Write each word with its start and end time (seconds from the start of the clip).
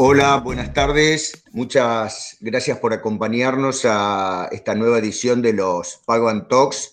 Hola, 0.00 0.36
buenas 0.36 0.72
tardes. 0.72 1.42
Muchas 1.50 2.36
gracias 2.38 2.78
por 2.78 2.92
acompañarnos 2.92 3.84
a 3.84 4.48
esta 4.52 4.76
nueva 4.76 5.00
edición 5.00 5.42
de 5.42 5.52
los 5.52 6.00
Pago 6.06 6.28
and 6.28 6.46
Talks. 6.46 6.92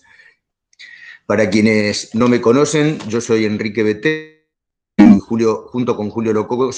Para 1.24 1.48
quienes 1.48 2.12
no 2.16 2.26
me 2.26 2.40
conocen, 2.40 2.98
yo 3.08 3.20
soy 3.20 3.44
Enrique 3.44 3.84
Beté 3.84 4.48
y 4.96 5.20
Julio, 5.20 5.68
junto 5.68 5.96
con 5.96 6.10
Julio 6.10 6.32
Lococo 6.32 6.72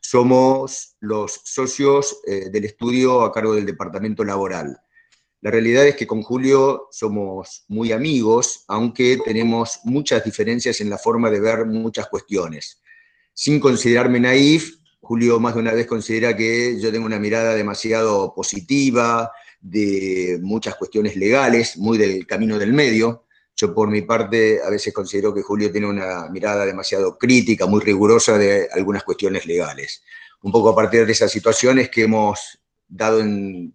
somos 0.00 0.96
los 1.00 1.40
socios 1.42 2.20
eh, 2.24 2.48
del 2.48 2.66
estudio 2.66 3.22
a 3.22 3.32
cargo 3.32 3.56
del 3.56 3.66
Departamento 3.66 4.22
Laboral. 4.22 4.78
La 5.40 5.50
realidad 5.50 5.84
es 5.84 5.96
que 5.96 6.06
con 6.06 6.22
Julio 6.22 6.86
somos 6.92 7.64
muy 7.66 7.90
amigos, 7.90 8.64
aunque 8.68 9.18
tenemos 9.24 9.80
muchas 9.82 10.22
diferencias 10.22 10.80
en 10.80 10.88
la 10.88 10.98
forma 10.98 11.30
de 11.30 11.40
ver 11.40 11.66
muchas 11.66 12.06
cuestiones. 12.06 12.80
Sin 13.34 13.58
considerarme 13.58 14.20
naif, 14.20 14.81
Julio 15.02 15.40
más 15.40 15.54
de 15.54 15.60
una 15.60 15.72
vez 15.72 15.88
considera 15.88 16.36
que 16.36 16.78
yo 16.80 16.92
tengo 16.92 17.06
una 17.06 17.18
mirada 17.18 17.56
demasiado 17.56 18.32
positiva 18.34 19.32
de 19.60 20.38
muchas 20.40 20.76
cuestiones 20.76 21.16
legales, 21.16 21.76
muy 21.76 21.98
del 21.98 22.24
camino 22.24 22.56
del 22.56 22.72
medio. 22.72 23.24
Yo 23.56 23.74
por 23.74 23.90
mi 23.90 24.02
parte 24.02 24.60
a 24.64 24.70
veces 24.70 24.94
considero 24.94 25.34
que 25.34 25.42
Julio 25.42 25.72
tiene 25.72 25.88
una 25.88 26.28
mirada 26.28 26.64
demasiado 26.64 27.18
crítica, 27.18 27.66
muy 27.66 27.80
rigurosa 27.80 28.38
de 28.38 28.68
algunas 28.72 29.02
cuestiones 29.02 29.44
legales. 29.44 30.04
Un 30.42 30.52
poco 30.52 30.68
a 30.68 30.76
partir 30.76 31.04
de 31.04 31.12
esas 31.12 31.32
situaciones 31.32 31.90
que 31.90 32.04
hemos 32.04 32.60
dado 32.86 33.20
en 33.20 33.74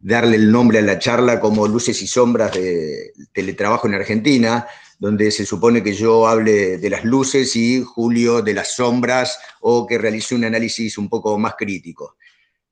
darle 0.00 0.36
el 0.36 0.50
nombre 0.50 0.80
a 0.80 0.82
la 0.82 0.98
charla 0.98 1.38
como 1.38 1.68
Luces 1.68 2.02
y 2.02 2.08
Sombras 2.08 2.52
de 2.52 3.12
Teletrabajo 3.32 3.86
en 3.86 3.94
Argentina, 3.94 4.66
donde 4.98 5.30
se 5.30 5.46
supone 5.46 5.82
que 5.82 5.94
yo 5.94 6.26
hable 6.26 6.78
de 6.78 6.90
las 6.90 7.04
luces 7.04 7.54
y 7.54 7.82
Julio 7.82 8.42
de 8.42 8.54
las 8.54 8.74
sombras 8.74 9.38
o 9.60 9.86
que 9.86 9.96
realice 9.96 10.34
un 10.34 10.44
análisis 10.44 10.98
un 10.98 11.08
poco 11.08 11.38
más 11.38 11.54
crítico. 11.56 12.16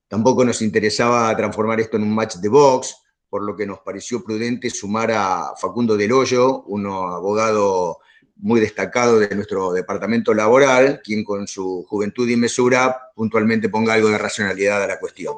Tampoco 0.08 0.44
nos 0.44 0.60
interesaba 0.62 1.34
transformar 1.36 1.80
esto 1.80 1.96
en 1.96 2.02
un 2.02 2.14
match 2.14 2.36
de 2.36 2.48
box, 2.48 2.96
por 3.28 3.42
lo 3.42 3.56
que 3.56 3.66
nos 3.66 3.80
pareció 3.80 4.24
prudente 4.24 4.70
sumar 4.70 5.10
a 5.12 5.52
Facundo 5.60 5.96
Del 5.96 6.12
Hoyo, 6.12 6.62
un 6.64 6.86
abogado 6.86 7.98
muy 8.36 8.60
destacado 8.60 9.18
de 9.18 9.34
nuestro 9.34 9.72
departamento 9.72 10.34
laboral, 10.34 11.00
quien 11.02 11.24
con 11.24 11.46
su 11.46 11.84
juventud 11.88 12.28
y 12.28 12.36
mesura 12.36 13.10
puntualmente 13.14 13.68
ponga 13.68 13.94
algo 13.94 14.08
de 14.08 14.18
racionalidad 14.18 14.82
a 14.82 14.86
la 14.86 14.98
cuestión. 14.98 15.34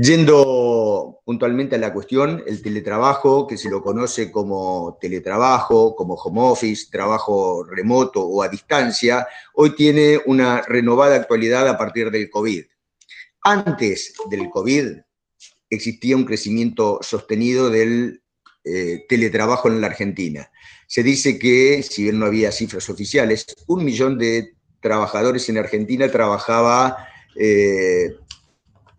Yendo 0.00 1.22
puntualmente 1.24 1.74
a 1.74 1.78
la 1.78 1.92
cuestión, 1.92 2.44
el 2.46 2.62
teletrabajo, 2.62 3.48
que 3.48 3.56
se 3.56 3.68
lo 3.68 3.82
conoce 3.82 4.30
como 4.30 4.96
teletrabajo, 5.00 5.96
como 5.96 6.14
home 6.14 6.40
office, 6.40 6.86
trabajo 6.88 7.64
remoto 7.64 8.22
o 8.22 8.40
a 8.40 8.48
distancia, 8.48 9.26
hoy 9.54 9.74
tiene 9.74 10.20
una 10.26 10.62
renovada 10.62 11.16
actualidad 11.16 11.66
a 11.66 11.76
partir 11.76 12.12
del 12.12 12.30
COVID. 12.30 12.64
Antes 13.42 14.14
del 14.30 14.48
COVID 14.50 14.98
existía 15.68 16.14
un 16.14 16.24
crecimiento 16.24 17.00
sostenido 17.02 17.68
del 17.68 18.22
eh, 18.62 19.04
teletrabajo 19.08 19.66
en 19.66 19.80
la 19.80 19.88
Argentina. 19.88 20.48
Se 20.86 21.02
dice 21.02 21.40
que, 21.40 21.82
si 21.82 22.04
bien 22.04 22.20
no 22.20 22.26
había 22.26 22.52
cifras 22.52 22.88
oficiales, 22.88 23.46
un 23.66 23.84
millón 23.84 24.16
de 24.16 24.52
trabajadores 24.80 25.48
en 25.48 25.58
Argentina 25.58 26.08
trabajaba 26.08 27.08
eh, 27.34 28.14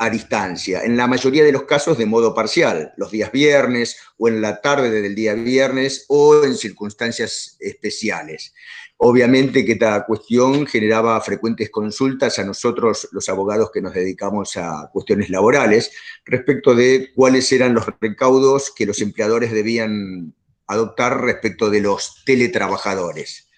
a 0.01 0.09
distancia, 0.09 0.83
en 0.83 0.95
la 0.95 1.07
mayoría 1.07 1.43
de 1.43 1.51
los 1.51 1.63
casos 1.63 1.97
de 1.97 2.05
modo 2.05 2.33
parcial, 2.33 2.93
los 2.95 3.11
días 3.11 3.33
viernes 3.33 3.97
o 4.17 4.29
en 4.29 4.41
la 4.41 4.61
tarde 4.61 5.01
del 5.01 5.13
día 5.13 5.33
viernes 5.33 6.05
o 6.07 6.41
en 6.45 6.55
circunstancias 6.55 7.57
especiales. 7.59 8.53
Obviamente 8.95 9.65
que 9.65 9.73
esta 9.73 10.05
cuestión 10.05 10.65
generaba 10.65 11.19
frecuentes 11.19 11.69
consultas 11.69 12.39
a 12.39 12.45
nosotros, 12.45 13.09
los 13.11 13.27
abogados 13.27 13.71
que 13.71 13.81
nos 13.81 13.93
dedicamos 13.93 14.55
a 14.55 14.89
cuestiones 14.93 15.29
laborales, 15.29 15.91
respecto 16.23 16.73
de 16.75 17.11
cuáles 17.13 17.51
eran 17.51 17.73
los 17.73 17.85
recaudos 17.99 18.73
que 18.73 18.85
los 18.85 19.01
empleadores 19.01 19.51
debían 19.51 20.33
adoptar 20.65 21.21
respecto 21.21 21.69
de 21.69 21.81
los 21.81 22.23
teletrabajadores. 22.25 23.49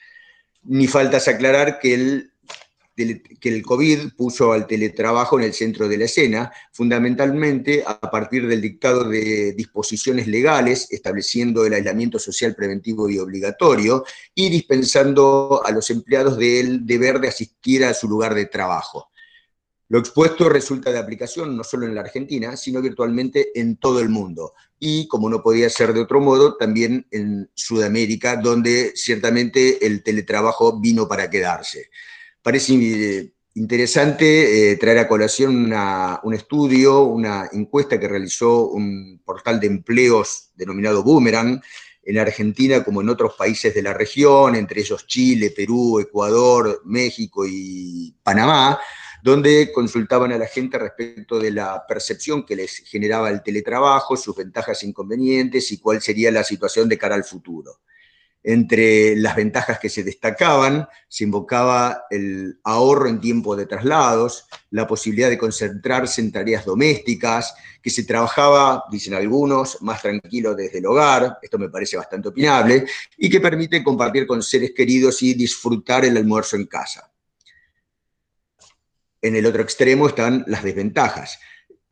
Ni 0.64 0.88
faltas 0.88 1.28
aclarar 1.28 1.80
que 1.80 1.94
el 1.94 2.31
que 3.40 3.50
el 3.50 3.62
COVID 3.62 4.14
puso 4.16 4.54
al 4.54 4.68
teletrabajo 4.68 5.40
en 5.40 5.46
el 5.46 5.54
centro 5.54 5.88
de 5.88 5.98
la 5.98 6.06
escena, 6.06 6.52
fundamentalmente 6.72 7.84
a 7.86 8.00
partir 8.00 8.48
del 8.48 8.62
dictado 8.62 9.04
de 9.04 9.54
disposiciones 9.54 10.28
legales 10.28 10.88
estableciendo 10.92 11.66
el 11.66 11.74
aislamiento 11.74 12.20
social 12.20 12.56
preventivo 12.56 13.10
y 13.10 13.20
obligatorio 13.20 14.04
y 14.36 14.50
dispensando 14.50 15.62
a 15.64 15.72
los 15.72 15.90
empleados 15.90 16.38
del 16.38 16.86
deber 16.86 17.20
de 17.20 17.30
asistir 17.30 17.86
a 17.86 17.94
su 17.94 18.08
lugar 18.08 18.36
de 18.36 18.46
trabajo. 18.46 19.12
Lo 19.92 20.00
expuesto 20.00 20.48
resulta 20.48 20.90
de 20.90 21.00
aplicación 21.00 21.58
no 21.58 21.66
solo 21.66 21.86
en 21.86 21.94
la 21.94 22.00
Argentina, 22.00 22.56
sino 22.56 22.82
virtualmente 22.82 23.52
en 23.60 23.76
todo 23.76 24.00
el 24.00 24.08
mundo. 24.08 24.54
Y, 24.80 25.06
como 25.10 25.30
no 25.30 25.44
podía 25.44 25.70
ser 25.70 25.92
de 25.92 26.00
otro 26.00 26.22
modo, 26.22 26.56
también 26.56 27.06
en 27.12 27.52
Sudamérica, 27.56 28.38
donde 28.38 28.94
ciertamente 28.96 29.86
el 29.86 30.02
teletrabajo 30.02 30.80
vino 30.80 31.10
para 31.10 31.30
quedarse 31.30 31.90
parece 32.42 33.34
interesante 33.54 34.72
eh, 34.72 34.76
traer 34.78 35.00
a 35.00 35.08
colación 35.08 35.74
un 36.24 36.34
estudio, 36.34 37.04
una 37.04 37.50
encuesta 37.52 38.00
que 38.00 38.08
realizó 38.08 38.68
un 38.68 39.22
portal 39.26 39.60
de 39.60 39.68
empleos 39.68 40.52
denominado 40.56 41.04
Boomerang, 41.04 41.62
en 42.04 42.18
Argentina 42.18 42.84
como 42.84 43.02
en 43.02 43.10
otros 43.10 43.36
países 43.36 43.74
de 43.74 43.82
la 43.84 43.94
región, 43.94 44.56
entre 44.56 44.82
ellos 44.82 45.06
Chile, 45.06 45.54
Perú, 45.56 46.00
Ecuador, 46.00 46.82
México 46.86 47.46
y 47.48 48.16
Panamá, 48.24 48.80
donde 49.22 49.72
consultaban 49.72 50.32
a 50.32 50.38
la 50.38 50.48
gente 50.48 50.80
respecto 50.80 51.40
de 51.40 51.52
la 51.52 51.86
percepción 51.88 52.44
que 52.44 52.56
les 52.56 52.78
generaba 52.78 53.30
el 53.30 53.44
teletrabajo, 53.44 54.18
sus 54.18 54.36
ventajas 54.36 54.82
e 54.82 54.88
inconvenientes 54.88 55.72
y 55.72 55.78
cuál 55.78 56.02
sería 56.02 56.32
la 56.32 56.44
situación 56.44 56.90
de 56.90 56.98
cara 56.98 57.16
al 57.16 57.24
futuro. 57.24 57.82
Entre 58.44 59.16
las 59.16 59.36
ventajas 59.36 59.78
que 59.78 59.90
se 59.90 60.04
destacaban, 60.04 60.88
se 61.08 61.26
invocaba 61.26 62.06
el 62.10 62.60
ahorro 62.64 63.08
en 63.08 63.22
tiempo 63.22 63.56
de 63.56 63.68
traslados, 63.68 64.48
la 64.72 64.88
posibilidad 64.88 65.30
de 65.30 65.38
concentrarse 65.38 66.22
en 66.22 66.32
tareas 66.32 66.66
domésticas, 66.66 67.54
que 67.84 67.92
se 67.92 68.04
trabajaba, 68.04 68.86
dicen 68.90 69.14
algunos, 69.14 69.80
más 69.82 70.02
tranquilo 70.02 70.56
desde 70.56 70.80
el 70.80 70.88
hogar, 70.88 71.38
esto 71.40 71.60
me 71.60 71.70
parece 71.70 71.98
bastante 71.98 72.30
opinable, 72.30 72.86
y 73.16 73.30
que 73.30 73.40
permite 73.40 73.84
compartir 73.84 74.26
con 74.26 74.42
seres 74.42 74.72
queridos 74.76 75.22
y 75.22 75.36
disfrutar 75.36 76.06
el 76.06 76.18
almuerzo 76.18 76.56
en 76.56 76.66
casa. 76.66 77.12
En 79.22 79.36
el 79.36 79.46
otro 79.46 79.62
extremo 79.62 80.08
están 80.08 80.44
las 80.48 80.64
desventajas, 80.64 81.40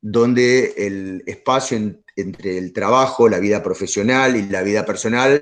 donde 0.01 0.73
el 0.77 1.23
espacio 1.27 1.77
entre 2.15 2.57
el 2.57 2.73
trabajo, 2.73 3.29
la 3.29 3.39
vida 3.39 3.61
profesional 3.61 4.35
y 4.35 4.47
la 4.47 4.63
vida 4.63 4.83
personal 4.85 5.41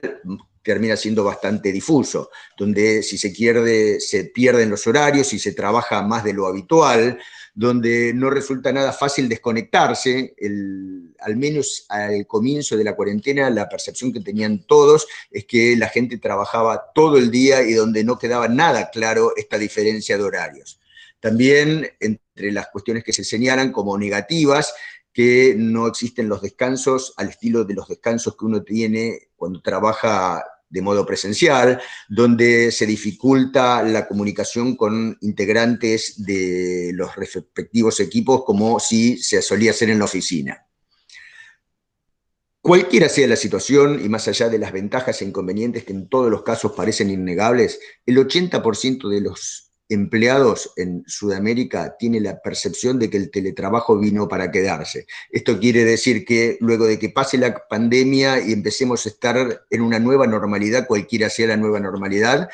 termina 0.67 0.97
siendo 0.97 1.23
bastante 1.23 1.71
difuso, 1.71 2.29
donde 2.57 3.01
si 3.01 3.17
se 3.17 3.29
pierde, 3.29 4.01
se 4.01 4.25
pierden 4.25 4.69
los 4.69 4.85
horarios, 4.85 5.31
y 5.31 5.39
se 5.39 5.53
trabaja 5.53 6.01
más 6.01 6.25
de 6.25 6.33
lo 6.33 6.45
habitual, 6.45 7.17
donde 7.53 8.11
no 8.13 8.29
resulta 8.29 8.73
nada 8.73 8.91
fácil 8.91 9.29
desconectarse, 9.29 10.35
al 11.21 11.37
menos 11.37 11.85
al 11.87 12.27
comienzo 12.27 12.75
de 12.75 12.83
la 12.83 12.97
cuarentena 12.97 13.49
la 13.49 13.69
percepción 13.69 14.11
que 14.11 14.19
tenían 14.19 14.67
todos 14.67 15.07
es 15.31 15.45
que 15.45 15.77
la 15.77 15.87
gente 15.87 16.17
trabajaba 16.17 16.91
todo 16.93 17.17
el 17.17 17.31
día 17.31 17.61
y 17.61 17.71
donde 17.71 18.03
no 18.03 18.19
quedaba 18.19 18.49
nada 18.49 18.89
claro 18.89 19.31
esta 19.37 19.57
diferencia 19.57 20.17
de 20.17 20.23
horarios. 20.23 20.81
También 21.21 21.89
entre 22.01 22.51
las 22.51 22.67
cuestiones 22.67 23.05
que 23.05 23.13
se 23.13 23.23
señalan 23.23 23.71
como 23.71 23.97
negativas, 23.97 24.73
que 25.13 25.55
no 25.57 25.87
existen 25.87 26.27
los 26.27 26.41
descansos 26.41 27.13
al 27.15 27.29
estilo 27.29 27.63
de 27.63 27.73
los 27.73 27.87
descansos 27.87 28.35
que 28.35 28.45
uno 28.45 28.61
tiene 28.63 29.29
cuando 29.35 29.61
trabaja 29.61 30.43
de 30.69 30.81
modo 30.81 31.05
presencial, 31.05 31.81
donde 32.09 32.71
se 32.71 32.85
dificulta 32.85 33.83
la 33.83 34.07
comunicación 34.07 34.75
con 34.75 35.17
integrantes 35.21 36.23
de 36.25 36.91
los 36.93 37.15
respectivos 37.15 37.99
equipos 37.99 38.43
como 38.45 38.79
si 38.79 39.17
se 39.17 39.41
solía 39.41 39.71
hacer 39.71 39.89
en 39.89 39.99
la 39.99 40.05
oficina. 40.05 40.67
Cualquiera 42.61 43.07
sea 43.07 43.27
la 43.27 43.37
situación, 43.37 44.03
y 44.03 44.09
más 44.09 44.27
allá 44.27 44.49
de 44.49 44.59
las 44.59 44.73
ventajas 44.73 45.21
e 45.21 45.25
inconvenientes 45.25 45.85
que 45.85 45.93
en 45.93 46.09
todos 46.09 46.29
los 46.29 46.43
casos 46.43 46.73
parecen 46.73 47.09
innegables, 47.09 47.79
el 48.05 48.17
80% 48.17 49.07
de 49.07 49.21
los 49.21 49.66
empleados 49.89 50.73
en 50.75 51.03
Sudamérica 51.07 51.95
tiene 51.97 52.19
la 52.19 52.41
percepción 52.41 52.99
de 52.99 53.09
que 53.09 53.17
el 53.17 53.31
teletrabajo 53.31 53.97
vino 53.97 54.27
para 54.27 54.51
quedarse. 54.51 55.07
Esto 55.31 55.59
quiere 55.59 55.85
decir 55.85 56.25
que 56.25 56.57
luego 56.59 56.85
de 56.85 56.99
que 56.99 57.09
pase 57.09 57.37
la 57.37 57.67
pandemia 57.67 58.39
y 58.41 58.51
empecemos 58.51 59.05
a 59.05 59.09
estar 59.09 59.65
en 59.69 59.81
una 59.81 59.99
nueva 59.99 60.27
normalidad, 60.27 60.87
cualquiera 60.87 61.29
sea 61.29 61.47
la 61.47 61.57
nueva 61.57 61.79
normalidad, 61.79 62.49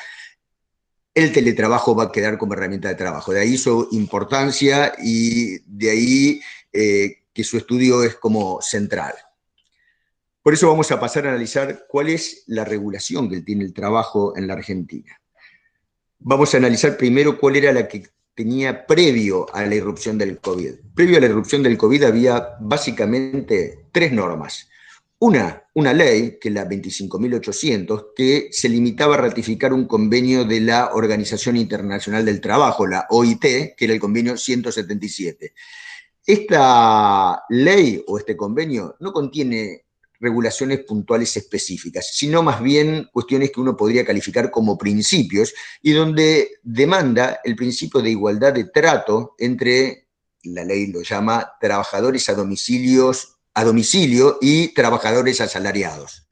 el 1.14 1.32
teletrabajo 1.32 1.94
va 1.94 2.04
a 2.04 2.12
quedar 2.12 2.38
como 2.38 2.54
herramienta 2.54 2.88
de 2.88 2.96
trabajo. 2.96 3.32
De 3.32 3.40
ahí 3.40 3.56
su 3.56 3.88
importancia 3.92 4.94
y 5.02 5.58
de 5.60 5.90
ahí 5.90 6.40
eh, 6.72 7.24
que 7.32 7.44
su 7.44 7.56
estudio 7.56 8.02
es 8.02 8.16
como 8.16 8.60
central. 8.60 9.14
Por 10.42 10.52
eso 10.52 10.68
vamos 10.68 10.90
a 10.90 11.00
pasar 11.00 11.26
a 11.26 11.30
analizar 11.30 11.86
cuál 11.88 12.10
es 12.10 12.44
la 12.46 12.64
regulación 12.64 13.30
que 13.30 13.40
tiene 13.40 13.64
el 13.64 13.72
trabajo 13.72 14.36
en 14.36 14.46
la 14.46 14.54
Argentina. 14.54 15.20
Vamos 16.26 16.54
a 16.54 16.56
analizar 16.56 16.96
primero 16.96 17.38
cuál 17.38 17.56
era 17.56 17.70
la 17.70 17.86
que 17.86 18.02
tenía 18.34 18.86
previo 18.86 19.46
a 19.54 19.66
la 19.66 19.74
irrupción 19.74 20.16
del 20.16 20.38
COVID. 20.38 20.72
Previo 20.94 21.18
a 21.18 21.20
la 21.20 21.26
irrupción 21.26 21.62
del 21.62 21.76
COVID 21.76 22.04
había 22.04 22.56
básicamente 22.60 23.88
tres 23.92 24.10
normas. 24.10 24.70
Una, 25.18 25.64
una 25.74 25.92
ley, 25.92 26.38
que 26.40 26.48
es 26.48 26.54
la 26.54 26.66
25.800, 26.66 28.14
que 28.16 28.48
se 28.52 28.70
limitaba 28.70 29.16
a 29.16 29.18
ratificar 29.18 29.74
un 29.74 29.86
convenio 29.86 30.46
de 30.46 30.62
la 30.62 30.94
Organización 30.94 31.58
Internacional 31.58 32.24
del 32.24 32.40
Trabajo, 32.40 32.86
la 32.86 33.06
OIT, 33.10 33.74
que 33.76 33.84
era 33.84 33.92
el 33.92 34.00
convenio 34.00 34.38
177. 34.38 35.52
Esta 36.24 37.44
ley 37.50 38.02
o 38.06 38.16
este 38.16 38.34
convenio 38.34 38.96
no 38.98 39.12
contiene 39.12 39.83
regulaciones 40.24 40.80
puntuales 40.80 41.36
específicas, 41.36 42.08
sino 42.12 42.42
más 42.42 42.62
bien 42.62 43.08
cuestiones 43.12 43.52
que 43.52 43.60
uno 43.60 43.76
podría 43.76 44.04
calificar 44.04 44.50
como 44.50 44.76
principios 44.76 45.54
y 45.82 45.92
donde 45.92 46.58
demanda 46.62 47.40
el 47.44 47.54
principio 47.54 48.00
de 48.00 48.10
igualdad 48.10 48.52
de 48.54 48.64
trato 48.64 49.34
entre, 49.38 50.08
la 50.44 50.64
ley 50.64 50.88
lo 50.88 51.02
llama, 51.02 51.52
trabajadores 51.60 52.28
a 52.28 52.34
domicilios 52.34 53.34
a 53.54 53.64
domicilio 53.64 54.38
y 54.40 54.74
trabajadores 54.74 55.40
asalariados. 55.40 56.26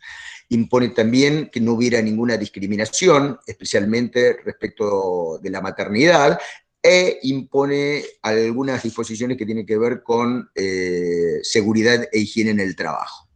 Impone 0.48 0.90
también 0.90 1.48
que 1.50 1.60
no 1.60 1.72
hubiera 1.72 2.02
ninguna 2.02 2.36
discriminación, 2.36 3.38
especialmente 3.46 4.36
respecto 4.44 5.38
de 5.40 5.50
la 5.50 5.60
maternidad, 5.60 6.38
e 6.82 7.20
impone 7.22 8.04
algunas 8.22 8.82
disposiciones 8.82 9.38
que 9.38 9.46
tienen 9.46 9.64
que 9.64 9.78
ver 9.78 10.02
con 10.02 10.50
eh, 10.54 11.38
seguridad 11.42 12.08
e 12.12 12.18
higiene 12.18 12.50
en 12.50 12.60
el 12.60 12.74
trabajo. 12.74 13.28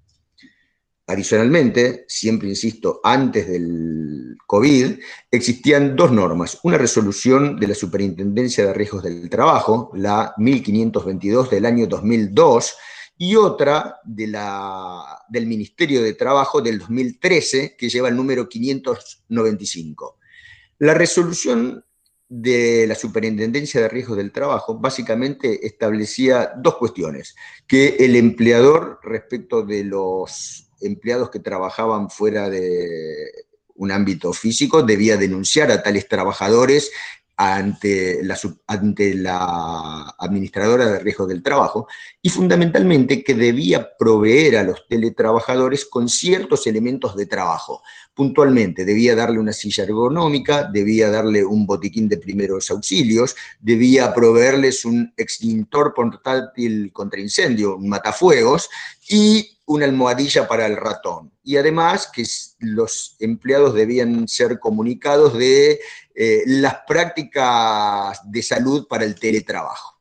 Adicionalmente, 1.09 2.05
siempre 2.09 2.49
insisto, 2.49 3.01
antes 3.05 3.47
del 3.47 4.37
COVID, 4.45 4.99
existían 5.31 5.95
dos 5.95 6.11
normas. 6.11 6.59
Una 6.65 6.79
resolución 6.79 7.61
de 7.61 7.69
la 7.69 7.75
Superintendencia 7.77 8.67
de 8.67 8.73
Riesgos 8.73 9.05
del 9.05 9.31
Trabajo, 9.31 9.93
la 9.95 10.35
1522 10.37 11.51
del 11.51 11.65
año 11.65 11.87
2002, 11.87 12.75
y 13.19 13.37
otra 13.37 14.01
de 14.05 14.27
la, 14.27 15.23
del 15.29 15.47
Ministerio 15.47 16.03
de 16.03 16.15
Trabajo 16.15 16.61
del 16.61 16.81
2013, 16.81 17.77
que 17.79 17.89
lleva 17.89 18.09
el 18.09 18.17
número 18.17 18.49
595. 18.49 20.19
La 20.79 20.93
resolución 20.93 21.85
de 22.29 22.85
la 22.89 22.97
Superintendencia 22.97 23.81
de 23.81 23.89
Riesgos 23.89 24.17
del 24.17 24.33
Trabajo 24.33 24.77
básicamente 24.77 25.65
establecía 25.65 26.53
dos 26.57 26.77
cuestiones, 26.77 27.37
que 27.67 27.97
el 28.01 28.17
empleador 28.17 28.99
respecto 29.05 29.63
de 29.63 29.85
los 29.85 30.66
empleados 30.81 31.31
que 31.31 31.41
trabajaban 31.41 32.11
fuera 32.11 32.49
de 32.51 33.47
un 33.75 33.93
ámbito 33.93 34.33
físico 34.33 34.83
debía 34.83 35.17
denunciar 35.17 35.71
a 35.71 35.83
tales 35.83 36.09
trabajadores 36.09 36.91
ante 37.39 38.25
la, 38.25 38.39
ante 38.67 39.15
la 39.15 40.15
administradora 40.19 40.87
de 40.87 40.99
riesgos 41.01 41.29
del 41.29 41.43
trabajo 41.43 41.87
y 42.23 42.31
fundamentalmente 42.31 43.23
que 43.23 43.35
debía 43.35 43.91
proveer 43.99 44.57
a 44.57 44.63
los 44.63 44.87
teletrabajadores 44.89 45.85
con 45.85 46.09
ciertos 46.09 46.67
elementos 46.67 47.15
de 47.15 47.27
trabajo. 47.27 47.83
Puntualmente, 48.15 48.87
debía 48.87 49.15
darle 49.15 49.39
una 49.39 49.53
silla 49.53 49.85
ergonómica, 49.85 50.65
debía 50.65 51.11
darle 51.11 51.45
un 51.45 51.67
botiquín 51.67 52.09
de 52.09 52.17
primeros 52.17 52.71
auxilios, 52.71 53.37
debía 53.61 54.15
proveerles 54.15 54.87
un 54.87 55.13
extintor 55.19 55.93
portátil 55.95 56.91
contra 56.95 57.21
incendio, 57.21 57.77
un 57.77 57.91
matafuegos, 57.91 58.71
y 59.11 59.56
una 59.67 59.85
almohadilla 59.85 60.49
para 60.49 60.67
el 60.67 60.77
ratón. 60.77 61.33
Y 61.43 61.57
además 61.57 62.11
que 62.13 62.25
los 62.61 63.17
empleados 63.19 63.75
debían 63.75 64.27
ser 64.29 64.59
comunicados 64.59 65.37
de 65.37 65.81
eh, 66.15 66.43
las 66.47 66.79
prácticas 66.87 68.21
de 68.31 68.43
salud 68.43 68.87
para 68.89 69.05
el 69.05 69.15
teletrabajo. 69.17 69.97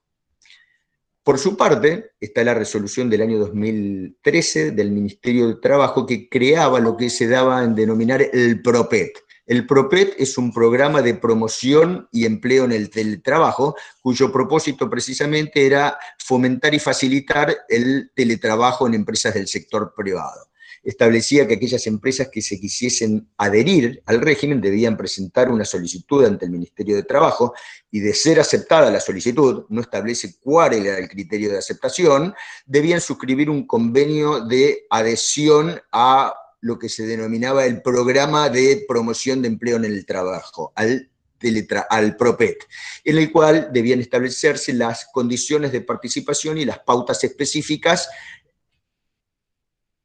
Por 1.23 1.39
su 1.39 1.57
parte, 1.57 2.11
está 2.19 2.43
la 2.43 2.53
resolución 2.53 3.09
del 3.09 3.23
año 3.23 3.39
2013 3.39 4.71
del 4.71 4.91
Ministerio 4.91 5.47
de 5.47 5.55
Trabajo 5.55 6.05
que 6.05 6.29
creaba 6.29 6.79
lo 6.79 6.95
que 6.95 7.09
se 7.09 7.27
daba 7.27 7.63
en 7.63 7.73
denominar 7.73 8.21
el 8.21 8.61
PROPET. 8.61 9.24
El 9.45 9.67
PROPET 9.67 10.15
es 10.17 10.39
un 10.39 10.51
programa 10.51 11.03
de 11.03 11.13
promoción 11.13 12.09
y 12.11 12.25
empleo 12.25 12.65
en 12.65 12.71
el 12.71 12.89
teletrabajo, 12.89 13.75
cuyo 14.01 14.31
propósito 14.31 14.89
precisamente 14.89 15.67
era 15.67 15.99
fomentar 16.17 16.73
y 16.73 16.79
facilitar 16.79 17.55
el 17.69 18.09
teletrabajo 18.15 18.87
en 18.87 18.95
empresas 18.95 19.35
del 19.35 19.47
sector 19.47 19.93
privado. 19.95 20.49
Establecía 20.83 21.47
que 21.47 21.55
aquellas 21.55 21.85
empresas 21.85 22.29
que 22.31 22.41
se 22.41 22.59
quisiesen 22.59 23.27
adherir 23.37 24.01
al 24.07 24.21
régimen 24.21 24.61
debían 24.61 24.97
presentar 24.97 25.51
una 25.51 25.65
solicitud 25.65 26.25
ante 26.25 26.45
el 26.45 26.51
Ministerio 26.51 26.95
de 26.95 27.03
Trabajo 27.03 27.53
y 27.91 27.99
de 27.99 28.13
ser 28.13 28.39
aceptada 28.39 28.89
la 28.89 28.99
solicitud, 28.99 29.65
no 29.69 29.81
establece 29.81 30.35
cuál 30.39 30.73
era 30.73 30.97
el 30.97 31.07
criterio 31.07 31.51
de 31.51 31.59
aceptación, 31.59 32.33
debían 32.65 33.01
suscribir 33.01 33.49
un 33.49 33.65
convenio 33.67 34.41
de 34.41 34.85
adhesión 34.89 35.79
a 35.91 36.33
lo 36.65 36.79
que 36.79 36.89
se 36.89 37.05
denominaba 37.05 37.67
el 37.67 37.83
programa 37.83 38.49
de 38.49 38.85
promoción 38.87 39.43
de 39.43 39.49
empleo 39.49 39.77
en 39.77 39.85
el 39.85 40.03
trabajo, 40.03 40.73
al 40.75 41.11
al 41.91 42.17
PROPET, 42.17 42.63
en 43.03 43.19
el 43.19 43.31
cual 43.31 43.69
debían 43.71 43.99
establecerse 43.99 44.73
las 44.73 45.05
condiciones 45.13 45.71
de 45.71 45.81
participación 45.81 46.57
y 46.57 46.65
las 46.65 46.79
pautas 46.79 47.23
específicas 47.23 48.09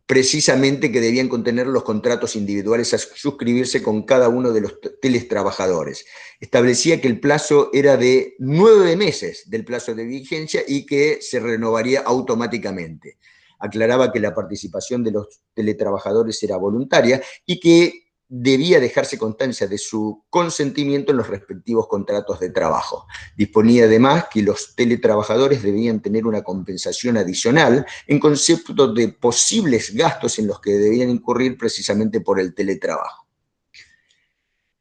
precisamente 0.04 0.92
que 0.92 1.00
debían 1.00 1.28
contener 1.28 1.66
los 1.66 1.82
contratos 1.82 2.36
individuales 2.36 2.92
a 2.92 2.98
suscribirse 2.98 3.82
con 3.82 4.02
cada 4.02 4.28
uno 4.28 4.52
de 4.52 4.60
los 4.60 4.74
teletrabajadores. 5.00 6.04
Establecía 6.40 7.00
que 7.00 7.08
el 7.08 7.20
plazo 7.20 7.70
era 7.72 7.96
de 7.96 8.34
nueve 8.38 8.96
meses 8.96 9.48
del 9.48 9.64
plazo 9.64 9.94
de 9.94 10.04
vigencia 10.04 10.62
y 10.68 10.84
que 10.84 11.20
se 11.22 11.40
renovaría 11.40 12.00
automáticamente. 12.00 13.16
Aclaraba 13.60 14.10
que 14.10 14.20
la 14.20 14.34
participación 14.34 15.04
de 15.04 15.12
los 15.12 15.28
teletrabajadores 15.54 16.42
era 16.42 16.56
voluntaria 16.56 17.22
y 17.46 17.60
que 17.60 18.10
debía 18.32 18.78
dejarse 18.78 19.18
constancia 19.18 19.66
de 19.66 19.76
su 19.76 20.24
consentimiento 20.30 21.10
en 21.10 21.18
los 21.18 21.26
respectivos 21.26 21.88
contratos 21.88 22.38
de 22.38 22.50
trabajo. 22.50 23.06
Disponía 23.36 23.84
además 23.84 24.26
que 24.32 24.42
los 24.42 24.76
teletrabajadores 24.76 25.64
debían 25.64 26.00
tener 26.00 26.24
una 26.26 26.42
compensación 26.42 27.16
adicional 27.16 27.84
en 28.06 28.20
concepto 28.20 28.92
de 28.92 29.08
posibles 29.08 29.92
gastos 29.92 30.38
en 30.38 30.46
los 30.46 30.60
que 30.60 30.74
debían 30.74 31.10
incurrir 31.10 31.58
precisamente 31.58 32.20
por 32.20 32.38
el 32.38 32.54
teletrabajo. 32.54 33.29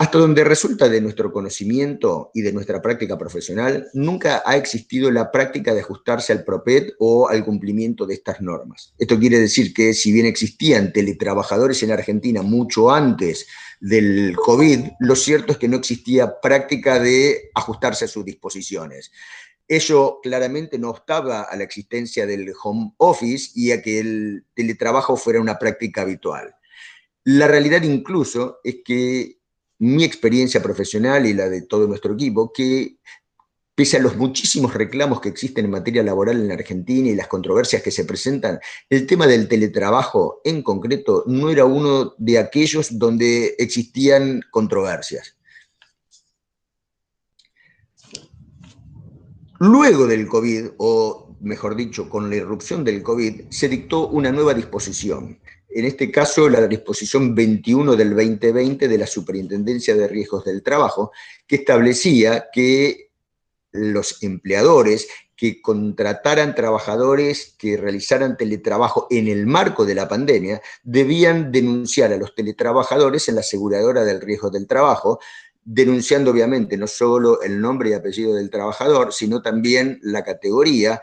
Hasta 0.01 0.17
donde 0.17 0.45
resulta 0.45 0.87
de 0.87 1.01
nuestro 1.01 1.29
conocimiento 1.29 2.31
y 2.33 2.41
de 2.41 2.53
nuestra 2.53 2.81
práctica 2.81 3.17
profesional, 3.17 3.89
nunca 3.93 4.41
ha 4.45 4.55
existido 4.55 5.11
la 5.11 5.29
práctica 5.29 5.73
de 5.73 5.81
ajustarse 5.81 6.31
al 6.31 6.45
PROPET 6.45 6.93
o 6.99 7.27
al 7.27 7.43
cumplimiento 7.43 8.05
de 8.05 8.13
estas 8.13 8.39
normas. 8.39 8.93
Esto 8.97 9.19
quiere 9.19 9.39
decir 9.39 9.73
que 9.73 9.93
si 9.93 10.13
bien 10.13 10.25
existían 10.25 10.93
teletrabajadores 10.93 11.83
en 11.83 11.91
Argentina 11.91 12.41
mucho 12.41 12.89
antes 12.89 13.47
del 13.81 14.37
COVID, 14.37 14.85
lo 15.01 15.17
cierto 15.17 15.51
es 15.51 15.57
que 15.57 15.67
no 15.67 15.75
existía 15.75 16.39
práctica 16.39 16.97
de 16.97 17.51
ajustarse 17.53 18.05
a 18.05 18.07
sus 18.07 18.23
disposiciones. 18.23 19.11
Ello 19.67 20.21
claramente 20.23 20.79
no 20.79 20.91
obstaba 20.91 21.41
a 21.41 21.57
la 21.57 21.65
existencia 21.65 22.25
del 22.25 22.53
home 22.63 22.93
office 22.99 23.51
y 23.53 23.71
a 23.71 23.81
que 23.81 23.99
el 23.99 24.45
teletrabajo 24.53 25.17
fuera 25.17 25.41
una 25.41 25.59
práctica 25.59 26.03
habitual. 26.03 26.55
La 27.25 27.49
realidad 27.49 27.81
incluso 27.81 28.59
es 28.63 28.77
que 28.85 29.38
mi 29.79 30.03
experiencia 30.03 30.61
profesional 30.61 31.25
y 31.25 31.33
la 31.33 31.49
de 31.49 31.63
todo 31.63 31.87
nuestro 31.87 32.13
equipo, 32.13 32.51
que 32.53 32.97
pese 33.79 33.95
a 33.95 34.01
los 34.01 34.17
muchísimos 34.17 34.73
reclamos 34.73 35.21
que 35.21 35.29
existen 35.29 35.63
en 35.63 35.71
materia 35.71 36.03
laboral 36.03 36.35
en 36.35 36.49
la 36.49 36.55
Argentina 36.55 37.09
y 37.09 37.15
las 37.15 37.27
controversias 37.27 37.81
que 37.81 37.91
se 37.91 38.03
presentan, 38.03 38.59
el 38.89 39.07
tema 39.07 39.25
del 39.25 39.47
teletrabajo 39.47 40.41
en 40.43 40.61
concreto 40.63 41.23
no 41.27 41.49
era 41.49 41.63
uno 41.63 42.13
de 42.17 42.39
aquellos 42.39 42.99
donde 42.99 43.55
existían 43.57 44.41
controversias. 44.51 45.37
Luego 49.59 50.07
del 50.07 50.27
COVID, 50.27 50.71
o 50.77 51.37
mejor 51.39 51.77
dicho, 51.77 52.09
con 52.09 52.29
la 52.29 52.35
irrupción 52.35 52.83
del 52.83 53.01
COVID, 53.01 53.43
se 53.49 53.69
dictó 53.69 54.09
una 54.09 54.31
nueva 54.31 54.53
disposición 54.53 55.39
en 55.69 55.85
este 55.85 56.11
caso 56.11 56.49
la 56.49 56.67
disposición 56.67 57.35
21 57.35 57.95
del 57.95 58.15
2020 58.15 58.87
de 58.87 58.97
la 58.97 59.07
Superintendencia 59.07 59.95
de 59.95 60.07
Riesgos 60.07 60.43
del 60.45 60.63
Trabajo, 60.63 61.11
que 61.45 61.57
establecía 61.57 62.47
que 62.51 63.11
los 63.71 64.23
empleadores 64.23 65.07
que 65.35 65.61
contrataran 65.61 66.55
trabajadores 66.55 67.55
que 67.57 67.77
realizaran 67.77 68.35
teletrabajo 68.35 69.07
en 69.09 69.27
el 69.27 69.45
marco 69.45 69.85
de 69.85 69.95
la 69.95 70.07
pandemia 70.07 70.61
debían 70.83 71.51
denunciar 71.51 72.11
a 72.11 72.17
los 72.17 72.35
teletrabajadores 72.35 73.29
en 73.29 73.35
la 73.35 73.41
aseguradora 73.41 74.03
del 74.03 74.19
riesgo 74.19 74.49
del 74.49 74.67
trabajo, 74.67 75.19
denunciando 75.63 76.31
obviamente 76.31 76.75
no 76.77 76.87
solo 76.87 77.41
el 77.41 77.61
nombre 77.61 77.91
y 77.91 77.93
apellido 77.93 78.35
del 78.35 78.49
trabajador, 78.49 79.13
sino 79.13 79.41
también 79.41 79.99
la 80.01 80.23
categoría, 80.23 81.01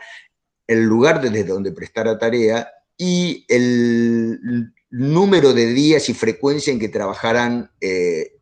el 0.66 0.82
lugar 0.82 1.22
desde 1.22 1.44
donde 1.44 1.72
prestara 1.72 2.18
tarea 2.18 2.68
y 2.98 3.44
el 3.48 4.72
número 4.90 5.52
de 5.52 5.66
días 5.66 6.08
y 6.08 6.14
frecuencia 6.14 6.72
en 6.72 6.78
que 6.78 6.88
trabajaran 6.88 7.70
eh, 7.80 8.36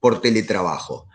por 0.00 0.20
teletrabajo. 0.20 1.08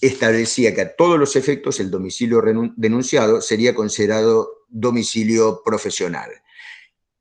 establecía 0.00 0.74
que 0.74 0.82
a 0.82 0.94
todos 0.94 1.18
los 1.18 1.34
efectos 1.34 1.80
el 1.80 1.90
domicilio 1.90 2.40
denunciado 2.76 3.40
sería 3.40 3.74
considerado 3.74 4.64
domicilio 4.68 5.62
profesional. 5.64 6.30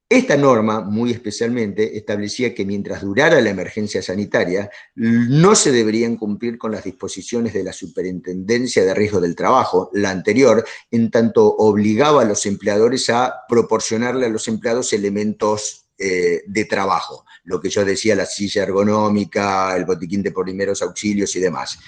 Esta 0.10 0.38
norma, 0.38 0.80
muy 0.80 1.12
especialmente, 1.12 1.98
establecía 1.98 2.56
que 2.56 2.64
mientras 2.66 3.02
durara 3.02 3.42
la 3.42 3.50
emergencia 3.50 4.02
sanitaria, 4.02 4.70
no 4.96 5.54
se 5.54 5.74
deberían 5.74 6.16
cumplir 6.16 6.58
con 6.58 6.72
las 6.72 6.86
disposiciones 6.86 7.54
de 7.54 7.66
la 7.66 7.74
Superintendencia 7.74 8.86
de 8.86 8.94
Riesgo 8.94 9.20
del 9.20 9.36
Trabajo, 9.36 9.90
la 9.94 10.12
anterior, 10.12 10.66
en 10.92 11.12
tanto 11.12 11.46
obligaba 11.46 12.22
a 12.22 12.26
los 12.26 12.46
empleadores 12.46 13.10
a 13.10 13.34
proporcionarle 13.50 14.28
a 14.28 14.30
los 14.30 14.48
empleados 14.48 14.94
elementos 14.94 15.88
eh, 15.98 16.44
de 16.48 16.66
trabajo, 16.66 17.26
lo 17.44 17.60
que 17.60 17.70
yo 17.70 17.84
decía, 17.84 18.16
la 18.16 18.28
silla 18.28 18.64
ergonómica, 18.64 19.76
el 19.76 19.84
botiquín 19.84 20.24
de 20.24 20.32
primeros 20.32 20.82
auxilios 20.84 21.36
y 21.36 21.42
demás. 21.42 21.80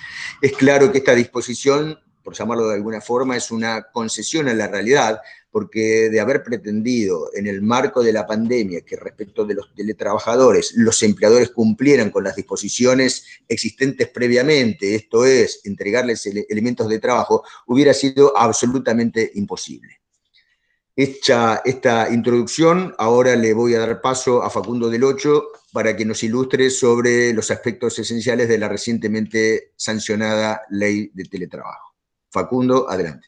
Es 0.42 0.54
claro 0.54 0.92
que 0.92 0.98
esta 0.98 1.16
disposición, 1.16 1.98
por 2.30 2.38
llamarlo 2.38 2.68
de 2.68 2.76
alguna 2.76 3.02
forma, 3.02 3.36
es 3.36 3.50
una 3.50 3.88
concesión 3.92 4.48
a 4.50 4.54
la 4.54 4.68
realidad, 4.68 5.20
porque 5.50 6.12
de 6.12 6.20
haber 6.20 6.44
pretendido 6.44 7.32
en 7.34 7.48
el 7.48 7.64
marco 7.64 8.04
de 8.04 8.14
la 8.14 8.28
pandemia 8.28 8.82
que 8.82 8.98
respecto 8.98 9.46
de 9.46 9.56
los 9.56 9.74
teletrabajadores 9.74 10.74
los 10.76 11.02
empleadores 11.02 11.50
cumplieran 11.50 12.12
con 12.12 12.24
las 12.24 12.36
disposiciones 12.36 13.26
existentes 13.48 14.10
previamente, 14.10 14.94
esto 14.94 15.26
es, 15.26 15.62
entregarles 15.64 16.28
elementos 16.28 16.88
de 16.88 17.00
trabajo, 17.00 17.44
hubiera 17.66 17.96
sido 17.96 18.38
absolutamente 18.38 19.32
imposible. 19.34 20.02
Hecha 20.96 21.64
esta 21.66 22.14
introducción, 22.14 22.94
ahora 23.00 23.36
le 23.36 23.56
voy 23.56 23.74
a 23.74 23.80
dar 23.80 24.02
paso 24.02 24.44
a 24.44 24.52
Facundo 24.52 24.88
del 24.88 25.04
Ocho 25.04 25.48
para 25.74 25.98
que 25.98 26.06
nos 26.06 26.22
ilustre 26.22 26.70
sobre 26.70 27.34
los 27.34 27.50
aspectos 27.50 27.98
esenciales 27.98 28.48
de 28.48 28.60
la 28.60 28.70
recientemente 28.70 29.72
sancionada 29.76 30.62
ley 30.70 31.10
de 31.12 31.24
teletrabajo. 31.24 31.88
Facundo, 32.32 32.90
adelante. 32.90 33.28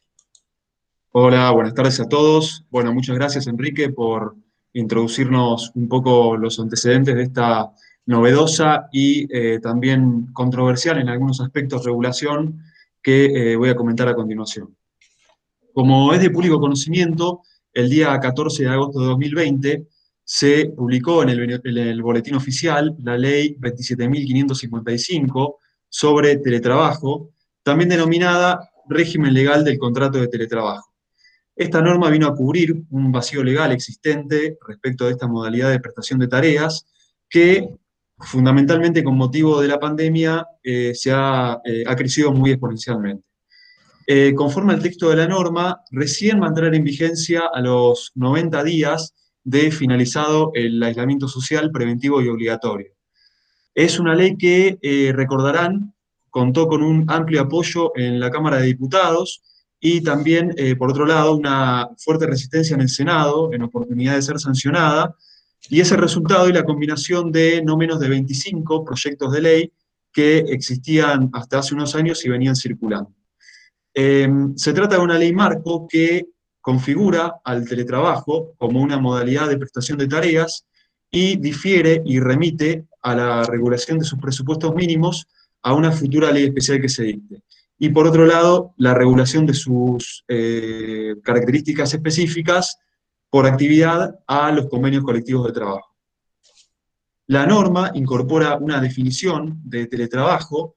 Hola, 1.12 1.52
buenas 1.52 1.74
tardes 1.74 2.00
a 2.00 2.08
todos. 2.08 2.66
Bueno, 2.70 2.94
muchas 2.94 3.16
gracias 3.16 3.48
Enrique 3.48 3.90
por 3.90 4.36
introducirnos 4.74 5.72
un 5.76 5.90
poco 5.90 6.38
los 6.38 6.60
antecedentes 6.60 7.16
de 7.16 7.24
esta 7.24 7.72
novedosa 8.06 8.88
y 8.92 9.28
eh, 9.36 9.60
también 9.60 10.28
controversial 10.34 11.00
en 11.00 11.10
algunos 11.10 11.42
aspectos 11.42 11.84
regulación 11.84 12.62
que 13.02 13.26
eh, 13.54 13.56
voy 13.56 13.70
a 13.70 13.76
comentar 13.76 14.08
a 14.08 14.16
continuación. 14.16 14.76
Como 15.74 16.14
es 16.14 16.22
de 16.22 16.30
público 16.30 16.60
conocimiento, 16.60 17.42
el 17.74 17.90
día 17.90 18.20
14 18.20 18.64
de 18.64 18.70
agosto 18.70 19.00
de 19.00 19.08
2020 19.08 19.88
se 20.24 20.68
publicó 20.68 21.24
en 21.24 21.30
el, 21.30 21.62
en 21.64 21.78
el 21.78 22.02
boletín 22.02 22.36
oficial 22.36 22.96
la 23.00 23.18
ley 23.18 23.58
27.555 23.60 25.56
sobre 25.90 26.38
teletrabajo, 26.38 27.32
también 27.64 27.90
denominada 27.90 28.71
régimen 28.92 29.34
legal 29.34 29.64
del 29.64 29.80
contrato 29.80 30.20
de 30.20 30.28
teletrabajo. 30.28 30.92
Esta 31.56 31.82
norma 31.82 32.10
vino 32.10 32.28
a 32.28 32.36
cubrir 32.36 32.76
un 32.90 33.12
vacío 33.12 33.44
legal 33.44 33.72
existente 33.72 34.58
respecto 34.68 35.06
de 35.06 35.12
esta 35.12 35.28
modalidad 35.28 35.70
de 35.70 35.80
prestación 35.80 36.20
de 36.20 36.28
tareas 36.28 36.86
que 37.30 37.68
fundamentalmente 38.22 39.04
con 39.04 39.18
motivo 39.18 39.62
de 39.62 39.68
la 39.68 39.80
pandemia 39.80 40.46
eh, 40.64 40.94
se 40.94 41.12
ha, 41.12 41.60
eh, 41.66 41.84
ha, 41.86 41.96
crecido 41.96 42.32
muy 42.32 42.52
exponencialmente. 42.52 43.24
Eh, 44.08 44.34
conforme 44.36 44.74
al 44.74 44.82
texto 44.82 45.10
de 45.10 45.16
la 45.16 45.28
norma, 45.28 45.82
recién 45.92 46.42
va 46.42 46.46
a 46.46 46.50
entrar 46.50 46.74
en 46.74 46.84
vigencia 46.84 47.44
a 47.54 47.62
los 47.62 48.12
90 48.16 48.64
días 48.64 49.14
de 49.44 49.72
finalizado 49.72 50.52
el 50.54 50.82
aislamiento 50.82 51.28
social 51.28 51.72
preventivo 51.72 52.22
y 52.22 52.28
obligatorio. 52.28 52.94
Es 53.74 54.00
una 54.00 54.16
ley 54.16 54.38
que, 54.38 54.78
recordarán, 55.16 55.94
contó 56.32 56.68
con 56.68 56.82
un 56.82 57.06
amplio 57.08 57.42
apoyo 57.42 57.92
en 57.96 58.20
la 58.20 58.32
Cámara 58.32 58.58
de 58.58 58.66
Diputados, 58.66 59.44
y 59.80 60.02
también, 60.02 60.54
eh, 60.58 60.76
por 60.76 60.90
otro 60.90 61.06
lado, 61.06 61.36
una 61.36 61.90
fuerte 61.98 62.26
resistencia 62.26 62.76
en 62.76 62.82
el 62.82 62.90
Senado 62.90 63.52
en 63.54 63.64
oportunidad 63.64 64.16
de 64.16 64.22
ser 64.22 64.40
sancionada, 64.40 65.16
y 65.70 65.80
ese 65.80 65.98
resultado 65.98 66.50
y 66.50 66.54
la 66.54 66.64
combinación 66.64 67.32
de 67.32 67.62
no 67.64 67.78
menos 67.78 68.00
de 68.00 68.10
25 68.10 68.84
proyectos 68.84 69.32
de 69.32 69.42
ley 69.42 69.74
que 70.12 70.40
existían 70.40 71.30
hasta 71.34 71.60
hace 71.60 71.76
unos 71.76 71.96
años 71.96 72.26
y 72.26 72.30
venían 72.30 72.56
circulando. 72.56 73.14
Em, 73.94 74.56
se 74.56 74.74
trata 74.74 74.96
de 74.96 75.02
una 75.02 75.18
ley 75.18 75.34
marco 75.34 75.88
que 75.88 76.28
configura 76.62 77.36
al 77.44 77.68
teletrabajo 77.68 78.54
como 78.58 78.82
una 78.82 78.98
modalidad 78.98 79.50
de 79.50 79.58
prestación 79.58 79.98
de 79.98 80.08
tareas 80.08 80.66
y 81.10 81.38
difiere 81.38 82.02
y 82.06 82.20
remite 82.20 82.86
a 83.02 83.16
la 83.16 83.44
regulación 83.44 84.00
de 84.00 84.06
sus 84.06 84.20
presupuestos 84.20 84.74
mínimos 84.76 85.28
a 85.64 85.74
una 85.74 85.92
futura 85.92 86.32
ley 86.32 86.46
especial 86.46 86.82
que 86.82 86.90
se 86.90 87.04
dicte 87.04 87.44
y 87.84 87.90
por 87.90 88.06
otro 88.06 88.28
lado, 88.28 88.76
la 88.78 88.94
regulación 88.94 89.48
de 89.48 89.56
sus 89.56 90.24
eh, 90.28 91.16
características 91.24 91.92
específicas 91.92 92.78
por 93.28 93.48
actividad 93.48 94.20
a 94.28 94.52
los 94.52 94.70
convenios 94.70 95.04
colectivos 95.04 95.48
de 95.48 95.52
trabajo. 95.52 95.96
La 97.26 97.48
norma 97.48 97.90
incorpora 97.96 98.58
una 98.58 98.80
definición 98.80 99.60
de 99.64 99.88
teletrabajo, 99.88 100.76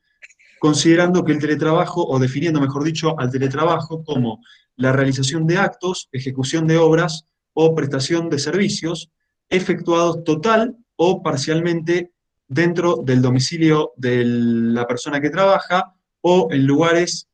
considerando 0.58 1.22
que 1.22 1.32
el 1.32 1.40
teletrabajo, 1.40 2.06
o 2.06 2.18
definiendo, 2.18 2.58
mejor 2.58 2.84
dicho, 2.84 3.20
al 3.20 3.30
teletrabajo 3.30 4.02
como 4.02 4.40
la 4.76 4.90
realización 4.90 5.46
de 5.46 5.58
actos, 5.58 6.08
ejecución 6.10 6.66
de 6.66 6.78
obras 6.78 7.26
o 7.52 7.74
prestación 7.74 8.30
de 8.30 8.38
servicios 8.38 9.10
efectuados 9.50 10.24
total 10.24 10.74
o 10.96 11.22
parcialmente 11.22 12.13
dentro 12.48 12.96
del 13.04 13.22
domicilio 13.22 13.92
de 13.96 14.24
la 14.24 14.86
persona 14.86 15.20
que 15.20 15.30
trabaja 15.30 15.94
o 16.20 16.48
en 16.50 16.66
lugares 16.66 17.28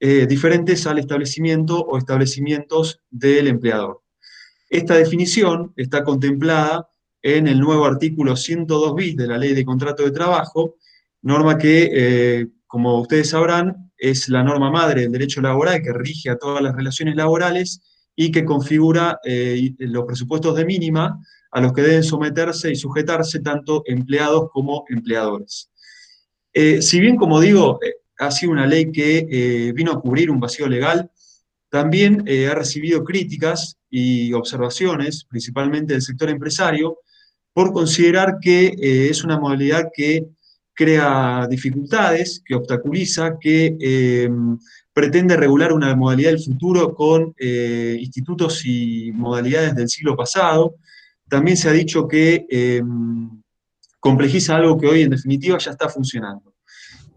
eh, 0.00 0.26
diferentes 0.26 0.86
al 0.86 0.98
establecimiento 0.98 1.80
o 1.80 1.96
establecimientos 1.98 3.00
del 3.10 3.48
empleador. 3.48 4.02
Esta 4.68 4.94
definición 4.94 5.72
está 5.76 6.02
contemplada 6.02 6.88
en 7.22 7.46
el 7.46 7.60
nuevo 7.60 7.84
artículo 7.84 8.36
102 8.36 8.94
bis 8.94 9.16
de 9.16 9.26
la 9.26 9.38
Ley 9.38 9.54
de 9.54 9.64
Contrato 9.64 10.02
de 10.02 10.10
Trabajo, 10.10 10.76
norma 11.22 11.56
que, 11.56 11.90
eh, 11.92 12.46
como 12.66 13.00
ustedes 13.00 13.30
sabrán, 13.30 13.92
es 13.96 14.28
la 14.28 14.42
norma 14.42 14.70
madre 14.70 15.02
del 15.02 15.12
derecho 15.12 15.40
laboral 15.40 15.80
que 15.82 15.92
rige 15.92 16.30
a 16.30 16.36
todas 16.36 16.62
las 16.62 16.74
relaciones 16.74 17.14
laborales 17.14 17.80
y 18.16 18.32
que 18.32 18.44
configura 18.44 19.18
eh, 19.24 19.74
los 19.78 20.04
presupuestos 20.04 20.56
de 20.56 20.64
mínima 20.64 21.20
a 21.52 21.60
los 21.60 21.72
que 21.72 21.82
deben 21.82 22.02
someterse 22.02 22.72
y 22.72 22.76
sujetarse 22.76 23.40
tanto 23.40 23.82
empleados 23.86 24.50
como 24.52 24.84
empleadores. 24.88 25.70
si 26.52 27.00
bien, 27.00 27.16
como 27.16 27.40
digo, 27.40 27.78
ha 28.18 28.30
sido 28.30 28.52
una 28.52 28.66
ley 28.66 28.90
que 28.92 29.26
eh, 29.30 29.72
vino 29.72 29.92
a 29.92 30.00
cubrir 30.00 30.30
un 30.30 30.40
vacío 30.40 30.68
legal, 30.68 31.10
también 31.68 32.22
eh, 32.26 32.48
ha 32.48 32.54
recibido 32.54 33.02
críticas 33.04 33.78
y 33.90 34.32
observaciones, 34.32 35.24
principalmente 35.24 35.94
del 35.94 36.02
sector 36.02 36.28
empresario, 36.30 36.98
por 37.52 37.72
considerar 37.72 38.38
que 38.40 38.66
eh, 38.66 39.08
es 39.10 39.24
una 39.24 39.38
modalidad 39.38 39.90
que 39.94 40.26
crea 40.74 41.46
dificultades, 41.50 42.42
que 42.44 42.54
obstaculiza, 42.54 43.38
que 43.38 43.76
em, 43.78 44.58
pretende 44.92 45.36
regular 45.36 45.72
una 45.72 45.94
modalidad 45.94 46.30
del 46.30 46.42
futuro 46.42 46.94
con 46.94 47.34
institutos 47.38 48.64
y 48.64 49.10
modalidades 49.12 49.74
del 49.74 49.88
siglo 49.88 50.16
pasado. 50.16 50.76
También 51.28 51.56
se 51.56 51.68
ha 51.68 51.72
dicho 51.72 52.06
que 52.06 52.46
em, 52.48 53.42
complejiza 54.00 54.56
algo 54.56 54.78
que 54.78 54.88
hoy 54.88 55.02
en 55.02 55.10
definitiva 55.10 55.58
ya 55.58 55.70
está 55.70 55.88
funcionando. 55.88 56.52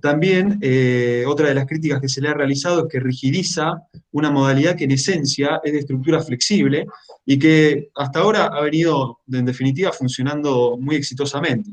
También 0.05 0.59
eh, 0.61 1.23
otra 1.27 1.47
de 1.47 1.55
las 1.55 1.65
críticas 1.65 1.99
que 1.99 2.07
se 2.07 2.21
le 2.21 2.29
ha 2.29 2.35
realizado 2.35 2.81
es 2.81 2.91
que 2.91 2.99
rigidiza 2.99 3.73
una 4.11 4.29
modalidad 4.29 4.75
que 4.75 4.83
en 4.83 4.91
esencia 4.91 5.59
es 5.63 5.73
de 5.73 5.79
estructura 5.79 6.21
flexible 6.21 6.85
y 7.25 7.39
que 7.39 7.89
hasta 7.95 8.19
ahora 8.19 8.45
ha 8.45 8.61
venido 8.61 9.21
en 9.31 9.45
definitiva 9.45 9.91
funcionando 9.91 10.77
muy 10.79 10.95
exitosamente. 10.95 11.71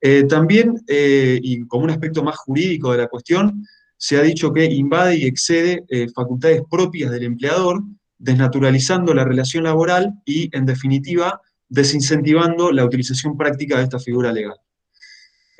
Eh, 0.00 0.22
también, 0.28 0.80
eh, 0.86 1.40
y 1.42 1.66
como 1.66 1.82
un 1.82 1.90
aspecto 1.90 2.22
más 2.22 2.36
jurídico 2.36 2.92
de 2.92 2.98
la 2.98 3.08
cuestión, 3.08 3.66
se 3.96 4.16
ha 4.16 4.22
dicho 4.22 4.52
que 4.52 4.66
invade 4.66 5.16
y 5.16 5.24
excede 5.24 5.84
facultades 6.14 6.62
propias 6.70 7.10
del 7.10 7.24
empleador, 7.24 7.82
desnaturalizando 8.20 9.14
la 9.14 9.24
relación 9.24 9.64
laboral 9.64 10.14
y, 10.24 10.54
en 10.56 10.66
definitiva, 10.66 11.40
desincentivando 11.68 12.70
la 12.70 12.84
utilización 12.84 13.36
práctica 13.36 13.78
de 13.78 13.84
esta 13.84 13.98
figura 13.98 14.30
legal. 14.32 14.56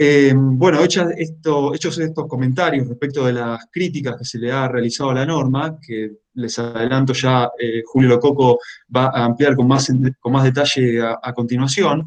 Eh, 0.02 0.32
bueno, 0.34 0.80
hechos 0.82 1.98
estos 1.98 2.26
comentarios 2.26 2.88
respecto 2.88 3.26
de 3.26 3.34
las 3.34 3.66
críticas 3.70 4.16
que 4.16 4.24
se 4.24 4.38
le 4.38 4.50
ha 4.50 4.66
realizado 4.66 5.10
a 5.10 5.14
la 5.14 5.26
norma, 5.26 5.78
que 5.78 6.12
les 6.34 6.58
adelanto 6.58 7.12
ya, 7.12 7.50
eh, 7.58 7.82
Julio 7.84 8.08
Lococo 8.08 8.58
va 8.94 9.10
a 9.14 9.24
ampliar 9.24 9.54
con 9.56 9.68
más, 9.68 9.92
con 10.18 10.32
más 10.32 10.44
detalle 10.44 11.02
a, 11.02 11.32
continuación, 11.34 12.06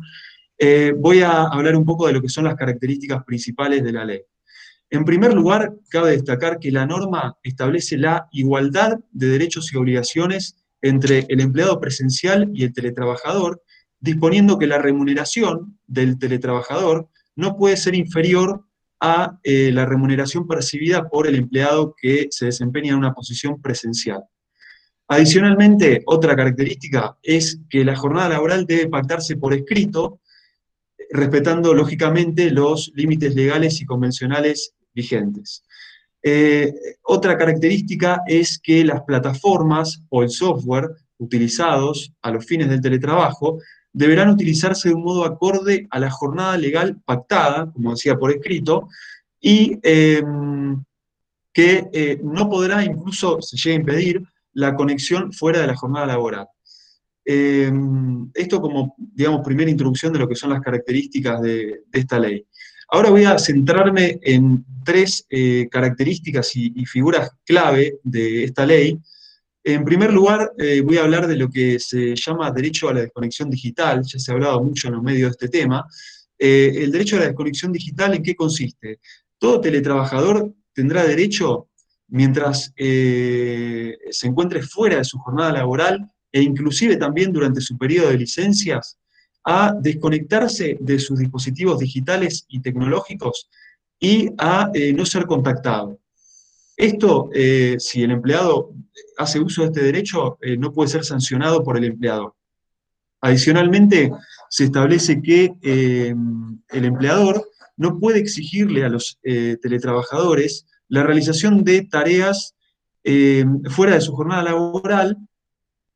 eh, 0.58 0.94
voy 0.98 1.22
a 1.22 1.44
hablar 1.44 1.76
un 1.76 1.86
poco 1.86 2.08
de 2.08 2.14
lo 2.14 2.22
que 2.22 2.30
son 2.30 2.46
las 2.46 2.56
características 2.56 3.24
principales 3.24 3.84
de 3.84 3.92
la 3.92 4.06
ley. 4.06 4.22
En 4.94 5.06
primer 5.06 5.34
lugar, 5.34 5.74
cabe 5.90 6.12
destacar 6.12 6.60
que 6.60 6.72
la 6.72 6.86
norma 6.86 7.36
establece 7.42 7.98
la 7.98 8.28
igualdad 8.32 9.00
de 9.12 9.28
derechos 9.28 9.74
y 9.74 9.78
obligaciones 9.78 10.56
entre 10.84 11.26
el 11.30 11.42
empleado 11.42 11.80
presencial 11.80 12.52
y 12.54 12.64
el 12.64 12.74
teletrabajador, 12.74 13.64
disponiendo 14.00 14.60
que 14.60 14.68
la 14.68 14.78
remuneración 14.78 15.80
del 15.88 16.20
teletrabajador 16.20 17.10
no 17.36 17.58
puede 17.58 17.76
ser 17.76 17.96
inferior 17.96 18.66
a 19.00 19.40
eh, 19.42 19.72
la 19.74 19.88
remuneración 19.88 20.48
percibida 20.48 21.10
por 21.10 21.26
el 21.26 21.38
empleado 21.38 21.96
que 22.00 22.28
se 22.30 22.46
desempeña 22.46 22.92
en 22.92 23.00
una 23.00 23.16
posición 23.16 23.60
presencial. 23.60 24.22
Adicionalmente, 25.08 26.04
otra 26.06 26.36
característica 26.36 27.18
es 27.24 27.60
que 27.68 27.84
la 27.84 27.96
jornada 27.96 28.30
laboral 28.30 28.68
debe 28.68 28.90
pactarse 28.90 29.38
por 29.38 29.56
escrito, 29.56 30.22
respetando 31.10 31.74
lógicamente 31.74 32.52
los 32.52 32.92
límites 32.94 33.34
legales 33.34 33.82
y 33.82 33.86
convencionales 33.86 34.76
vigentes. 34.94 35.64
Eh, 36.26 36.74
otra 37.04 37.38
característica 37.38 38.22
es 38.26 38.58
que 38.58 38.86
las 38.86 39.02
plataformas 39.04 40.02
o 40.10 40.24
el 40.24 40.30
software 40.30 40.90
utilizados 41.18 42.14
a 42.22 42.32
los 42.32 42.46
fines 42.46 42.70
del 42.70 42.82
teletrabajo 42.82 43.60
deberán 43.92 44.30
utilizarse 44.30 44.90
de 44.90 44.96
un 44.96 45.04
modo 45.04 45.26
acorde 45.26 45.86
a 45.92 46.00
la 46.00 46.10
jornada 46.10 46.58
legal 46.58 46.98
pactada, 47.06 47.70
como 47.72 47.92
decía 47.92 48.16
por 48.16 48.32
escrito, 48.32 48.88
y 49.40 49.78
em, 49.84 50.82
que 51.52 51.90
eh, 51.92 52.20
no 52.24 52.50
podrá 52.50 52.84
incluso, 52.84 53.42
se 53.42 53.58
llegue 53.58 53.76
a 53.76 53.80
impedir, 53.80 54.24
la 54.54 54.76
conexión 54.76 55.34
fuera 55.34 55.60
de 55.60 55.68
la 55.68 55.76
jornada 55.76 56.06
laboral. 56.06 56.48
Em, 57.26 58.30
esto 58.34 58.62
como, 58.62 58.96
digamos, 58.98 59.42
primera 59.46 59.70
introducción 59.70 60.14
de 60.14 60.20
lo 60.20 60.28
que 60.28 60.36
son 60.36 60.52
las 60.52 60.62
características 60.62 61.42
de 61.42 61.84
esta 61.92 62.18
ley. 62.18 62.46
Ahora 62.90 63.10
voy 63.10 63.26
a 63.26 63.40
centrarme 63.40 64.20
en 64.22 64.64
tres 64.84 65.26
eh, 65.30 65.68
características 65.72 66.56
y, 66.56 66.86
figuras 66.86 67.32
clave 67.46 68.00
de 68.04 68.44
esta 68.44 68.66
ley. 68.66 69.00
En 69.64 69.86
primer 69.86 70.12
lugar, 70.12 70.52
eh, 70.58 70.82
voy 70.82 70.98
a 70.98 71.04
hablar 71.04 71.28
de 71.28 71.38
lo 71.38 71.50
que 71.50 71.80
se 71.80 72.16
llama 72.16 72.52
derecho 72.52 72.90
a 72.90 72.94
la 72.94 73.02
desconexión 73.02 73.50
digital, 73.50 74.04
ya 74.04 74.20
se 74.20 74.32
ha 74.32 74.36
hablado 74.36 74.62
mucho 74.62 74.88
en 74.88 74.96
los 74.96 75.04
medios 75.04 75.30
de 75.30 75.46
este 75.46 75.48
tema. 75.48 75.86
Eh, 76.38 76.74
el 76.76 76.92
derecho 76.92 77.16
a 77.16 77.20
la 77.20 77.26
desconexión 77.28 77.72
digital, 77.72 78.14
¿en 78.14 78.24
qué 78.24 78.36
consiste? 78.36 79.00
Todo 79.38 79.62
teletrabajador 79.62 80.54
tendrá 80.74 81.06
derecho, 81.06 81.70
mientras 82.08 82.74
se 82.76 84.28
encuentre 84.28 84.62
fuera 84.62 84.98
de 84.98 85.04
su 85.04 85.18
jornada 85.18 85.52
laboral 85.54 86.06
e 86.32 86.42
inclusive 86.42 86.98
también 86.98 87.32
durante 87.32 87.62
su 87.62 87.78
periodo 87.78 88.10
de 88.10 88.18
licencias, 88.18 89.00
a 89.44 89.74
desconectarse 89.80 90.78
de 90.80 91.00
sus 91.00 91.20
dispositivos 91.20 91.80
digitales 91.80 92.46
y 92.48 92.62
tecnológicos 92.62 93.50
y 94.00 94.30
a 94.38 94.70
eh, 94.74 94.94
no 94.94 95.06
ser 95.06 95.26
contactado. 95.26 96.00
Esto, 96.76 97.30
eh, 97.34 97.76
si 97.80 98.04
el 98.04 98.12
empleado 98.12 98.72
hace 99.18 99.40
uso 99.40 99.62
de 99.62 99.68
este 99.68 99.84
derecho, 99.84 100.38
eh, 100.42 100.58
no 100.58 100.72
puede 100.74 100.90
ser 100.90 101.06
sancionado 101.06 101.64
por 101.64 101.78
el 101.78 101.86
empleador. 101.86 102.34
Adicionalmente, 103.22 104.12
se 104.50 104.66
establece 104.66 105.22
que 105.22 105.54
el 105.62 106.86
empleador 106.86 107.50
no 107.78 107.98
puede 107.98 108.20
exigirle 108.20 108.84
a 108.84 108.90
los 108.90 109.18
teletrabajadores 109.22 110.66
la 110.90 111.04
realización 111.04 111.64
de 111.64 111.84
tareas 111.84 112.54
fuera 113.70 113.96
de 113.96 114.02
su 114.02 114.12
jornada 114.12 114.44
laboral 114.44 115.18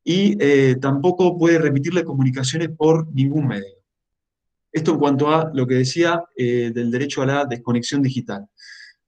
y 0.09 0.37
eh, 0.39 0.77
tampoco 0.79 1.37
puede 1.37 1.59
remitirle 1.59 2.05
comunicaciones 2.05 2.69
por 2.69 3.13
ningún 3.13 3.45
medio. 3.45 3.75
Esto 4.71 4.93
en 4.93 4.99
cuanto 4.99 5.29
a 5.35 5.51
lo 5.53 5.67
que 5.67 5.75
decía 5.75 6.23
eh, 6.37 6.71
del 6.73 6.89
derecho 6.91 7.21
a 7.21 7.25
la 7.25 7.45
desconexión 7.45 8.01
digital. 8.01 8.45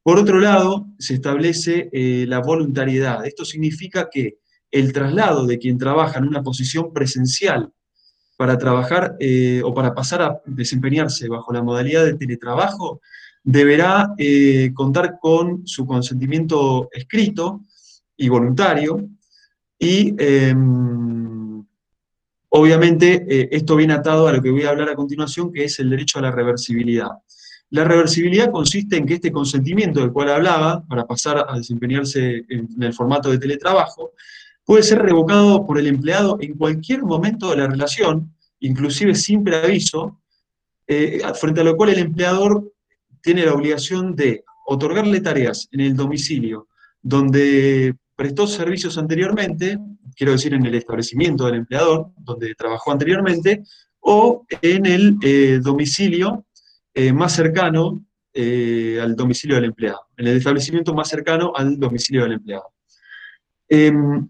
Por 0.04 0.20
otro 0.20 0.40
lado, 0.40 0.88
se 1.00 1.14
establece 1.14 1.90
eh, 1.94 2.26
la 2.28 2.40
voluntariedad. 2.40 3.26
Esto 3.26 3.46
significa 3.46 4.10
que 4.12 4.40
el 4.72 4.92
traslado 4.92 5.48
de 5.48 5.58
quien 5.58 5.78
trabaja 5.78 6.20
en 6.20 6.28
una 6.28 6.44
posición 6.44 6.92
presencial 6.92 7.72
para 8.36 8.58
trabajar 8.58 9.18
o 9.64 9.74
para 9.74 9.94
pasar 9.94 10.22
a 10.22 10.42
desempeñarse 10.46 11.28
bajo 11.28 11.52
la 11.52 11.64
modalidad 11.64 12.06
de 12.06 12.14
teletrabajo 12.14 13.02
deberá 13.44 14.14
contar 14.74 15.18
con 15.20 15.68
su 15.68 15.86
consentimiento 15.86 16.88
escrito 16.94 17.66
y 18.16 18.30
voluntario, 18.30 19.10
y 19.80 20.14
em, 20.20 21.66
obviamente 22.50 23.26
eh, 23.28 23.50
esto 23.52 23.78
viene 23.78 23.94
atado 23.94 24.28
a 24.28 24.34
lo 24.34 24.42
que 24.42 24.52
voy 24.52 24.64
a 24.64 24.70
hablar 24.70 24.90
a 24.90 24.96
continuación, 24.96 25.52
que 25.52 25.64
es 25.64 25.80
el 25.80 25.90
derecho 25.90 26.20
a 26.20 26.24
la 26.24 26.32
reversibilidad. 26.32 27.10
La 27.72 27.86
reversibilidad 27.86 28.52
consiste 28.52 28.98
en 28.98 29.06
que 29.06 29.16
este 29.16 29.32
consentimiento 29.32 30.02
del 30.02 30.12
cual 30.12 30.30
hablaba, 30.30 30.84
para 30.88 31.06
pasar 31.06 31.46
a 31.48 31.56
desempeñarse 31.56 32.44
en, 32.50 32.68
el 32.82 32.94
formato 32.94 33.30
de 33.32 33.38
teletrabajo, 33.38 34.12
puede 34.66 34.84
ser 34.84 35.00
revocado 35.02 35.66
por 35.66 35.80
el 35.80 35.88
empleado 35.88 36.38
en 36.42 36.56
cualquier 36.56 37.04
momento 37.04 37.52
de 37.52 37.58
la 37.58 37.68
relación, 37.68 38.36
inclusive 38.60 39.16
sin 39.16 39.44
preaviso, 39.44 40.20
eh, 40.88 41.22
frente 41.40 41.62
a 41.62 41.64
lo 41.64 41.78
cual 41.78 41.92
el 41.92 42.00
empleador 42.00 42.72
tiene 43.22 43.46
la 43.46 43.54
obligación 43.54 44.16
de 44.16 44.44
otorgarle 44.66 45.22
tareas 45.22 45.70
en 45.72 45.82
el 45.82 45.96
domicilio 45.96 46.68
donde 47.02 47.96
prestó 48.20 48.46
servicios 48.48 48.98
anteriormente, 48.98 49.80
quiero 50.14 50.34
decir 50.34 50.54
en 50.54 50.66
el 50.66 50.76
establecimiento 50.76 51.46
del 51.46 51.56
empleador, 51.56 52.12
donde 52.18 52.54
trabajó 52.54 52.92
anteriormente, 52.92 53.64
o 54.02 54.46
en 54.62 54.86
el 54.86 55.16
eh, 55.22 55.62
domicilio 55.64 56.46
eh, 56.94 57.14
más 57.14 57.32
cercano 57.32 58.06
eh, 58.34 59.00
al 59.02 59.16
domicilio 59.16 59.56
del 59.56 59.64
empleado, 59.64 60.02
en 60.18 60.28
el 60.28 60.36
establecimiento 60.36 60.94
más 60.94 61.08
cercano 61.08 61.54
al 61.56 61.80
domicilio 61.80 62.24
del 62.24 62.34
empleado. 62.34 62.74
Em, 63.70 64.28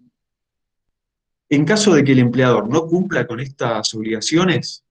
en 1.50 1.66
caso 1.66 1.96
de 1.96 2.04
que 2.04 2.12
el 2.12 2.20
empleador 2.20 2.70
no 2.70 2.86
cumpla 2.86 3.26
con 3.26 3.40
estas 3.40 3.92
obligaciones, 3.96 4.84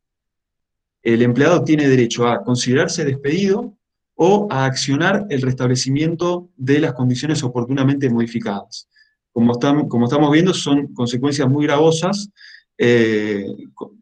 el 1.05 1.23
empleado 1.23 1.63
tiene 1.63 1.87
derecho 1.87 2.27
a 2.27 2.43
considerarse 2.43 3.05
despedido 3.05 3.78
o 4.21 4.49
a 4.51 4.65
accionar 4.65 5.27
el 5.31 5.43
restablecimiento 5.43 6.51
de 6.57 6.81
las 6.81 6.93
condiciones 6.93 7.45
oportunamente 7.45 8.11
modificadas. 8.11 8.89
Como, 9.33 9.57
como 9.89 10.07
estamos 10.07 10.33
viendo, 10.33 10.53
son 10.53 10.93
consecuencias 10.93 11.49
muy 11.49 11.67
gravosas, 11.67 12.29
eh, 12.77 13.47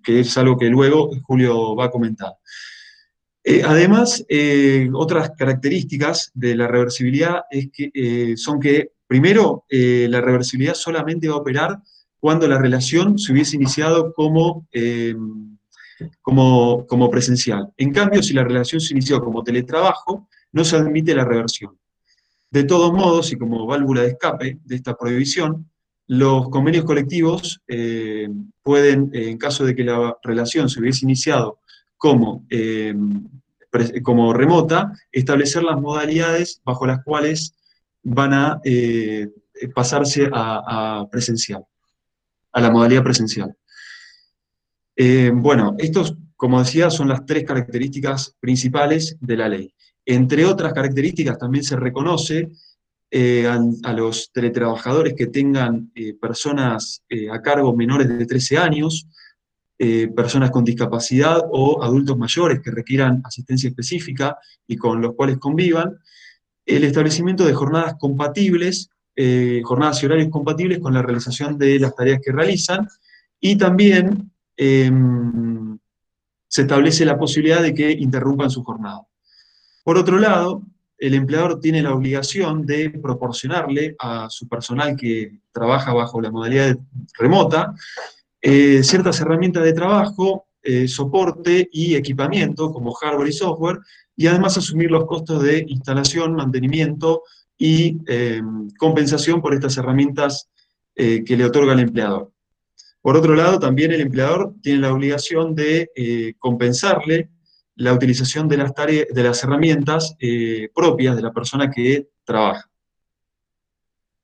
que 0.02 0.20
es 0.20 0.38
algo 0.38 0.57
que 0.57 0.70
luego 0.70 1.11
Julio 1.22 1.76
va 1.76 1.87
a 1.87 1.90
comentar. 1.90 2.33
Eh, 3.44 3.62
además, 3.62 4.24
eh, 4.31 4.88
otras 4.94 5.33
características 5.37 6.31
de 6.33 6.57
la 6.57 6.66
reversibilidad 6.66 7.42
es 7.50 7.68
que, 7.70 8.35
son 8.38 8.59
que, 8.59 8.92
primero, 9.07 9.64
la 9.68 10.22
reversibilidad 10.22 10.74
solamente 10.74 11.29
va 11.29 11.35
a 11.35 11.40
operar 11.40 11.79
cuando 12.18 12.48
la 12.48 12.59
relación 12.59 13.18
se 13.18 13.33
hubiese 13.33 13.57
iniciado 13.57 14.14
como 14.14 14.66
como, 16.22 16.87
como 16.87 17.11
presencial. 17.11 17.72
En 17.76 17.92
cambio, 17.92 18.22
si 18.22 18.35
la 18.35 18.44
relación 18.44 18.80
se 18.80 18.94
inició 18.94 19.20
como 19.20 19.42
teletrabajo, 19.42 20.28
no 20.52 20.64
se 20.64 20.76
admite 20.76 21.14
la 21.14 21.24
reversión. 21.24 21.78
De 22.50 22.64
todos 22.64 22.92
modos, 22.92 23.32
y 23.32 23.37
como 23.37 23.66
válvula 23.66 24.02
de 24.02 24.09
escape 24.09 24.59
de 24.64 24.76
esta 24.76 24.96
prohibición, 24.96 25.68
los 26.09 26.48
convenios 26.50 26.85
colectivos 26.85 27.61
eh, 27.66 28.28
pueden, 28.62 29.11
en 29.12 29.38
caso 29.38 29.64
de 29.64 29.74
que 29.74 29.85
la 29.85 30.16
relación 30.22 30.68
se 30.68 30.80
hubiese 30.80 31.04
iniciado 31.04 31.59
como, 31.96 32.46
eh, 32.48 32.94
como 34.02 34.32
remota, 34.32 34.92
establecer 35.11 35.64
las 35.64 35.80
modalidades 35.80 36.61
bajo 36.64 36.87
las 36.87 37.02
cuales 37.02 37.54
van 38.02 38.32
a 38.32 38.61
eh, 38.64 39.28
pasarse 39.74 40.28
a, 40.32 41.06
presencial, 41.11 41.64
a 42.52 42.61
la 42.61 42.70
modalidad 42.70 43.02
presencial. 43.02 43.56
Eh, 44.96 45.30
bueno, 45.35 45.74
estos, 45.78 46.16
como 46.37 46.59
decía, 46.59 46.88
son 46.88 47.09
las 47.09 47.26
tres 47.26 47.44
características 47.44 48.35
principales 48.40 49.16
de 49.20 49.37
la 49.37 49.48
ley. 49.48 49.74
Entre 50.06 50.46
otras 50.46 50.72
características 50.72 51.38
también 51.38 51.64
se 51.64 51.76
reconoce 51.76 52.50
eh, 53.11 53.46
a, 53.46 53.92
los 53.92 54.32
teletrabajadores 54.32 55.14
que 55.14 55.26
tengan 55.26 55.92
eh, 55.94 56.14
personas 56.14 57.02
a 57.30 57.40
cargo 57.42 57.76
menores 57.76 58.09
de 58.09 58.26
13 58.26 58.59
años, 58.59 59.06
personas 60.16 60.50
con 60.50 60.64
discapacidad 60.64 61.38
o 61.50 61.82
adultos 61.82 62.16
mayores 62.16 62.61
que 62.61 62.70
requieran 62.70 63.20
asistencia 63.22 63.68
específica 63.68 64.38
y 64.66 64.76
con 64.76 65.02
los 65.02 65.14
cuales 65.14 65.37
convivan, 65.37 65.98
el 66.64 66.85
establecimiento 66.85 67.44
de 67.44 67.52
jornadas 67.52 67.96
compatibles, 67.98 68.88
jornadas 69.64 70.02
y 70.02 70.06
horarios 70.06 70.30
compatibles 70.30 70.78
con 70.78 70.94
la 70.94 71.02
realización 71.02 71.59
de 71.59 71.78
las 71.78 71.94
tareas 71.94 72.20
que 72.24 72.32
realizan, 72.32 72.88
y 73.38 73.56
también 73.56 74.30
Em, 74.56 75.78
se 76.48 76.62
establece 76.62 77.04
la 77.04 77.18
posibilidad 77.18 77.62
de 77.62 77.74
que 77.74 77.90
interrumpan 77.90 78.50
su 78.50 78.62
jornada. 78.62 79.02
Por 79.84 79.98
otro 79.98 80.18
lado, 80.18 80.62
el 80.98 81.14
empleador 81.14 81.60
tiene 81.60 81.82
la 81.82 81.94
obligación 81.94 82.64
de 82.64 82.90
proporcionarle 82.90 83.94
a 83.98 84.28
su 84.30 84.48
personal 84.48 84.96
que 84.96 85.40
trabaja 85.52 85.92
bajo 85.92 86.20
la 86.20 86.30
modalidad 86.30 86.76
remota 87.18 87.74
eh, 88.48 88.84
ciertas 88.84 89.20
herramientas 89.20 89.64
de 89.64 89.72
trabajo, 89.72 90.46
eh, 90.62 90.86
soporte 90.86 91.68
y 91.72 91.96
equipamiento 91.96 92.70
como 92.70 92.92
hardware 92.92 93.28
y 93.28 93.32
software, 93.32 93.80
y 94.14 94.28
además 94.28 94.56
asumir 94.56 94.90
los 94.90 95.04
costos 95.06 95.42
de 95.42 95.64
instalación, 95.66 96.34
mantenimiento 96.34 97.22
y 97.58 97.98
em, 98.06 98.68
compensación 98.78 99.42
por 99.42 99.52
estas 99.52 99.76
herramientas 99.78 100.48
eh, 100.94 101.24
que 101.24 101.36
le 101.36 101.44
otorga 101.44 101.72
el 101.72 101.80
empleador. 101.80 102.30
Por 103.06 103.16
otro 103.16 103.36
lado, 103.36 103.60
también 103.60 103.92
el 103.92 104.00
empleador 104.00 104.52
tiene 104.60 104.80
la 104.80 104.92
obligación 104.92 105.54
de 105.54 105.92
eh, 105.94 106.34
compensarle 106.40 107.30
la 107.76 107.92
utilización 107.92 108.48
de 108.48 108.56
las, 108.56 108.72
de 108.74 109.22
las 109.22 109.44
herramientas 109.44 110.16
eh, 110.18 110.70
propias 110.74 111.14
de 111.14 111.22
la 111.22 111.32
persona 111.32 111.70
que 111.70 112.08
trabaja. 112.24 112.68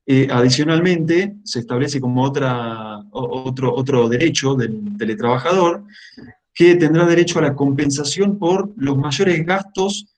Eh, 0.04 0.26
adicionalmente, 0.28 1.36
se 1.44 1.60
establece 1.60 2.00
como 2.00 2.24
otra, 2.24 2.98
otro, 3.12 3.72
otro 3.72 4.08
derecho 4.08 4.56
del 4.56 4.96
teletrabajador 4.98 5.84
que 6.52 6.74
tendrá 6.74 7.06
derecho 7.06 7.38
a 7.38 7.42
la 7.42 7.54
compensación 7.54 8.36
por 8.36 8.72
los 8.74 8.98
mayores 8.98 9.46
gastos 9.46 10.12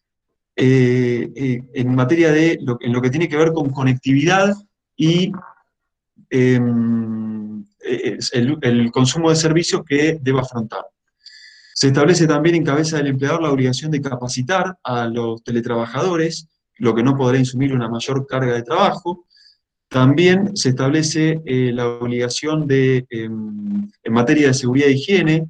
en 0.56 1.94
materia 1.94 2.32
de 2.32 2.58
lo, 2.62 2.78
en 2.80 2.94
lo 2.94 3.02
que 3.02 3.10
tiene 3.10 3.28
que 3.28 3.36
ver 3.36 3.52
con 3.52 3.68
conectividad 3.68 4.54
y 4.96 5.32
el, 7.84 8.58
el, 8.62 8.90
consumo 8.90 9.30
de 9.30 9.36
servicios 9.36 9.82
que 9.86 10.18
deba 10.20 10.40
afrontar. 10.42 10.84
Se 11.74 11.88
establece 11.88 12.26
también 12.26 12.54
en 12.54 12.64
cabeza 12.64 12.96
del 12.96 13.08
empleador 13.08 13.42
la 13.42 13.50
obligación 13.50 13.90
de 13.90 14.00
capacitar 14.00 14.78
a 14.84 15.06
los 15.06 15.42
teletrabajadores, 15.42 16.48
lo 16.76 16.94
que 16.94 17.02
no 17.02 17.16
podrá 17.16 17.38
insumir 17.38 17.74
una 17.74 17.88
mayor 17.88 18.26
carga 18.26 18.54
de 18.54 18.62
trabajo. 18.62 19.26
También 19.88 20.56
se 20.56 20.70
establece 20.70 21.40
eh, 21.44 21.72
la 21.72 21.86
obligación 21.86 22.66
de, 22.66 23.06
em, 23.10 23.90
en 24.02 24.12
materia 24.12 24.48
de 24.48 24.54
seguridad 24.54 24.88
e 24.88 24.92
higiene, 24.92 25.48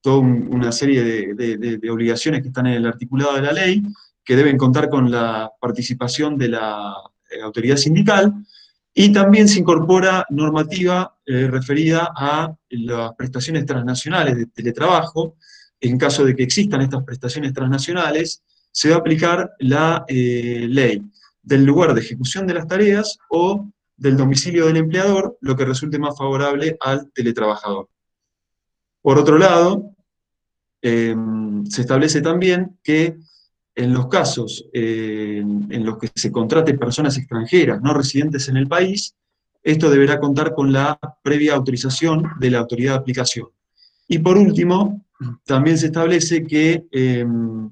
toda 0.00 0.18
una 0.18 0.72
serie 0.72 1.02
de, 1.34 1.90
obligaciones 1.90 2.40
que 2.40 2.48
están 2.48 2.66
en 2.66 2.74
el 2.74 2.86
articulado 2.86 3.34
de 3.34 3.42
la 3.42 3.52
ley, 3.52 3.82
que 4.24 4.36
deben 4.36 4.56
contar 4.56 4.88
con 4.88 5.10
la 5.10 5.50
participación 5.60 6.38
de 6.38 6.48
la 6.48 6.94
eh, 7.30 7.42
autoridad 7.42 7.76
sindical, 7.76 8.32
y 8.98 9.12
también 9.12 9.46
se 9.46 9.60
incorpora 9.60 10.24
normativa 10.30 11.18
eh, 11.26 11.48
referida 11.48 12.14
a 12.16 12.56
las 12.70 13.14
prestaciones 13.14 13.66
transnacionales 13.66 14.38
de 14.38 14.46
teletrabajo, 14.46 15.36
en 15.78 15.98
caso 15.98 16.24
de 16.24 16.34
que 16.34 16.44
existan 16.44 16.80
estas 16.80 17.04
prestaciones 17.04 17.52
transnacionales, 17.52 18.42
se 18.72 18.88
va 18.88 18.96
a 18.96 18.98
aplicar 19.00 19.52
la 19.58 20.06
eh, 20.08 20.66
ley 20.70 21.02
del 21.42 21.66
lugar 21.66 21.92
de 21.92 22.00
ejecución 22.00 22.46
de 22.46 22.54
las 22.54 22.66
tareas 22.66 23.18
o 23.28 23.68
del 23.98 24.16
domicilio 24.16 24.64
del 24.64 24.78
empleador, 24.78 25.36
lo 25.42 25.54
que 25.54 25.66
resulte 25.66 25.98
más 25.98 26.16
favorable 26.16 26.78
al 26.80 27.12
teletrabajador. 27.12 27.90
Por 29.02 29.18
otro 29.18 29.36
lado, 29.36 29.94
em, 30.80 31.66
se 31.66 31.82
establece 31.82 32.22
también 32.22 32.78
que 32.82 33.18
en 33.76 33.92
los 33.92 34.08
casos 34.08 34.64
eh, 34.72 35.38
en 35.38 35.84
los 35.84 35.98
que 35.98 36.10
se 36.14 36.32
contrate 36.32 36.74
personas 36.74 37.18
extranjeras 37.18 37.80
no 37.82 37.92
residentes 37.92 38.48
en 38.48 38.56
el 38.56 38.66
país, 38.66 39.14
esto 39.62 39.90
deberá 39.90 40.18
contar 40.18 40.54
con 40.54 40.72
la 40.72 40.98
previa 41.22 41.54
autorización 41.54 42.24
de 42.40 42.50
la 42.50 42.58
autoridad 42.60 42.92
de 42.92 42.98
aplicación. 42.98 43.48
Y 44.08 44.18
por 44.18 44.38
último, 44.38 45.04
también 45.44 45.76
se 45.76 45.86
establece 45.86 46.46
que 46.46 46.86
em, 46.90 47.70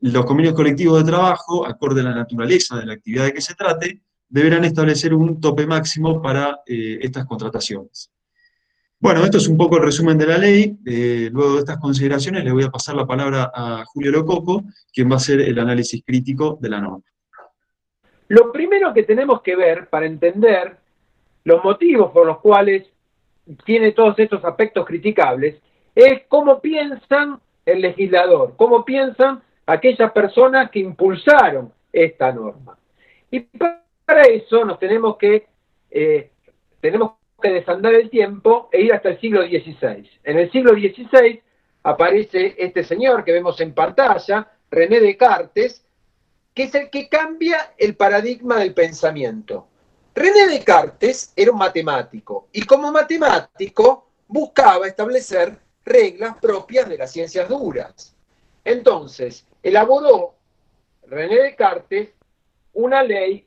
los 0.00 0.24
convenios 0.24 0.54
colectivos 0.54 0.98
de 0.98 1.10
trabajo, 1.10 1.66
acorde 1.66 2.00
a 2.00 2.04
la 2.04 2.14
naturaleza 2.14 2.76
de 2.76 2.86
la 2.86 2.94
actividad 2.94 3.24
de 3.24 3.34
que 3.34 3.40
se 3.40 3.54
trate, 3.54 4.02
deberán 4.28 4.64
establecer 4.64 5.14
un 5.14 5.40
tope 5.40 5.66
máximo 5.66 6.20
para 6.20 6.60
eh, 6.66 6.98
estas 7.02 7.26
contrataciones. 7.26 8.10
Bueno, 9.00 9.22
esto 9.22 9.38
es 9.38 9.46
un 9.46 9.56
poco 9.56 9.76
el 9.76 9.84
resumen 9.84 10.18
de 10.18 10.26
la 10.26 10.38
ley. 10.38 10.76
Eh, 10.84 11.30
luego 11.32 11.54
de 11.54 11.58
estas 11.60 11.78
consideraciones 11.78 12.44
le 12.44 12.50
voy 12.50 12.64
a 12.64 12.70
pasar 12.70 12.96
la 12.96 13.06
palabra 13.06 13.52
a 13.54 13.84
Julio 13.86 14.10
Lococo, 14.10 14.64
quien 14.92 15.08
va 15.08 15.14
a 15.14 15.18
hacer 15.18 15.40
el 15.40 15.56
análisis 15.58 16.02
crítico 16.04 16.58
de 16.60 16.68
la 16.68 16.80
norma. 16.80 17.04
Lo 18.26 18.50
primero 18.50 18.92
que 18.92 19.04
tenemos 19.04 19.40
que 19.42 19.54
ver 19.54 19.88
para 19.88 20.06
entender 20.06 20.76
los 21.44 21.62
motivos 21.62 22.10
por 22.10 22.26
los 22.26 22.38
cuales 22.38 22.86
tiene 23.64 23.92
todos 23.92 24.18
estos 24.18 24.44
aspectos 24.44 24.84
criticables 24.84 25.56
es 25.94 26.22
cómo 26.28 26.60
piensan 26.60 27.40
el 27.64 27.80
legislador, 27.80 28.54
cómo 28.56 28.84
piensan 28.84 29.40
aquellas 29.64 30.10
personas 30.10 30.70
que 30.70 30.80
impulsaron 30.80 31.72
esta 31.92 32.32
norma. 32.32 32.76
Y 33.30 33.40
para 33.40 34.22
eso 34.22 34.64
nos 34.64 34.78
tenemos 34.78 35.16
que, 35.16 35.46
eh, 35.90 36.30
tenemos 36.80 37.17
que 37.40 37.50
desandar 37.50 37.94
el 37.94 38.10
tiempo 38.10 38.68
e 38.72 38.82
ir 38.82 38.92
hasta 38.92 39.10
el 39.10 39.20
siglo 39.20 39.42
XVI. 39.42 40.08
En 40.24 40.38
el 40.38 40.50
siglo 40.50 40.72
XVI 40.72 41.40
aparece 41.84 42.54
este 42.58 42.82
señor 42.82 43.24
que 43.24 43.32
vemos 43.32 43.60
en 43.60 43.72
pantalla, 43.72 44.50
René 44.70 45.00
Descartes, 45.00 45.84
que 46.52 46.64
es 46.64 46.74
el 46.74 46.90
que 46.90 47.08
cambia 47.08 47.74
el 47.78 47.94
paradigma 47.94 48.58
del 48.58 48.74
pensamiento. 48.74 49.68
René 50.14 50.48
Descartes 50.48 51.32
era 51.36 51.52
un 51.52 51.58
matemático 51.58 52.48
y 52.52 52.62
como 52.62 52.90
matemático 52.90 54.08
buscaba 54.26 54.88
establecer 54.88 55.56
reglas 55.84 56.36
propias 56.40 56.88
de 56.88 56.98
las 56.98 57.12
ciencias 57.12 57.48
duras. 57.48 58.16
Entonces, 58.64 59.46
elaboró 59.62 60.34
René 61.06 61.36
Descartes 61.36 62.10
una 62.72 63.02
ley, 63.02 63.46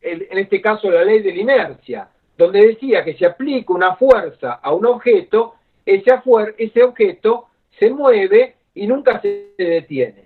en 0.00 0.38
este 0.38 0.60
caso 0.60 0.90
la 0.90 1.04
ley 1.04 1.20
de 1.20 1.32
la 1.32 1.40
inercia, 1.40 2.10
donde 2.40 2.68
decía 2.68 3.04
que 3.04 3.12
si 3.12 3.26
aplica 3.26 3.70
una 3.74 3.96
fuerza 3.96 4.60
a 4.62 4.72
un 4.72 4.86
objeto, 4.86 5.56
ese, 5.84 6.82
objeto 6.82 7.48
se 7.78 7.90
mueve 7.90 8.54
y 8.74 8.86
nunca 8.86 9.20
se 9.20 9.52
detiene. 9.58 10.24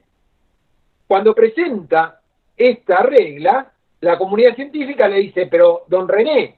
Cuando 1.09 1.35
presenta 1.35 2.21
esta 2.57 3.03
regla, 3.03 3.73
la 4.01 4.17
comunidad 4.17 4.55
científica 4.55 5.09
le 5.09 5.17
dice, 5.17 5.49
pero 5.51 5.87
don 5.89 6.07
René, 6.07 6.55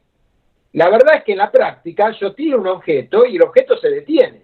la 0.75 0.91
verdad 0.91 1.17
es 1.17 1.25
que 1.25 1.33
en 1.33 1.39
la 1.39 1.51
práctica 1.51 2.11
yo 2.11 2.35
tiro 2.35 2.61
un 2.61 2.67
objeto 2.67 3.25
y 3.25 3.37
el 3.37 3.43
objeto 3.43 3.79
se 3.79 3.89
detiene. 3.89 4.43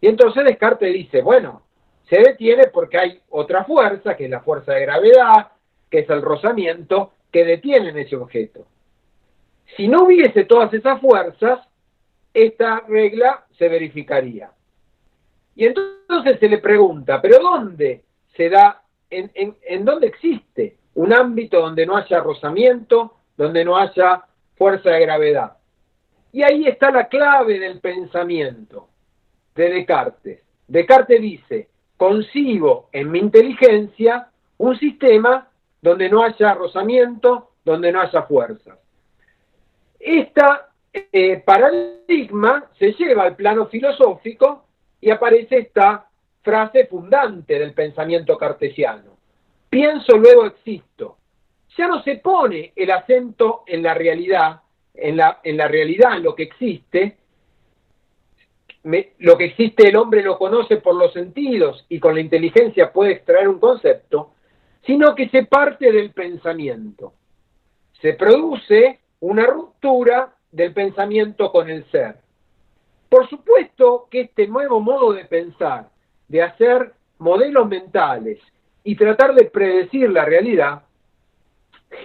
Y 0.00 0.08
entonces 0.08 0.44
Descartes 0.44 0.92
dice, 0.92 1.22
bueno, 1.22 1.62
se 2.10 2.18
detiene 2.18 2.66
porque 2.66 2.98
hay 2.98 3.20
otra 3.30 3.62
fuerza, 3.62 4.16
que 4.16 4.24
es 4.24 4.30
la 4.30 4.40
fuerza 4.40 4.72
de 4.72 4.80
gravedad, 4.80 5.52
que 5.88 6.00
es 6.00 6.10
el 6.10 6.20
rozamiento, 6.20 7.12
que 7.30 7.44
detiene 7.44 8.00
ese 8.00 8.16
objeto. 8.16 8.66
Si 9.76 9.88
no 9.88 10.04
hubiese 10.04 10.44
todas 10.44 10.72
esas 10.72 11.00
fuerzas, 11.00 11.60
esta 12.32 12.80
regla 12.88 13.44
se 13.56 13.68
verificaría. 13.68 14.50
Y 15.54 15.66
entonces 15.66 16.38
se 16.38 16.48
le 16.48 16.58
pregunta, 16.58 17.20
¿pero 17.20 17.40
dónde 17.40 18.04
se 18.36 18.48
da, 18.48 18.82
en, 19.10 19.84
dónde 19.84 20.06
existe 20.06 20.76
un 20.94 21.12
ámbito 21.12 21.60
donde 21.60 21.84
no 21.84 21.96
haya 21.96 22.20
rozamiento, 22.20 23.16
donde 23.36 23.64
no 23.64 23.76
haya 23.76 24.24
fuerza 24.56 24.90
de 24.90 25.00
gravedad? 25.00 25.56
Y 26.32 26.42
ahí 26.42 26.66
está 26.66 26.90
la 26.90 27.08
clave 27.08 27.58
del 27.58 27.80
pensamiento 27.80 28.88
de 29.54 29.70
Descartes. 29.70 30.42
Descartes 30.68 31.20
dice, 31.20 31.68
concibo 31.96 32.88
en 32.92 33.10
mi 33.10 33.18
inteligencia 33.18 34.28
un 34.58 34.78
sistema 34.78 35.48
donde 35.80 36.08
no 36.08 36.22
haya 36.22 36.54
rozamiento, 36.54 37.50
donde 37.64 37.90
no 37.90 38.00
haya 38.00 38.22
fuerzas. 38.22 38.78
Este 39.98 41.42
paradigma 41.44 42.70
se 42.78 42.92
lleva 42.92 43.24
al 43.24 43.36
plano 43.36 43.66
filosófico 43.66 44.64
y 45.00 45.10
aparece 45.10 45.58
esta 45.58 46.08
frase 46.42 46.86
fundante 46.86 47.58
del 47.58 47.72
pensamiento 47.72 48.36
cartesiano. 48.38 49.16
Pienso, 49.68 50.16
luego 50.16 50.46
existo. 50.46 51.18
Ya 51.76 51.86
no 51.86 52.02
se 52.02 52.16
pone 52.16 52.72
el 52.74 52.90
acento 52.90 53.64
en 53.66 53.82
la 53.82 53.94
realidad, 53.94 54.62
en 54.94 55.16
la, 55.16 55.40
en 55.44 55.56
la 55.56 55.68
realidad, 55.68 56.16
en 56.16 56.22
lo 56.22 56.34
que 56.34 56.44
existe, 56.44 57.18
lo 59.18 59.36
que 59.36 59.44
existe 59.44 59.88
el 59.88 59.96
hombre 59.96 60.22
lo 60.22 60.38
conoce 60.38 60.78
por 60.78 60.94
los 60.94 61.12
sentidos 61.12 61.84
y 61.88 62.00
con 62.00 62.14
la 62.14 62.20
inteligencia 62.20 62.92
puede 62.92 63.12
extraer 63.12 63.48
un 63.48 63.58
concepto, 63.58 64.32
sino 64.86 65.14
que 65.14 65.28
se 65.28 65.44
parte 65.44 65.92
del 65.92 66.12
pensamiento. 66.12 67.12
Se 68.00 68.14
produce 68.14 69.00
una 69.20 69.46
ruptura 69.46 70.34
del 70.50 70.72
pensamiento 70.72 71.50
con 71.50 71.68
el 71.68 71.84
ser. 71.90 72.16
Por 73.08 73.28
supuesto 73.28 74.06
que 74.10 74.22
este 74.22 74.46
nuevo 74.46 74.80
modo 74.80 75.12
de 75.12 75.24
pensar, 75.24 75.88
de 76.28 76.42
hacer 76.42 76.92
modelos 77.18 77.68
mentales 77.68 78.38
y 78.84 78.96
tratar 78.96 79.34
de 79.34 79.44
predecir 79.46 80.10
la 80.10 80.24
realidad, 80.24 80.82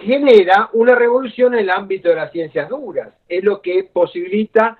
genera 0.02 0.70
una 0.72 0.94
revolución 0.94 1.54
en 1.54 1.60
el 1.60 1.70
ámbito 1.70 2.08
de 2.08 2.14
las 2.16 2.32
ciencias 2.32 2.68
duras. 2.68 3.12
Es 3.28 3.44
lo 3.44 3.60
que 3.60 3.84
posibilita 3.84 4.78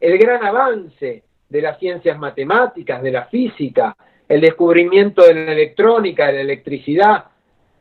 el 0.00 0.18
gran 0.18 0.44
avance 0.44 1.22
de 1.48 1.62
las 1.62 1.78
ciencias 1.78 2.18
matemáticas, 2.18 3.02
de 3.02 3.10
la 3.10 3.26
física, 3.26 3.96
el 4.28 4.40
descubrimiento 4.40 5.22
de 5.22 5.34
la 5.34 5.52
electrónica, 5.52 6.26
de 6.26 6.32
la 6.34 6.40
electricidad, 6.40 7.24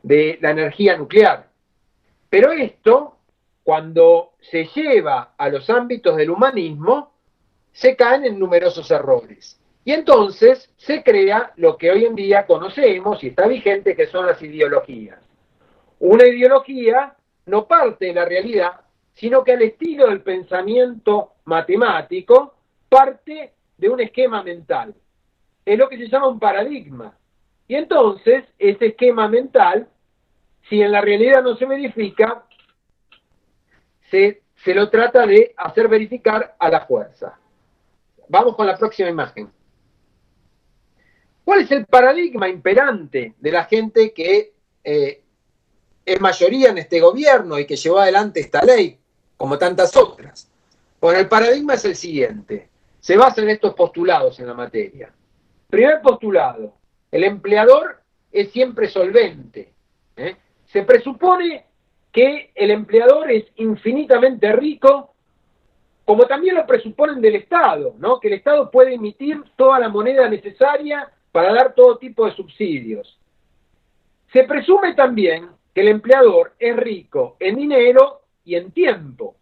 de 0.02 0.38
la 0.42 0.52
energía 0.52 0.98
nuclear. 0.98 1.48
Pero 2.30 2.52
esto, 2.52 3.18
cuando 3.64 4.34
se 4.42 4.66
lleva 4.66 5.34
a 5.38 5.50
los 5.50 5.70
ámbitos 5.70 6.18
del 6.18 6.30
humanismo, 6.30 7.14
se 7.72 7.96
caen 7.96 8.26
en 8.26 8.38
numerosos 8.38 8.92
errores. 8.92 9.60
Y 9.86 9.92
entonces 9.92 10.72
se 10.78 11.04
crea 11.04 11.52
lo 11.58 11.78
que 11.78 11.92
hoy 11.92 12.06
en 12.06 12.16
día 12.16 12.46
conocemos 12.46 13.24
y 13.24 13.28
está 13.28 13.48
vigente, 13.48 13.96
que 13.96 14.08
son 14.08 14.26
las 14.26 14.42
ideologías. 14.42 15.20
Una 16.00 16.28
ideología 16.28 17.16
no 17.46 17.68
parte 17.68 18.06
de 18.08 18.14
la 18.14 18.26
realidad, 18.26 18.82
sino 19.14 19.44
que 19.44 19.54
al 19.54 19.62
estilo 19.62 20.08
del 20.08 20.22
pensamiento 20.22 21.34
matemático 21.46 22.56
parte 22.90 23.54
de 23.78 23.90
un 23.90 24.00
esquema 24.00 24.44
mental. 24.44 24.94
Es 25.66 25.78
lo 25.78 25.90
que 25.90 25.98
se 25.98 26.08
llama 26.08 26.28
un 26.28 26.40
paradigma. 26.40 27.18
Y 27.68 27.76
entonces, 27.76 28.46
ese 28.60 28.88
esquema 28.88 29.28
mental, 29.28 29.88
si 30.70 30.82
en 30.82 30.92
la 30.92 31.02
realidad 31.02 31.42
no 31.44 31.56
se 31.56 31.66
verifica, 31.66 32.46
se, 34.14 34.74
lo 34.76 34.90
trata 34.90 35.26
de 35.26 35.54
hacer 35.58 35.88
verificar 35.88 36.56
a 36.60 36.70
la 36.70 36.86
fuerza. 36.86 37.38
Vamos 38.28 38.56
con 38.56 38.68
la 38.68 38.78
próxima 38.78 39.10
imagen. 39.10 39.52
¿Cuál 41.44 41.62
es 41.62 41.72
el 41.72 41.86
paradigma 41.86 42.48
imperante 42.48 43.34
de 43.38 43.52
la 43.52 43.66
gente 43.66 44.14
que 44.14 44.54
eh, 44.84 45.22
es 46.06 46.22
mayoría 46.22 46.70
en 46.70 46.78
este 46.78 47.00
gobierno 47.00 47.58
y 47.58 47.66
que 47.66 47.76
llevó 47.76 48.00
adelante 48.00 48.40
esta 48.40 48.64
ley, 48.64 48.98
como 49.36 49.58
tantas 49.58 49.98
otras? 49.98 50.50
Bueno, 51.02 51.20
el 51.20 51.28
paradigma 51.28 51.74
es 51.74 51.84
el 51.86 51.96
siguiente. 51.96 52.70
Se 53.00 53.18
basa 53.18 53.42
en 53.42 53.50
estos 53.50 53.74
postulados 53.74 54.40
en 54.40 54.48
la 54.48 54.54
materia. 54.54 55.12
Primer 55.70 56.02
postulado, 56.02 56.76
el 57.12 57.24
empleador 57.24 58.02
es 58.32 58.52
siempre 58.52 58.88
solvente. 58.88 59.74
¿eh? 60.16 60.38
Se 60.66 60.84
presupone 60.84 61.66
que 62.14 62.52
el 62.54 62.70
empleador 62.70 63.32
es 63.32 63.44
infinitamente 63.56 64.54
rico, 64.54 65.16
como 66.06 66.26
también 66.28 66.56
lo 66.56 66.66
presuponen 66.68 67.20
del 67.20 67.36
Estado, 67.36 67.96
¿no? 67.98 68.20
que 68.20 68.28
el 68.28 68.36
Estado 68.36 68.70
puede 68.70 68.94
emitir 68.94 69.44
toda 69.58 69.80
la 69.80 69.90
moneda 69.90 70.30
necesaria 70.30 71.10
para 71.32 71.52
dar 71.52 71.74
todo 71.74 71.98
tipo 71.98 72.26
de 72.26 72.36
subsidios. 72.36 73.20
Se 74.32 74.44
presume 74.44 74.94
también 74.94 75.50
que 75.74 75.82
el 75.82 75.88
empleador 75.88 76.54
es 76.60 76.76
rico 76.78 77.36
en 77.40 77.56
dinero 77.56 78.22
y 78.46 78.56
en 78.56 78.72
tiempo. 78.72 79.36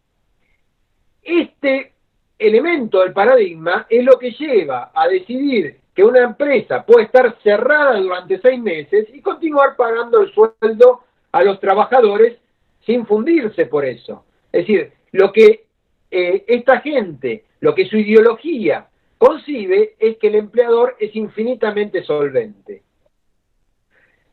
Este 1.22 1.94
elemento 2.40 3.02
del 3.02 3.12
paradigma 3.12 3.86
es 3.90 4.04
lo 4.06 4.18
que 4.18 4.32
lleva 4.32 4.92
a 4.94 5.10
decidir 5.10 5.82
que 5.94 6.06
una 6.06 6.22
empresa 6.22 6.86
puede 6.86 7.06
estar 7.06 7.38
cerrada 7.44 8.00
durante 8.00 8.40
seis 8.40 8.60
meses 8.62 9.08
y 9.14 9.22
continuar 9.22 9.76
pagando 9.76 10.22
el 10.22 10.34
sueldo 10.34 11.02
a 11.34 11.44
los 11.44 11.60
trabajadores 11.60 12.41
sin 12.86 13.06
fundirse 13.06 13.66
por 13.66 13.86
eso. 13.86 14.26
Es 14.52 14.68
decir, 14.68 14.94
lo 15.12 15.32
que 15.32 15.66
eh, 16.10 16.46
esta 16.48 16.82
gente, 16.82 17.46
lo 17.60 17.74
que 17.74 17.86
su 17.86 17.98
ideología 17.98 18.88
concibe 19.18 19.96
es 20.00 20.18
que 20.18 20.28
el 20.28 20.36
empleador 20.36 20.96
es 21.00 21.16
infinitamente 21.16 22.04
solvente. 22.04 22.84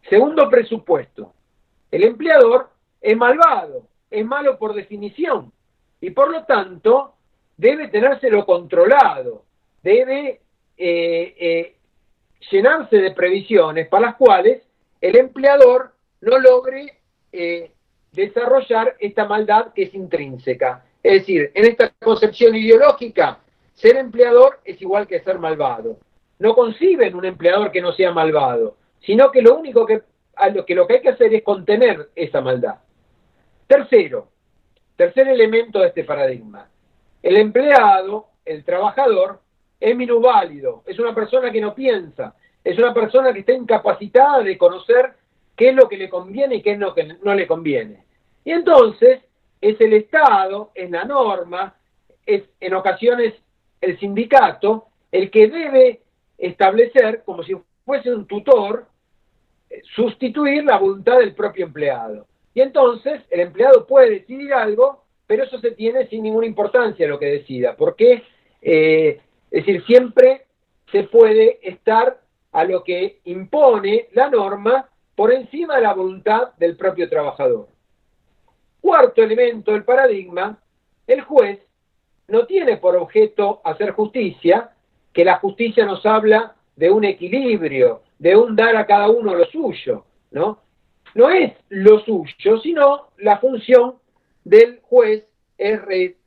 Segundo 0.08 0.48
presupuesto, 0.48 1.34
el 1.90 2.04
empleador 2.04 2.70
es 3.00 3.16
malvado, 3.16 3.86
es 4.10 4.24
malo 4.24 4.58
por 4.58 4.74
definición 4.74 5.52
y 6.00 6.10
por 6.10 6.30
lo 6.30 6.44
tanto 6.44 7.14
debe 7.56 7.88
tenérselo 7.88 8.46
controlado, 8.46 9.44
debe 9.82 10.40
eh, 10.76 11.34
eh, 11.38 11.76
llenarse 12.50 12.96
de 12.96 13.10
previsiones 13.10 13.88
para 13.88 14.06
las 14.06 14.16
cuales 14.16 14.62
el 15.00 15.16
empleador 15.16 15.92
no 16.20 16.38
logre 16.38 16.98
eh, 17.32 17.72
desarrollar 18.12 18.96
esta 18.98 19.26
maldad 19.26 19.72
que 19.72 19.84
es 19.84 19.94
intrínseca. 19.94 20.84
Es 21.02 21.20
decir, 21.20 21.50
en 21.54 21.64
esta 21.64 21.90
concepción 22.00 22.54
ideológica, 22.56 23.38
ser 23.74 23.96
empleador 23.96 24.60
es 24.64 24.80
igual 24.82 25.06
que 25.06 25.20
ser 25.20 25.38
malvado. 25.38 25.98
No 26.38 26.54
conciben 26.54 27.14
un 27.14 27.24
empleador 27.24 27.70
que 27.70 27.80
no 27.80 27.92
sea 27.92 28.12
malvado, 28.12 28.76
sino 29.00 29.30
que 29.30 29.42
lo 29.42 29.56
único 29.56 29.86
que, 29.86 30.02
lo 30.52 30.86
que, 30.86 30.94
hay 30.94 31.00
que 31.00 31.08
hacer 31.10 31.34
es 31.34 31.42
contener 31.42 32.10
esa 32.14 32.40
maldad. 32.40 32.76
Tercero, 33.66 34.28
tercer 34.96 35.28
elemento 35.28 35.80
de 35.80 35.88
este 35.88 36.04
paradigma. 36.04 36.68
El 37.22 37.36
empleado, 37.36 38.26
el 38.44 38.64
trabajador, 38.64 39.40
es 39.80 39.96
minusválido, 39.96 40.82
es 40.86 40.98
una 40.98 41.14
persona 41.14 41.52
que 41.52 41.60
no 41.60 41.74
piensa, 41.74 42.34
es 42.64 42.76
una 42.78 42.92
persona 42.92 43.32
que 43.32 43.40
está 43.40 43.52
incapacitada 43.52 44.42
de 44.42 44.58
conocer 44.58 45.14
qué 45.58 45.70
es 45.70 45.74
lo 45.74 45.88
que 45.88 45.98
le 45.98 46.08
conviene 46.08 46.56
y 46.56 46.62
qué 46.62 46.72
es 46.72 46.78
lo 46.78 46.94
que 46.94 47.04
no 47.04 47.34
le 47.34 47.46
conviene. 47.46 48.04
Y 48.44 48.52
entonces 48.52 49.20
es 49.60 49.78
el 49.80 49.92
Estado, 49.92 50.70
es 50.74 50.88
la 50.88 51.04
norma, 51.04 51.74
es 52.24 52.44
en 52.60 52.74
ocasiones 52.74 53.34
el 53.80 53.98
sindicato 53.98 54.86
el 55.10 55.30
que 55.30 55.48
debe 55.48 56.02
establecer, 56.38 57.22
como 57.24 57.42
si 57.42 57.56
fuese 57.84 58.14
un 58.14 58.26
tutor, 58.26 58.86
eh, 59.68 59.82
sustituir 59.96 60.64
la 60.64 60.78
voluntad 60.78 61.18
del 61.18 61.34
propio 61.34 61.66
empleado. 61.66 62.26
Y 62.54 62.60
entonces 62.60 63.22
el 63.28 63.40
empleado 63.40 63.84
puede 63.84 64.10
decidir 64.10 64.54
algo, 64.54 65.04
pero 65.26 65.42
eso 65.42 65.58
se 65.58 65.72
tiene 65.72 66.06
sin 66.06 66.22
ninguna 66.22 66.46
importancia 66.46 67.08
lo 67.08 67.18
que 67.18 67.26
decida, 67.26 67.74
porque, 67.76 68.22
eh, 68.62 69.20
es 69.50 69.66
decir, 69.66 69.84
siempre 69.86 70.46
se 70.92 71.02
puede 71.04 71.58
estar 71.62 72.20
a 72.52 72.64
lo 72.64 72.84
que 72.84 73.20
impone 73.24 74.08
la 74.12 74.30
norma 74.30 74.88
por 75.18 75.32
encima 75.32 75.74
de 75.74 75.82
la 75.82 75.94
voluntad 75.94 76.54
del 76.58 76.76
propio 76.76 77.08
trabajador. 77.08 77.66
Cuarto 78.80 79.20
elemento 79.20 79.72
del 79.72 79.82
paradigma, 79.82 80.56
el 81.08 81.22
juez 81.22 81.58
no 82.28 82.46
tiene 82.46 82.76
por 82.76 82.94
objeto 82.94 83.60
hacer 83.64 83.90
justicia, 83.90 84.70
que 85.12 85.24
la 85.24 85.40
justicia 85.40 85.84
nos 85.84 86.06
habla 86.06 86.54
de 86.76 86.92
un 86.92 87.02
equilibrio, 87.02 88.02
de 88.16 88.36
un 88.36 88.54
dar 88.54 88.76
a 88.76 88.86
cada 88.86 89.08
uno 89.08 89.34
lo 89.34 89.44
suyo, 89.46 90.04
¿no? 90.30 90.60
No 91.16 91.30
es 91.30 91.52
lo 91.68 91.98
suyo, 91.98 92.60
sino 92.62 93.08
la 93.16 93.38
función 93.38 93.96
del 94.44 94.78
juez 94.82 95.26
es 95.58 95.82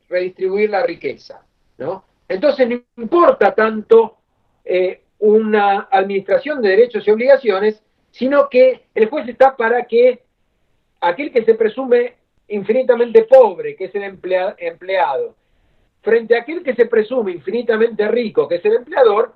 redistribuir 0.10 0.70
la 0.70 0.84
riqueza, 0.84 1.46
¿no? 1.78 2.04
Entonces 2.28 2.68
no 2.68 2.82
importa 2.98 3.56
tanto 3.56 4.18
eh, 4.66 5.04
una 5.20 5.88
administración 5.90 6.62
de 6.62 6.72
derechos 6.72 7.08
y 7.08 7.12
obligaciones, 7.12 7.82
sino 8.12 8.50
que 8.50 8.84
el 8.94 9.10
juez 9.10 9.28
está 9.28 9.56
para 9.56 9.84
que 9.86 10.22
aquel 11.00 11.32
que 11.32 11.44
se 11.44 11.56
presume 11.56 12.16
infinitamente 12.50 13.24
pobre, 13.24 13.76
que 13.76 13.86
es 13.86 13.96
el 13.96 14.04
empleado, 14.04 15.36
frente 16.02 16.36
a 16.36 16.42
aquel 16.42 16.64
que 16.64 16.76
se 16.76 16.86
presume 16.86 17.32
infinitamente 17.32 18.08
rico, 18.08 18.48
que 18.48 18.56
es 18.56 18.66
el 18.66 18.76
empleador, 18.76 19.34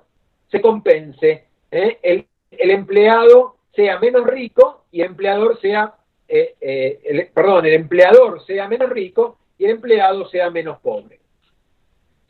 se 0.50 0.60
compense. 0.60 1.44
¿eh? 1.70 1.98
El, 2.02 2.26
empleado 2.70 3.56
sea 3.74 3.98
menos 3.98 4.26
rico 4.26 4.84
y 4.90 5.00
el 5.00 5.08
empleador 5.08 5.60
sea, 5.60 5.94
eh, 6.28 6.54
eh, 6.60 7.30
perdón, 7.32 7.66
el 7.66 7.74
empleador 7.74 8.44
sea 8.44 8.68
menos 8.68 8.90
rico 8.90 9.38
y 9.58 9.64
el 9.64 9.72
empleado 9.72 10.28
sea 10.28 10.50
menos 10.50 10.78
pobre. 10.80 11.18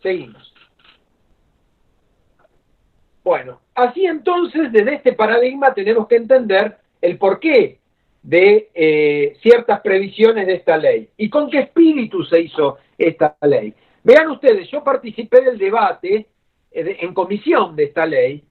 Seguimos. 0.02 0.55
Bueno, 3.26 3.58
así 3.74 4.06
entonces, 4.06 4.70
desde 4.70 4.94
este 4.94 5.12
paradigma 5.12 5.74
tenemos 5.74 6.06
que 6.06 6.14
entender 6.14 6.76
el 7.02 7.18
porqué 7.18 7.80
de 8.22 9.36
ciertas 9.42 9.80
previsiones 9.80 10.46
de 10.46 10.54
esta 10.54 10.76
ley 10.76 11.08
y 11.16 11.28
con 11.28 11.50
qué 11.50 11.58
espíritu 11.58 12.22
se 12.22 12.42
hizo 12.42 12.78
esta 12.96 13.36
ley. 13.42 13.74
Vean 14.04 14.30
ustedes, 14.30 14.70
yo 14.70 14.84
participé 14.84 15.40
del 15.40 15.58
debate 15.58 16.26
eh, 16.70 16.98
en 17.00 17.12
comisión 17.12 17.74
de 17.74 17.82
esta 17.82 18.06
ley 18.06 18.44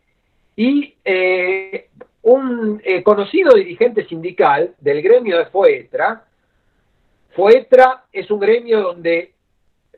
y 0.58 0.94
eh, 1.06 1.88
un 2.24 2.82
eh, 2.84 3.02
conocido 3.02 3.56
dirigente 3.56 4.06
sindical 4.06 4.76
del 4.82 5.02
gremio 5.02 5.38
de 5.38 5.46
FOETRA, 5.46 6.26
FOETRA 7.30 8.08
es 8.12 8.30
un 8.30 8.42
gremio 8.42 8.82
donde 8.82 9.35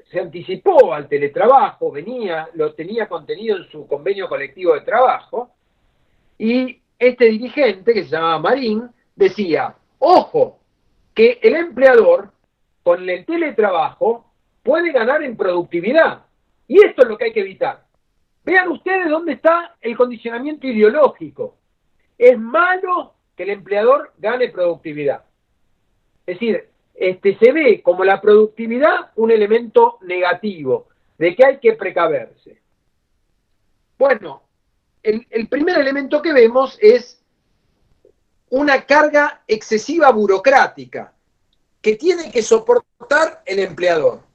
se 0.09 0.19
anticipó 0.19 0.93
al 0.93 1.07
teletrabajo, 1.07 1.91
venía, 1.91 2.49
lo 2.53 2.73
tenía 2.73 3.07
contenido 3.07 3.57
en 3.57 3.69
su 3.69 3.87
convenio 3.87 4.29
colectivo 4.29 4.73
de 4.73 4.81
trabajo, 4.81 5.51
y 6.37 6.81
este 6.99 7.25
dirigente, 7.25 7.93
que 7.93 8.03
se 8.03 8.09
llamaba 8.11 8.39
Marín, 8.39 8.89
decía, 9.15 9.75
ojo, 9.99 10.59
que 11.13 11.39
el 11.41 11.55
empleador 11.55 12.31
con 12.83 13.07
el 13.09 13.25
teletrabajo 13.25 14.31
puede 14.63 14.91
ganar 14.91 15.23
en 15.23 15.35
productividad. 15.35 16.25
Y 16.67 16.83
esto 16.85 17.03
es 17.03 17.07
lo 17.07 17.17
que 17.17 17.25
hay 17.25 17.33
que 17.33 17.41
evitar. 17.41 17.85
Vean 18.43 18.69
ustedes 18.69 19.09
dónde 19.09 19.33
está 19.33 19.75
el 19.81 19.97
condicionamiento 19.97 20.67
ideológico. 20.67 21.57
Es 22.17 22.37
malo 22.37 23.13
que 23.35 23.43
el 23.43 23.49
empleador 23.51 24.13
gane 24.17 24.49
productividad. 24.49 25.23
Es 26.25 26.39
decir, 26.39 26.69
este, 26.97 27.37
se 27.37 27.51
ve 27.51 27.81
como 27.81 28.03
la 28.03 28.19
productividad 28.19 29.11
un 29.15 29.31
elemento 29.31 29.99
negativo, 30.01 30.87
de 31.17 31.35
que 31.35 31.45
hay 31.45 31.57
que 31.59 31.73
precaverse. 31.73 32.59
Bueno, 33.97 34.43
el, 35.01 35.47
primer 35.47 35.79
elemento 35.79 36.21
que 36.21 36.33
vemos 36.33 36.77
es 36.81 37.23
una 38.49 38.85
carga 38.85 39.43
excesiva 39.47 40.11
burocrática 40.11 41.13
que 41.81 41.95
tiene 41.95 42.29
que 42.29 42.41
soportar 42.41 43.41
el 43.45 43.59
empleador 43.59 44.27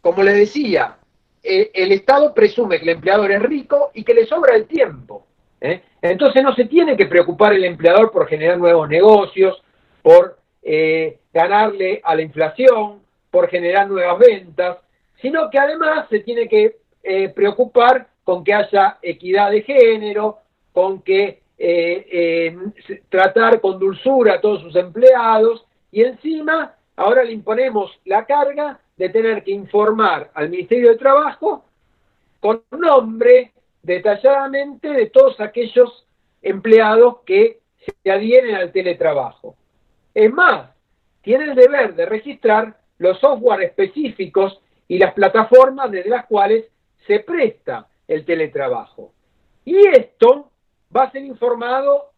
como 0.00 0.22
les 0.22 0.36
decía, 0.36 0.96
eh, 1.42 1.70
el 1.74 1.92
Estado 1.92 2.32
presume 2.32 2.78
que 2.78 2.84
el 2.84 2.96
empleador 2.96 3.30
es 3.32 3.42
rico 3.42 3.90
y 3.94 4.04
que 4.04 4.14
le 4.14 4.26
sobra 4.26 4.56
el 4.56 4.66
tiempo. 4.66 5.26
¿eh? 5.60 5.82
Entonces 6.00 6.42
no 6.42 6.54
se 6.54 6.64
tiene 6.64 6.96
que 6.96 7.06
preocupar 7.06 7.52
el 7.52 7.64
empleador 7.64 8.10
por 8.10 8.26
generar 8.26 8.58
nuevos 8.58 8.88
negocios, 8.88 9.62
por 10.02 10.38
eh, 10.62 11.18
ganarle 11.38 12.00
a 12.02 12.14
la 12.16 12.22
inflación, 12.22 13.00
por 13.30 13.48
generar 13.48 13.88
nuevas 13.88 14.18
ventas, 14.18 14.78
sino 15.20 15.50
que 15.50 15.58
además 15.58 16.08
se 16.08 16.20
tiene 16.20 16.48
que 16.48 16.76
preocupar 17.34 18.08
con 18.24 18.42
que 18.44 18.52
haya 18.52 18.98
equidad 19.02 19.50
de 19.50 19.62
género, 19.62 20.38
con 20.72 21.00
que 21.02 21.40
eh, 21.56 22.56
tratar 23.08 23.60
con 23.60 23.78
dulzura 23.78 24.34
a 24.34 24.40
todos 24.40 24.62
sus 24.62 24.76
empleados 24.76 25.64
y 25.90 26.02
encima 26.02 26.74
ahora 26.96 27.24
le 27.24 27.32
imponemos 27.32 27.98
la 28.04 28.24
carga 28.26 28.78
de 28.96 29.08
tener 29.08 29.42
que 29.42 29.52
informar 29.52 30.30
al 30.34 30.50
Ministerio 30.50 30.90
de 30.90 30.96
Trabajo 30.96 31.64
con 32.40 32.62
nombre 32.70 33.52
detalladamente 33.82 34.88
de 34.88 35.06
todos 35.06 35.40
aquellos 35.40 36.06
empleados 36.42 37.18
que 37.24 37.60
se 37.78 38.10
adhieren 38.10 38.54
al 38.54 38.70
teletrabajo. 38.70 39.56
Es 40.14 40.32
más, 40.32 40.70
tiene 41.22 41.44
el 41.44 41.54
deber 41.54 41.94
de 41.94 42.06
registrar 42.06 42.76
los 42.98 43.18
software 43.20 43.62
específicos 43.62 44.60
y 44.86 44.98
las 44.98 45.12
plataformas 45.14 45.90
desde 45.90 46.10
las 46.10 46.26
cuales 46.26 46.66
se 47.06 47.20
presta 47.20 47.88
el 48.06 48.24
teletrabajo. 48.24 49.12
Y 49.64 49.76
esto 49.88 50.50
va 50.94 51.04
a 51.04 51.12
ser 51.12 51.24
informado 51.24 52.12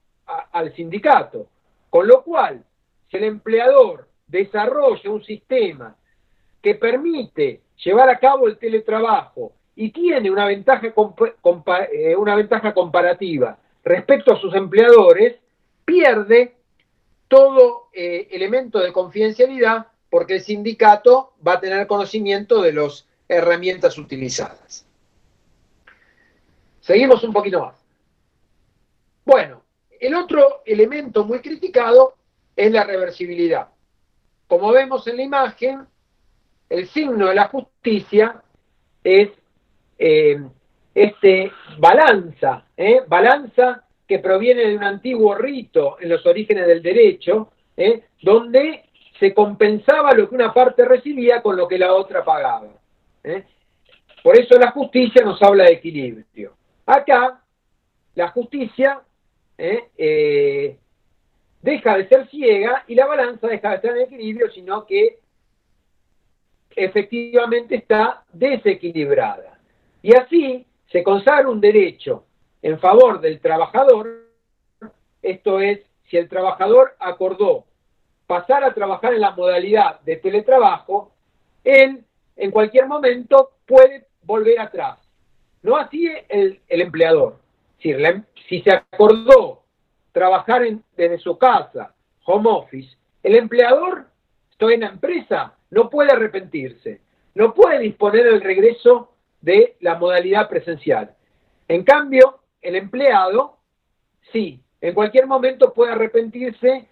al 0.52 0.72
sindicato, 0.74 1.48
con 1.88 2.06
lo 2.06 2.22
cual, 2.22 2.62
si 3.10 3.16
el 3.16 3.24
empleador 3.24 4.08
desarrolla 4.28 5.10
un 5.10 5.24
sistema 5.24 5.96
que 6.62 6.76
permite 6.76 7.62
llevar 7.84 8.08
a 8.08 8.18
cabo 8.18 8.46
el 8.46 8.58
teletrabajo 8.58 9.52
y 9.74 9.90
tiene 9.90 10.30
una 10.30 10.46
ventaja, 10.46 10.92
eh, 11.92 12.14
una 12.14 12.36
ventaja 12.36 12.72
comparativa 12.72 13.58
respecto 13.82 14.32
a 14.32 14.40
sus 14.40 14.54
empleadores, 14.54 15.36
pierde 15.84 16.54
todo 17.30 17.90
eh, 17.92 18.26
elemento 18.32 18.80
de 18.80 18.92
confidencialidad 18.92 19.86
porque 20.10 20.34
el 20.34 20.40
sindicato 20.40 21.34
va 21.46 21.54
a 21.54 21.60
tener 21.60 21.86
conocimiento 21.86 22.60
de 22.60 22.72
las 22.72 23.06
herramientas 23.28 23.96
utilizadas. 23.96 24.84
Seguimos 26.80 27.22
un 27.22 27.32
poquito 27.32 27.60
más. 27.60 27.76
Bueno, 29.24 29.62
el 30.00 30.12
otro 30.16 30.62
elemento 30.66 31.24
muy 31.24 31.38
criticado 31.38 32.16
es 32.56 32.72
la 32.72 32.82
reversibilidad. 32.82 33.68
Como 34.48 34.72
vemos 34.72 35.06
en 35.06 35.18
la 35.18 35.22
imagen, 35.22 35.86
el 36.68 36.88
signo 36.88 37.28
de 37.28 37.34
la 37.36 37.46
justicia 37.46 38.42
es 39.04 39.30
eh, 39.98 40.42
este 40.96 41.52
balanza, 41.78 42.66
¿eh? 42.76 43.02
balanza 43.06 43.84
que 44.11 44.18
proviene 44.18 44.66
de 44.66 44.77
un 44.77 44.83
antiguo 44.83 45.37
rito 45.37 45.96
en 46.01 46.09
los 46.09 46.27
orígenes 46.27 46.66
del 46.66 46.83
derecho, 46.83 47.53
¿eh? 47.77 48.03
donde 48.20 48.87
se 49.20 49.33
compensaba 49.33 50.12
lo 50.14 50.29
que 50.29 50.35
una 50.35 50.53
parte 50.53 50.85
recibía 50.85 51.40
con 51.40 51.57
lo 51.57 51.68
que 51.68 51.79
la 51.79 51.94
otra 51.94 52.25
pagaba. 52.25 52.73
Por 54.25 54.37
eso 54.37 54.59
la 54.59 54.73
justicia 54.73 55.25
nos 55.25 55.40
habla 55.40 55.66
de 55.66 55.75
equilibrio. 55.75 56.55
Acá, 56.87 57.40
la 58.16 58.31
justicia 58.31 59.01
deja 59.57 60.77
de 61.96 62.09
ser 62.09 62.29
ciega 62.31 62.83
y 62.88 62.96
la 62.96 63.07
balanza 63.07 63.46
deja 63.46 63.68
de 63.68 63.77
estar 63.77 63.96
en 63.96 64.03
equilibrio, 64.03 64.51
sino 64.51 64.85
que 64.87 65.20
efectivamente 66.75 67.77
está 67.77 68.25
desequilibrada. 68.33 69.57
Y 70.03 70.16
así 70.16 70.66
se 70.90 71.05
consagra 71.05 71.49
un 71.49 71.61
derecho 71.61 72.25
en 72.62 72.79
favor 72.79 73.20
del 73.20 73.40
trabajador, 73.40 74.27
esto 75.23 75.61
es, 75.61 75.81
si 76.09 76.16
el 76.16 76.29
trabajador 76.29 76.94
acordó 76.99 77.64
pasar 78.27 78.64
a 78.64 78.75
trabajar 78.75 79.14
en 79.14 79.20
la 79.20 79.33
modalidad 79.33 80.01
de 80.01 80.16
teletrabajo, 80.16 81.12
él 81.64 82.05
en 82.37 82.51
cualquier 82.51 82.87
momento 82.87 83.51
puede 83.66 84.07
volver 84.23 84.61
atrás. 84.61 84.99
No 85.62 85.77
así 85.77 86.09
el, 86.29 86.61
empleador. 86.68 87.38
Si, 87.81 87.92
si 88.49 88.62
se 88.62 88.70
acordó 88.70 89.62
trabajar 90.12 90.62
desde 90.96 91.18
su 91.18 91.37
casa, 91.38 91.94
home 92.25 92.49
office, 92.51 92.96
el 93.23 93.37
empleador, 93.37 94.07
estoy 94.51 94.75
en 94.75 94.81
la 94.81 94.88
empresa, 94.88 95.55
no 95.70 95.90
puede 95.90 96.12
arrepentirse, 96.12 97.01
no 97.35 97.53
puede 97.53 97.79
disponer 97.81 98.25
del 98.25 98.40
regreso 98.40 99.12
de 99.40 99.77
la 99.81 99.96
modalidad 99.96 100.49
presencial. 100.49 101.14
En 101.68 101.85
cambio, 101.85 102.40
el 102.62 102.77
empleado, 102.77 103.59
sí, 104.33 104.61
en 104.81 104.94
cualquier 104.94 105.27
momento 105.27 105.73
puede 105.73 105.92
arrepentirse 105.92 106.88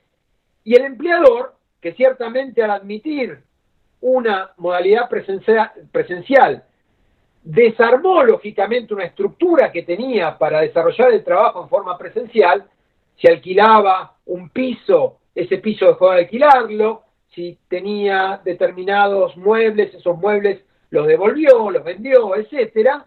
y 0.65 0.75
el 0.75 0.85
empleador, 0.85 1.55
que 1.81 1.95
ciertamente 1.95 2.63
al 2.63 2.73
admitir 2.73 3.43
una 4.01 4.53
modalidad 4.57 5.09
presencial, 5.09 5.71
presencial 5.93 6.65
desarmó 7.43 8.23
lógicamente 8.25 8.93
una 8.93 9.05
estructura 9.05 9.73
que 9.73 9.83
tenía 9.83 10.37
para 10.37 10.61
desarrollar 10.61 11.13
el 11.13 11.25
trabajo 11.25 11.63
en 11.63 11.69
forma 11.69 11.97
presencial, 11.97 12.69
si 13.17 13.29
alquilaba 13.29 14.17
un 14.27 14.51
piso, 14.51 15.19
ese 15.35 15.59
piso 15.59 15.87
dejó 15.87 16.11
de 16.11 16.21
alquilarlo, 16.21 17.05
si 17.35 17.59
tenía 17.69 18.41
determinados 18.45 19.37
muebles, 19.37 19.95
esos 19.95 20.17
muebles 20.19 20.63
los 20.91 21.07
devolvió, 21.07 21.71
los 21.71 21.85
vendió, 21.85 22.35
etcétera, 22.37 23.07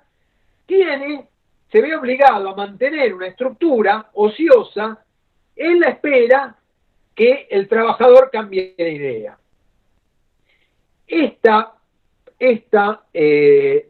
tiene, 0.66 1.28
se 1.72 1.82
ve 1.82 1.96
obligado 1.96 2.50
a 2.50 2.56
mantener 2.56 3.14
una 3.14 3.28
estructura 3.28 4.10
ociosa 4.14 5.04
en 5.56 5.80
la 5.80 5.90
espera 5.90 6.56
que 7.16 7.48
el 7.50 7.68
trabajador 7.68 8.30
cambie 8.32 8.76
de 8.78 8.92
idea. 8.92 9.38
Esta, 11.08 11.74
esta, 12.38 13.04
eh, 13.14 13.90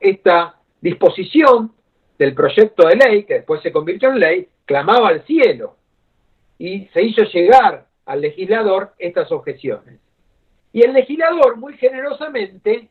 esta 0.00 0.56
disposición 0.80 1.72
del 2.18 2.34
proyecto 2.34 2.86
de 2.86 2.96
ley, 2.96 3.24
que 3.24 3.34
después 3.34 3.62
se 3.62 3.72
convirtió 3.72 4.10
en 4.10 4.20
ley, 4.20 4.48
clamaba 4.64 5.08
al 5.08 5.22
cielo 5.24 5.76
y 6.58 6.86
se 6.86 7.02
hizo 7.02 7.22
llegar 7.24 7.86
al 8.06 8.20
legislador 8.20 8.94
estas 8.98 9.30
objeciones. 9.32 10.00
Y 10.72 10.82
el 10.82 10.92
legislador 10.92 11.56
muy 11.56 11.76
generosamente 11.76 12.88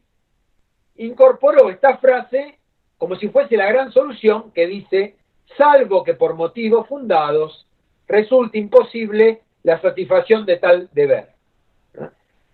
incorporó 0.98 1.70
esta 1.70 1.98
frase 1.98 2.59
como 3.00 3.16
si 3.16 3.30
fuese 3.30 3.58
la 3.58 3.66
gran 3.66 3.92
solución 3.92 4.52
que 4.52 4.68
dice, 4.68 5.16
salvo 5.58 6.04
que 6.04 6.14
por 6.14 6.36
motivos 6.36 6.88
fundados 6.88 7.66
resulte 8.08 8.60
imposible 8.60 9.42
la 9.64 9.82
satisfacción 9.82 10.46
de 10.46 10.58
tal 10.58 10.90
deber. 10.92 11.30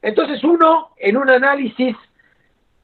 Entonces 0.01 0.43
uno 0.43 0.91
en 0.97 1.17
un 1.17 1.29
análisis 1.29 1.97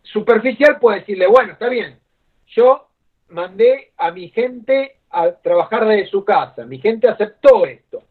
superficial 0.02 0.80
puede 0.80 1.00
decirle, 1.00 1.28
bueno, 1.28 1.54
está 1.54 1.70
bien, 1.70 2.00
yo 2.48 2.88
mandé 3.30 3.92
a 3.96 4.12
mi 4.12 4.30
gente 4.30 4.98
a 5.12 5.32
trabajar 5.32 5.86
desde 5.86 6.10
su 6.10 6.26
casa. 6.26 6.66
Mi 6.66 6.80
gente 6.80 7.08
aceptó 7.08 7.66
esto. 7.66 8.02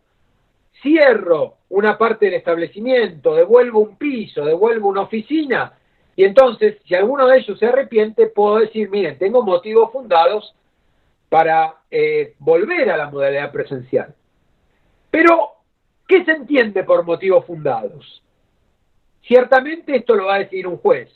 Cierro 0.81 1.57
una 1.71 1.99
parte 1.99 2.27
del 2.27 2.35
establecimiento, 2.35 3.35
devuelvo 3.35 3.81
un 3.81 3.97
piso, 3.97 4.45
devuelvo 4.45 4.89
una 4.89 5.03
oficina, 5.03 5.73
y 6.21 6.25
entonces, 6.25 6.77
si 6.85 6.95
alguno 6.95 7.27
de 7.27 7.39
ellos 7.39 7.59
se 7.59 7.65
arrepiente, 7.65 8.27
puedo 8.27 8.59
decir, 8.59 8.91
miren, 8.91 9.17
tengo 9.17 9.43
motivos 9.43 9.91
fundados 9.91 10.55
para 11.31 11.77
eh, 11.91 12.35
volver 12.39 12.91
a 12.91 12.99
la 12.99 13.09
modalidad 13.11 13.51
presencial. 13.51 14.15
Pero, 15.11 15.53
¿qué 16.07 16.23
se 16.27 16.33
entiende 16.33 16.85
por 16.85 17.07
motivos 17.07 17.47
fundados? 17.47 18.23
Ciertamente 19.23 19.97
esto 19.97 20.15
lo 20.15 20.27
va 20.27 20.35
a 20.35 20.41
decir 20.41 20.67
un 20.67 20.77
juez. 20.77 21.11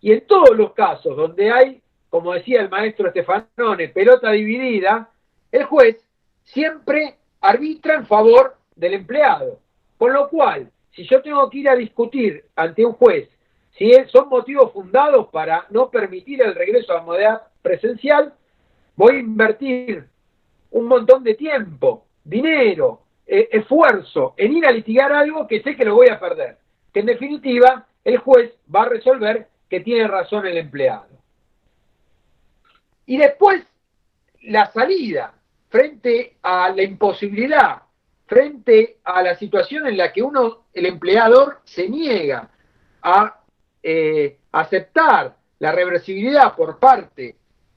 Y 0.00 0.10
en 0.10 0.26
todos 0.26 0.56
los 0.56 0.72
casos 0.72 1.16
donde 1.16 1.52
hay, 1.52 1.80
como 2.08 2.34
decía 2.34 2.60
el 2.60 2.68
maestro 2.68 3.08
Stefanone, 3.08 3.86
pelota 3.90 4.32
dividida, 4.32 5.10
el 5.52 5.62
juez 5.62 6.04
siempre 6.42 7.18
arbitra 7.40 7.94
en 7.94 8.06
favor 8.06 8.56
del 8.74 8.94
empleado. 8.94 9.60
Con 9.96 10.12
lo 10.12 10.28
cual, 10.28 10.72
si 10.90 11.06
yo 11.06 11.22
tengo 11.22 11.48
que 11.48 11.58
ir 11.58 11.68
a 11.68 11.76
discutir 11.76 12.46
ante 12.56 12.84
un 12.84 12.94
juez 12.94 13.28
si 13.76 13.92
son 14.08 14.28
motivos 14.28 14.72
fundados 14.72 15.28
para 15.28 15.66
no 15.70 15.90
permitir 15.90 16.42
el 16.42 16.54
regreso 16.54 16.92
a 16.92 16.96
la 16.96 17.02
modalidad 17.02 17.42
presencial, 17.62 18.34
voy 18.96 19.16
a 19.16 19.20
invertir 19.20 20.06
un 20.70 20.86
montón 20.86 21.24
de 21.24 21.34
tiempo, 21.34 22.06
dinero, 22.24 23.02
e, 23.26 23.48
esfuerzo 23.52 24.34
en 24.36 24.52
ir 24.54 24.66
a 24.66 24.72
litigar 24.72 25.12
algo 25.12 25.46
que 25.46 25.62
sé 25.62 25.76
que 25.76 25.84
lo 25.84 25.94
voy 25.94 26.08
a 26.08 26.18
perder. 26.18 26.58
Que 26.92 27.00
en 27.00 27.06
definitiva 27.06 27.86
el 28.04 28.18
juez 28.18 28.52
va 28.74 28.82
a 28.82 28.88
resolver 28.88 29.48
que 29.68 29.80
tiene 29.80 30.08
razón 30.08 30.46
el 30.46 30.58
empleado. 30.58 31.06
Y 33.06 33.16
después, 33.16 33.62
la 34.42 34.70
salida 34.72 35.34
frente 35.68 36.36
a 36.42 36.70
la 36.70 36.82
imposibilidad, 36.82 37.82
frente 38.26 38.98
a 39.04 39.22
la 39.22 39.36
situación 39.36 39.86
en 39.86 39.96
la 39.96 40.12
que 40.12 40.22
uno, 40.22 40.64
el 40.72 40.86
empleador, 40.86 41.60
se 41.64 41.88
niega 41.88 42.50
a 43.02 43.39
eh, 43.82 44.38
aceptar 44.52 45.36
la 45.58 45.72
reversibilidad 45.72 46.54
por 46.54 46.78
parte 46.78 47.36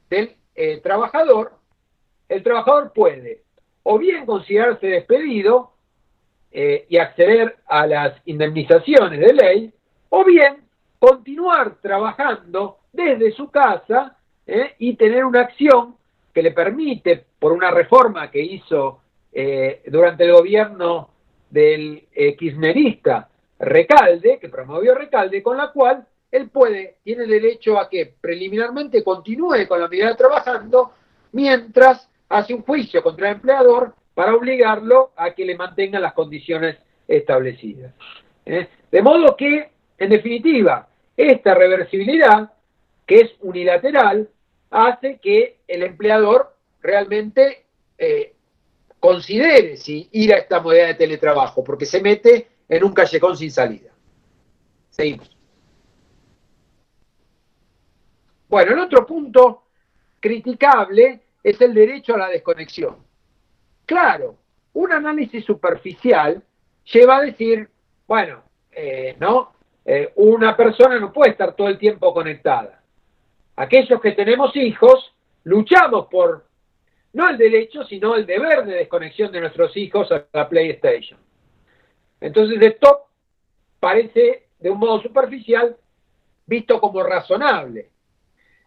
del 0.09 0.35
eh, 0.55 0.79
trabajador, 0.81 1.53
el 2.27 2.43
trabajador 2.43 2.91
puede 2.93 3.43
o 3.83 3.97
bien 3.97 4.25
considerarse 4.25 4.87
despedido 4.87 5.73
eh, 6.51 6.85
y 6.89 6.97
acceder 6.97 7.57
a 7.67 7.87
las 7.87 8.21
indemnizaciones 8.25 9.19
de 9.19 9.33
ley, 9.33 9.73
o 10.09 10.23
bien 10.23 10.57
continuar 10.99 11.75
trabajando 11.81 12.77
desde 12.91 13.31
su 13.31 13.49
casa 13.49 14.17
y 14.77 14.95
tener 14.95 15.23
una 15.25 15.41
acción 15.41 15.95
que 16.33 16.43
le 16.43 16.51
permite, 16.51 17.25
por 17.39 17.53
una 17.53 17.71
reforma 17.71 18.29
que 18.29 18.41
hizo 18.41 18.99
durante 19.87 20.25
el 20.25 20.33
gobierno 20.33 21.09
del 21.49 22.07
kirchnerista 22.37 23.29
Recalde, 23.59 24.39
que 24.39 24.49
promovió 24.49 24.95
Recalde, 24.95 25.41
con 25.41 25.57
la 25.57 25.71
cual 25.71 26.05
él 26.31 26.49
puede, 26.49 26.97
tiene 27.03 27.25
derecho 27.27 27.79
a 27.79 27.87
que 27.87 28.13
preliminarmente 28.19 29.03
continúe 29.03 29.67
con 29.67 29.79
la 29.79 29.87
medida 29.87 30.15
trabajando 30.15 30.93
mientras 31.31 32.09
hace 32.29 32.53
un 32.53 32.63
juicio 32.63 33.03
contra 33.03 33.29
el 33.29 33.35
empleador 33.35 33.93
para 34.13 34.35
obligarlo 34.35 35.11
a 35.15 35.31
que 35.31 35.45
le 35.45 35.55
mantenga 35.55 35.99
las 35.99 36.13
condiciones 36.13 36.77
establecidas. 37.07 37.93
¿eh? 38.45 38.67
De 38.91 39.01
modo 39.01 39.35
que, 39.35 39.69
en 39.97 40.09
definitiva, 40.09 40.87
esta 41.15 41.53
reversibilidad, 41.53 42.51
que 43.05 43.21
es 43.21 43.31
unilateral, 43.41 44.29
hace 44.71 45.19
que 45.19 45.57
el 45.67 45.83
empleador 45.83 46.55
realmente 46.81 47.65
eh, 47.97 48.33
considere 48.99 49.77
si 49.77 50.09
ir 50.11 50.33
a 50.33 50.37
esta 50.37 50.59
modalidad 50.59 50.87
de 50.87 50.93
teletrabajo, 50.95 51.63
porque 51.63 51.85
se 51.85 52.01
mete 52.01 52.47
en 52.73 52.83
un 52.83 52.93
callejón 52.93 53.37
sin 53.37 53.51
salida. 53.51 53.91
Seguimos. 54.89 55.37
Bueno, 58.49 58.73
el 58.73 58.79
otro 58.79 59.05
punto 59.05 59.65
criticable 60.19 61.21
es 61.43 61.61
el 61.61 61.73
derecho 61.73 62.15
a 62.15 62.17
la 62.17 62.29
desconexión. 62.29 62.97
Claro, 63.85 64.37
un 64.73 64.91
análisis 64.91 65.45
superficial 65.45 66.41
lleva 66.91 67.17
a 67.17 67.21
decir, 67.21 67.69
bueno, 68.07 68.41
eh, 68.71 69.15
¿no? 69.19 69.53
Eh, 69.85 70.11
una 70.15 70.57
persona 70.57 70.99
no 70.99 71.13
puede 71.13 71.31
estar 71.31 71.55
todo 71.55 71.67
el 71.67 71.77
tiempo 71.77 72.11
conectada. 72.11 72.81
Aquellos 73.55 74.01
que 74.01 74.13
tenemos 74.13 74.55
hijos, 74.55 75.13
luchamos 75.43 76.07
por 76.07 76.47
no 77.11 77.29
el 77.29 77.37
derecho, 77.37 77.83
sino 77.83 78.15
el 78.15 78.25
deber 78.25 78.65
de 78.65 78.75
desconexión 78.75 79.31
de 79.31 79.41
nuestros 79.41 79.77
hijos 79.77 80.11
a 80.11 80.25
la 80.33 80.49
PlayStation. 80.49 81.22
Entonces 82.23 82.57
esto 82.61 83.07
parece, 83.81 84.47
de 84.57 84.69
un 84.69 84.79
modo 84.79 85.01
superficial, 85.01 85.75
visto 86.45 86.79
como 86.79 87.03
razonable. 87.03 87.89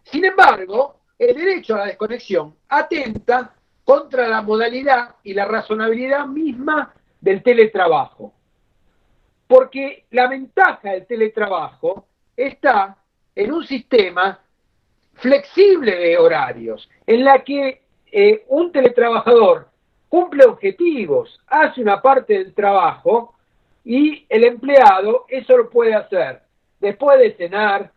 Sin 0.03 0.25
embargo, 0.25 0.99
el 1.17 1.35
derecho 1.35 1.73
a 1.73 1.79
la 1.79 1.85
desconexión 1.85 2.55
atenta 2.69 3.55
contra 3.83 4.27
la 4.27 4.43
modalidad 4.43 5.15
y 5.23 5.33
la 5.33 5.45
razonabilidad 5.45 6.27
misma 6.27 6.93
del 7.19 7.41
teletrabajo. 7.41 8.31
Porque 9.47 10.05
la 10.11 10.27
ventaja 10.27 10.91
del 10.91 11.07
teletrabajo 11.07 12.05
está 12.35 12.95
en 13.33 13.51
un 13.53 13.65
sistema 13.65 14.39
flexible 15.13 15.95
de 15.95 16.15
horarios, 16.15 16.87
en 17.07 17.23
la 17.23 17.43
que 17.43 17.81
eh, 18.11 18.45
un 18.49 18.71
teletrabajador 18.71 19.67
cumple 20.07 20.45
objetivos, 20.45 21.41
hace 21.47 21.81
una 21.81 21.99
parte 21.99 22.35
del 22.35 22.53
trabajo 22.53 23.33
y 23.89 24.25
el 24.27 24.43
empleado 24.43 25.25
eso 25.29 25.55
lo 25.55 25.69
puede 25.69 25.95
hacer 25.95 26.41
después 26.77 27.19
de 27.19 27.37
cenar, 27.37 27.89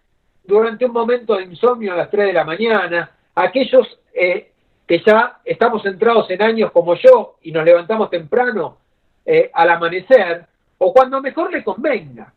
durante 0.45 0.84
un 0.84 0.93
momento 0.93 1.34
de 1.34 1.43
insomnio 1.43 1.93
a 1.93 1.97
las 1.97 2.11
3 2.11 2.28
de 2.28 2.32
la 2.32 2.45
mañana, 2.45 3.11
aquellos 3.34 3.99
eh, 4.14 4.53
que 4.86 5.03
ya 5.05 5.41
estamos 5.45 5.82
centrados 5.82 6.30
en 6.30 6.43
años 6.43 6.70
como 6.70 6.95
yo 6.95 7.38
y 7.43 7.51
nos 7.51 7.64
levantamos 7.64 8.09
temprano 8.09 8.78
eh, 9.26 9.51
al 9.53 9.68
amanecer, 9.68 10.47
o 10.78 10.93
cuando 10.93 11.20
mejor 11.20 11.53
le 11.53 11.64
convenga. 11.64 12.32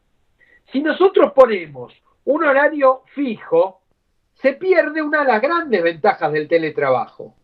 Si 0.71 0.81
nosotros 0.81 1.31
ponemos 1.33 1.93
un 2.25 2.43
horario 2.43 3.03
fijo, 3.13 3.81
se 4.33 4.53
pierde 4.53 4.99
una 4.99 5.19
de 5.19 5.31
las 5.31 5.41
grandes 5.41 5.83
ventajas 5.83 6.33
del 6.33 6.47
teletrabajo. 6.47 7.35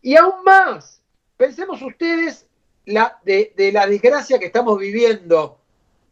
Y 0.00 0.16
aún 0.16 0.42
más, 0.44 1.04
pensemos 1.36 1.82
ustedes 1.82 2.49
la, 2.86 3.18
de, 3.24 3.52
de 3.56 3.72
la 3.72 3.86
desgracia 3.86 4.38
que 4.38 4.46
estamos 4.46 4.78
viviendo 4.78 5.58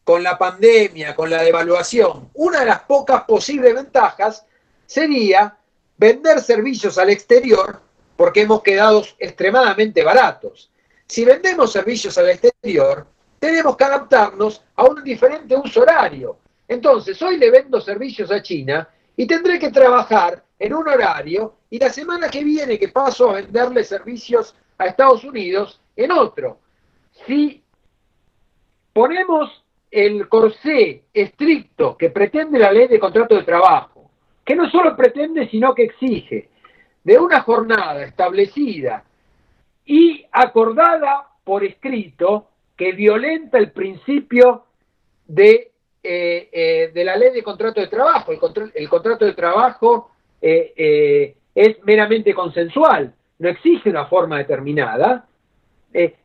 con 0.05 0.23
la 0.23 0.39
pandemia, 0.39 1.15
con 1.15 1.29
la 1.29 1.43
devaluación, 1.43 2.31
una 2.35 2.61
de 2.61 2.67
las 2.67 2.81
pocas 2.81 3.25
posibles 3.25 3.75
ventajas 3.75 4.47
sería 4.87 5.57
vender 5.99 6.41
servicios 6.41 6.97
al 6.97 7.11
exterior 7.11 7.81
porque 8.17 8.41
hemos 8.43 8.63
quedado 8.63 9.05
extremadamente 9.19 10.03
baratos. 10.03 10.71
Si 11.07 11.25
vendemos 11.25 11.73
servicios 11.73 12.17
al 12.19 12.31
exterior, 12.31 13.07
tenemos 13.39 13.77
que 13.77 13.85
adaptarnos 13.85 14.63
a 14.77 14.85
un 14.85 15.05
diferente 15.05 15.55
uso 15.55 15.83
horario. 15.83 16.39
Entonces, 16.67 17.21
hoy 17.23 17.37
le 17.37 17.51
vendo 17.51 17.81
servicios 17.81 18.31
a 18.31 18.43
China 18.43 18.89
y 19.17 19.27
tendré 19.27 19.59
que 19.59 19.71
trabajar 19.71 20.43
en 20.59 20.75
un 20.75 20.89
horario 20.89 21.55
y 21.71 21.79
la 21.79 21.91
semana 21.91 22.29
que 22.29 22.43
viene 22.43 22.79
que 22.79 22.89
paso 22.89 23.31
a 23.31 23.35
venderle 23.35 23.85
servicios 23.85 24.55
a 24.79 24.87
Estados 24.87 25.25
Unidos 25.25 25.81
en 25.99 26.13
otro. 26.13 26.61
Si 27.27 27.63
ponemos 28.93 29.65
el 29.91 30.29
corsé 30.29 31.05
estricto 31.13 31.97
que 31.97 32.11
pretende 32.11 32.59
la 32.59 32.73
ley 32.73 32.89
de 32.89 33.01
contrato 33.01 33.35
de 33.35 33.43
trabajo, 33.43 34.11
que 34.45 34.55
no 34.55 34.71
solo 34.71 34.97
pretende, 34.97 35.49
sino 35.49 35.75
que 35.75 35.85
exige, 35.85 36.49
de 37.03 37.19
una 37.19 37.41
jornada 37.41 38.03
establecida 38.05 39.05
y 39.85 40.25
acordada 40.31 41.29
por 41.45 41.65
escrito, 41.65 42.49
que 42.77 42.93
violenta 42.93 43.59
el 43.59 43.73
principio 43.73 44.65
de, 45.27 45.73
eh, 46.03 46.49
eh, 46.53 46.91
de 46.95 47.05
la 47.05 47.17
ley 47.17 47.33
de 47.33 47.43
contrato 47.43 47.81
de 47.81 47.89
trabajo. 47.89 48.31
El, 48.33 48.89
contrato 48.89 49.25
de 49.25 49.33
trabajo 49.33 50.13
eh, 50.41 51.35
es 51.55 51.83
meramente 51.85 52.33
consensual, 52.35 53.13
no 53.39 53.49
exige 53.49 53.91
una 53.91 54.07
forma 54.07 54.39
determinada. 54.39 55.28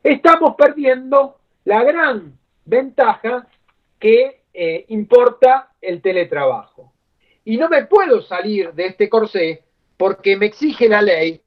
Estamos 0.04 0.56
perdiendo 0.56 1.38
la 1.66 1.84
gran 1.84 2.38
ventaja 2.66 3.48
que 4.00 4.42
eh, 4.54 4.86
importa 4.90 5.72
el 5.82 6.02
teletrabajo. 6.02 6.94
Y 7.46 7.58
no 7.58 7.70
me 7.70 7.86
puedo 7.86 8.22
salir 8.22 8.74
de 8.74 8.88
este 8.88 9.10
corsé 9.10 9.64
porque 9.98 10.38
me 10.38 10.48
exige 10.48 10.88
la 10.88 11.02
ley 11.02 11.42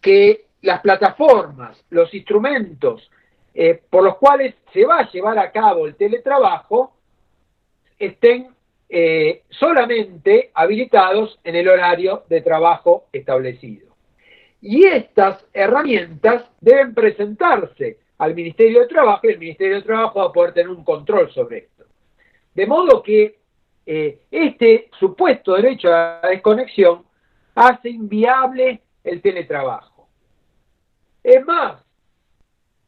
que 0.00 0.46
las 0.62 0.80
plataformas, 0.80 1.84
los 1.90 2.12
instrumentos 2.14 3.10
eh, 3.54 3.80
por 3.88 4.04
los 4.04 4.16
cuales 4.16 4.54
se 4.72 4.84
va 4.84 4.98
a 4.98 5.10
llevar 5.10 5.38
a 5.38 5.50
cabo 5.50 5.86
el 5.86 5.96
teletrabajo 5.96 6.92
estén 7.98 8.48
eh, 8.88 9.42
solamente 9.48 10.50
habilitados 10.54 11.40
en 11.42 11.56
el 11.56 11.68
horario 11.68 12.24
de 12.28 12.42
trabajo 12.42 13.06
establecido. 13.12 13.85
Y 14.60 14.84
estas 14.86 15.44
herramientas 15.52 16.44
deben 16.60 16.94
presentarse 16.94 17.98
al 18.18 18.34
Ministerio 18.34 18.80
de 18.80 18.86
Trabajo 18.86 19.26
y 19.26 19.32
el 19.32 19.38
Ministerio 19.38 19.76
de 19.76 19.82
Trabajo 19.82 20.20
va 20.20 20.26
a 20.26 20.32
poder 20.32 20.54
tener 20.54 20.70
un 20.70 20.84
control 20.84 21.30
sobre 21.30 21.58
esto. 21.58 21.84
De 22.54 22.66
modo 22.66 23.02
que 23.02 23.38
eh, 23.84 24.20
este 24.30 24.90
supuesto 24.98 25.54
derecho 25.54 25.88
a 25.88 26.20
la 26.22 26.28
desconexión 26.30 27.04
hace 27.54 27.90
inviable 27.90 28.82
el 29.04 29.22
teletrabajo. 29.22 30.08
Es 31.22 31.44
más, 31.44 31.84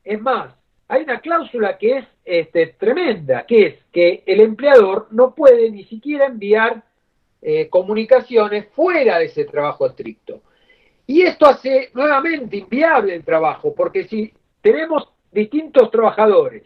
es 0.04 0.20
más, 0.20 0.54
hay 0.88 1.02
una 1.02 1.20
cláusula 1.20 1.76
que 1.76 1.98
es 1.98 2.06
este, 2.24 2.68
tremenda, 2.78 3.44
que 3.46 3.66
es 3.66 3.74
que 3.92 4.22
el 4.26 4.40
empleador 4.40 5.08
no 5.10 5.34
puede 5.34 5.70
ni 5.70 5.84
siquiera 5.84 6.26
enviar 6.26 6.82
eh, 7.42 7.68
comunicaciones 7.68 8.68
fuera 8.74 9.18
de 9.18 9.26
ese 9.26 9.44
trabajo 9.44 9.86
estricto. 9.86 10.42
Y 11.08 11.22
esto 11.22 11.46
hace 11.46 11.90
nuevamente 11.94 12.58
inviable 12.58 13.14
el 13.14 13.24
trabajo, 13.24 13.74
porque 13.74 14.04
si 14.04 14.30
tenemos 14.60 15.08
distintos 15.32 15.90
trabajadores 15.90 16.64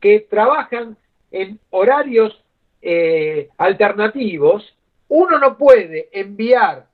que 0.00 0.26
trabajan 0.28 0.96
en 1.30 1.60
horarios 1.70 2.42
eh, 2.82 3.48
alternativos, 3.56 4.76
uno 5.06 5.38
no 5.38 5.56
puede 5.56 6.08
enviar 6.10 6.88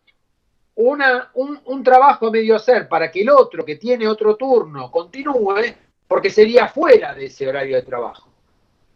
una, 0.74 1.30
un, 1.32 1.82
trabajo 1.82 2.26
a 2.26 2.30
medio 2.30 2.56
hacer 2.56 2.86
para 2.88 3.10
que 3.10 3.22
el 3.22 3.30
otro 3.30 3.64
que 3.64 3.76
tiene 3.76 4.06
otro 4.06 4.36
turno 4.36 4.90
continúe, 4.90 5.62
porque 6.06 6.28
sería 6.28 6.68
fuera 6.68 7.14
de 7.14 7.24
ese 7.24 7.48
horario 7.48 7.76
de 7.76 7.82
trabajo. 7.84 8.28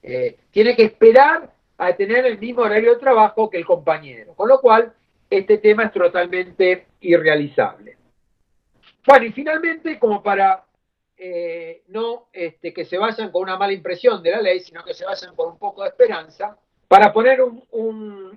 Eh, 0.03 0.37
tiene 0.51 0.77
que 0.77 0.85
esperar 0.85 1.51
a 1.79 1.93
tener 1.95 2.27
el 2.27 2.39
mismo 2.39 2.61
horario 2.61 2.93
de 2.93 3.01
trabajo 3.01 3.49
que 3.49 3.57
el 3.57 3.65
compañero, 3.65 4.35
con 4.35 4.51
lo 4.51 4.61
cual 4.61 4.93
este 5.39 5.59
tema 5.59 5.85
es 5.85 5.93
totalmente 5.93 6.87
irrealizable. 7.01 7.97
Bueno, 9.07 9.25
y 9.27 9.33
finalmente, 9.33 9.99
como 9.99 10.23
para 10.23 10.65
eh, 11.17 11.83
no 11.89 12.29
este, 12.33 12.73
que 12.73 12.85
se 12.85 12.99
vayan 12.99 13.31
con 13.31 13.43
una 13.43 13.57
mala 13.57 13.73
impresión 13.73 14.23
de 14.23 14.31
la 14.33 14.41
ley, 14.41 14.61
sino 14.61 14.85
que 14.85 14.95
se 14.95 15.05
vayan 15.05 15.35
con 15.35 15.53
un 15.53 15.59
poco 15.59 15.83
de 15.83 15.89
esperanza, 15.89 16.59
para 16.89 17.13
poner 17.13 17.41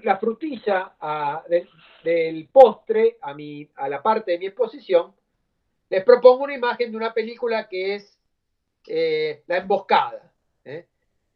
la 0.03 0.17
frutilla 0.17 0.93
del, 2.03 2.49
postre 2.51 3.17
a, 3.21 3.87
la 3.87 4.01
parte 4.01 4.31
de 4.31 4.39
mi 4.39 4.47
exposición, 4.47 5.13
les 5.89 6.03
propongo 6.03 6.45
una 6.45 6.55
imagen 6.55 6.91
de 6.91 6.97
una 6.97 7.13
película 7.13 7.67
que 7.67 7.95
es 7.95 8.17
eh, 8.87 9.43
La 9.45 9.57
Emboscada. 9.57 10.31
¿eh? 10.65 10.87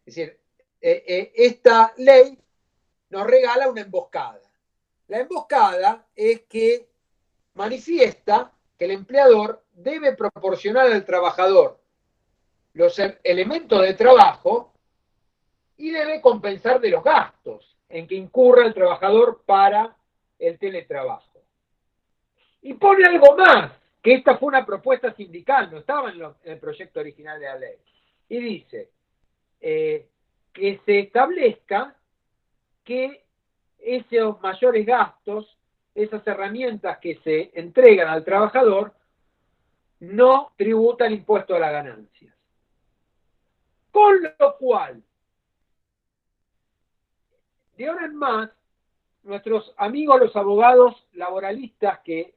Es 0.05 0.15
decir, 0.15 0.39
esta 0.81 1.93
ley 1.97 2.37
nos 3.13 3.27
regala 3.27 3.69
una 3.69 3.81
emboscada. 3.81 4.41
La 5.13 5.19
emboscada 5.19 6.07
es 6.15 6.41
que 6.49 6.89
manifiesta 7.53 8.51
que 8.75 8.85
el 8.85 8.91
empleador 8.91 9.63
debe 9.71 10.15
proporcionar 10.15 10.87
al 10.87 11.05
trabajador 11.05 11.79
los 12.73 12.97
e-, 12.97 13.19
elementos 13.23 13.79
de 13.83 13.93
trabajo 13.93 14.73
y 15.77 15.91
debe 15.91 16.19
compensar 16.19 16.81
de 16.81 16.89
los 16.89 17.03
gastos 17.03 17.77
en 17.89 18.07
que 18.07 18.15
incurra 18.15 18.65
el 18.65 18.73
trabajador 18.73 19.43
para 19.45 19.95
el 20.39 20.57
teletrabajo. 20.57 21.43
Y 22.63 22.73
pone 22.73 23.05
algo 23.05 23.37
más, 23.37 23.71
que 24.01 24.15
esta 24.15 24.39
fue 24.39 24.47
una 24.47 24.65
propuesta 24.65 25.13
sindical, 25.13 25.69
no 25.69 25.77
estaba 25.77 26.09
en, 26.09 26.23
el 26.43 26.57
proyecto 26.57 27.01
original 27.01 27.39
de 27.39 27.45
la 27.45 27.55
ley. 27.59 27.77
Y 28.29 28.39
dice 28.39 28.89
eh, 29.61 30.07
que 30.51 30.81
se 30.83 31.01
establezca 31.01 31.95
que 32.83 33.22
esos 33.83 34.41
mayores 34.41 34.85
gastos, 34.85 35.57
esas 35.93 36.25
herramientas 36.25 36.97
que 36.99 37.15
se 37.23 37.51
entregan 37.53 38.07
al 38.07 38.23
trabajador, 38.23 38.93
no 39.99 40.51
tributan 40.57 41.13
impuesto 41.13 41.55
a 41.55 41.59
la 41.59 41.71
ganancias. 41.71 42.33
Con 43.91 44.23
lo 44.39 44.57
cual, 44.57 45.01
de 47.77 47.87
ahora 47.87 48.05
en 48.05 48.15
más, 48.15 48.49
nuestros 49.23 49.73
amigos 49.77 50.19
los 50.19 50.35
abogados 50.35 51.07
laboralistas 51.13 51.99
que 51.99 52.33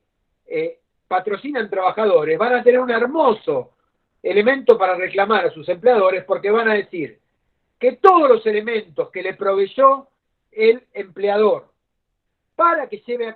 eh, 0.47 0.81
patrocinan 1.09 1.69
trabajadores 1.69 2.39
van 2.39 2.55
a 2.55 2.63
tener 2.63 2.81
un 2.81 2.91
hermoso 2.91 3.73
elemento 4.23 4.79
para 4.79 4.95
reclamar 4.95 5.47
a 5.47 5.51
sus 5.51 5.69
empleadores 5.69 6.25
porque 6.25 6.51
van 6.51 6.69
a 6.69 6.75
decir 6.75 7.21
que 7.79 7.93
todos 7.97 8.29
los 8.29 8.47
elementos 8.47 9.11
que 9.11 9.23
le 9.23 9.35
proveyó 9.35 10.09
el 10.57 10.87
empleador 10.95 11.71
para 12.57 12.89
que 12.89 13.03
lleve 13.07 13.29
a, 13.29 13.35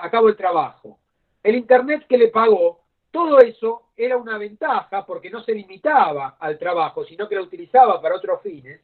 a 0.00 0.10
cabo 0.10 0.28
el 0.28 0.36
trabajo, 0.36 0.98
el 1.42 1.56
Internet 1.56 2.06
que 2.06 2.18
le 2.18 2.28
pagó, 2.28 2.82
todo 3.10 3.40
eso 3.40 3.88
era 3.96 4.18
una 4.18 4.36
ventaja 4.36 5.04
porque 5.06 5.30
no 5.30 5.42
se 5.42 5.54
limitaba 5.54 6.36
al 6.38 6.58
trabajo, 6.58 7.04
sino 7.06 7.26
que 7.26 7.34
lo 7.34 7.42
utilizaba 7.44 8.00
para 8.00 8.16
otros 8.16 8.42
fines. 8.42 8.80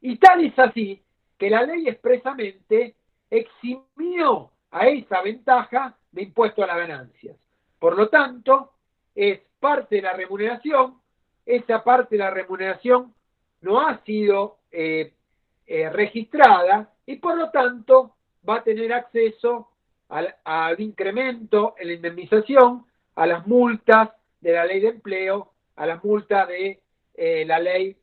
Y 0.00 0.16
tal 0.16 0.44
es 0.44 0.58
así 0.58 1.00
que 1.38 1.48
la 1.48 1.62
ley 1.62 1.88
expresamente 1.88 2.96
eximió 3.30 4.50
a 4.72 4.88
esa 4.88 5.22
ventaja 5.22 5.96
de 6.10 6.22
impuesto 6.24 6.64
a 6.64 6.66
las 6.66 6.76
ganancias. 6.76 7.36
Por 7.78 7.96
lo 7.96 8.08
tanto, 8.08 8.72
es 9.14 9.40
parte 9.60 9.96
de 9.96 10.02
la 10.02 10.12
remuneración, 10.12 11.00
esa 11.46 11.84
parte 11.84 12.16
de 12.16 12.24
la 12.24 12.30
remuneración 12.30 13.14
no 13.60 13.80
ha 13.80 13.98
sido 14.04 14.58
eh, 14.72 15.12
eh, 15.74 15.88
registrada 15.88 16.92
y 17.06 17.16
por 17.16 17.34
lo 17.34 17.50
tanto 17.50 18.16
va 18.46 18.56
a 18.56 18.62
tener 18.62 18.92
acceso 18.92 19.70
al, 20.10 20.78
incremento 20.78 21.74
en 21.78 21.86
la 21.88 21.94
indemnización, 21.94 22.84
a 23.14 23.26
las 23.26 23.46
multas 23.46 24.10
de 24.42 24.52
la 24.52 24.66
ley 24.66 24.80
de 24.80 24.88
empleo, 24.88 25.52
a 25.76 25.86
las 25.86 26.04
multas 26.04 26.46
de 26.48 26.82
eh, 27.14 27.44
la 27.46 27.58
ley 27.58 27.96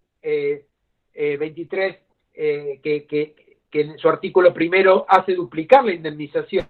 23, 1.14 1.98
que, 2.34 2.82
que, 2.82 3.36
en 3.72 4.00
su 4.00 4.10
artículo 4.10 4.52
primero 4.52 5.06
hace 5.08 5.36
duplicar 5.36 5.86
la 5.86 5.94
indemnización 5.94 6.68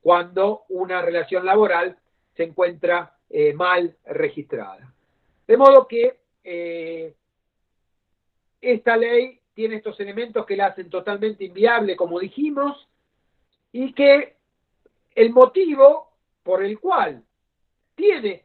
cuando 0.00 0.62
una 0.70 1.02
relación 1.02 1.44
laboral 1.44 1.98
se 2.34 2.44
encuentra 2.44 3.18
eh, 3.28 3.52
mal 3.52 3.94
registrada. 4.06 4.90
De 5.46 5.58
modo 5.58 5.86
que 5.86 6.16
eh, 6.44 7.14
esta 8.60 8.96
ley 8.96 9.35
tiene 9.56 9.76
estos 9.76 9.98
elementos 10.00 10.44
que 10.44 10.54
la 10.54 10.66
hacen 10.66 10.90
totalmente 10.90 11.42
inviable, 11.44 11.96
como 11.96 12.20
dijimos, 12.20 12.86
y 13.72 13.94
que 13.94 14.36
el 15.14 15.30
motivo 15.30 16.12
por 16.42 16.62
el 16.62 16.78
cual 16.78 17.24
tiene 17.94 18.44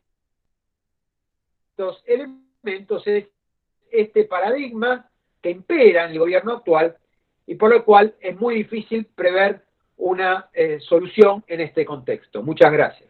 estos 1.71 2.01
elementos 2.07 3.05
es 3.05 3.27
este 3.91 4.23
paradigma 4.23 5.11
que 5.41 5.49
impera 5.49 6.05
en 6.05 6.11
el 6.11 6.19
gobierno 6.19 6.53
actual 6.53 6.95
y 7.45 7.55
por 7.55 7.71
lo 7.71 7.83
cual 7.83 8.15
es 8.21 8.39
muy 8.39 8.55
difícil 8.55 9.05
prever 9.13 9.65
una 9.97 10.49
eh, 10.53 10.79
solución 10.79 11.43
en 11.45 11.59
este 11.59 11.83
contexto. 11.83 12.41
Muchas 12.41 12.71
gracias. 12.71 13.09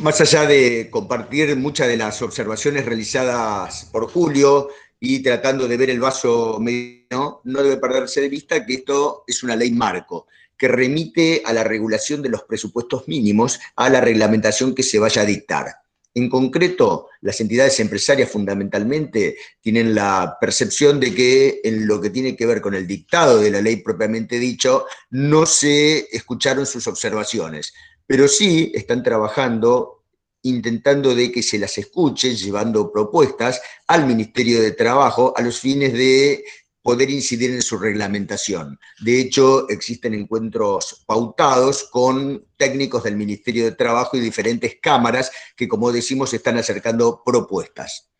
Más 0.00 0.20
allá 0.20 0.48
de 0.48 0.88
compartir 0.90 1.54
muchas 1.56 1.86
de 1.86 1.96
las 1.96 2.20
observaciones 2.22 2.84
realizadas 2.84 3.88
por 3.92 4.10
Julio 4.10 4.68
y 5.00 5.22
tratando 5.22 5.66
de 5.66 5.76
ver 5.78 5.90
el 5.90 5.98
vaso 5.98 6.58
medio, 6.60 7.40
no 7.42 7.62
debe 7.62 7.78
perderse 7.78 8.20
de 8.20 8.28
vista 8.28 8.64
que 8.64 8.74
esto 8.74 9.24
es 9.26 9.42
una 9.42 9.56
ley 9.56 9.72
marco 9.72 10.26
que 10.56 10.68
remite 10.68 11.42
a 11.46 11.54
la 11.54 11.64
regulación 11.64 12.20
de 12.20 12.28
los 12.28 12.42
presupuestos 12.42 13.08
mínimos 13.08 13.58
a 13.76 13.88
la 13.88 14.02
reglamentación 14.02 14.74
que 14.74 14.82
se 14.82 14.98
vaya 14.98 15.22
a 15.22 15.24
dictar. 15.24 15.74
En 16.12 16.28
concreto, 16.28 17.08
las 17.22 17.40
entidades 17.40 17.80
empresarias 17.80 18.30
fundamentalmente 18.30 19.36
tienen 19.60 19.94
la 19.94 20.36
percepción 20.38 21.00
de 21.00 21.14
que 21.14 21.60
en 21.64 21.86
lo 21.86 21.98
que 22.00 22.10
tiene 22.10 22.36
que 22.36 22.44
ver 22.46 22.60
con 22.60 22.74
el 22.74 22.86
dictado 22.86 23.38
de 23.38 23.50
la 23.50 23.62
ley 23.62 23.76
propiamente 23.76 24.38
dicho, 24.38 24.84
no 25.10 25.46
se 25.46 26.14
escucharon 26.14 26.66
sus 26.66 26.86
observaciones, 26.88 27.72
pero 28.06 28.28
sí 28.28 28.70
están 28.74 29.02
trabajando 29.02 29.99
intentando 30.42 31.14
de 31.14 31.30
que 31.30 31.42
se 31.42 31.58
las 31.58 31.76
escuche, 31.78 32.34
llevando 32.34 32.90
propuestas 32.92 33.60
al 33.86 34.06
Ministerio 34.06 34.62
de 34.62 34.72
Trabajo 34.72 35.34
a 35.36 35.42
los 35.42 35.58
fines 35.58 35.92
de 35.92 36.44
poder 36.82 37.10
incidir 37.10 37.50
en 37.50 37.62
su 37.62 37.78
reglamentación. 37.78 38.78
De 39.00 39.20
hecho, 39.20 39.68
existen 39.68 40.14
encuentros 40.14 41.04
pautados 41.06 41.84
con 41.90 42.46
técnicos 42.56 43.04
del 43.04 43.16
Ministerio 43.16 43.64
de 43.64 43.72
Trabajo 43.72 44.16
y 44.16 44.20
diferentes 44.20 44.78
cámaras 44.80 45.30
que, 45.56 45.68
como 45.68 45.92
decimos, 45.92 46.32
están 46.32 46.56
acercando 46.56 47.22
propuestas. 47.24 48.10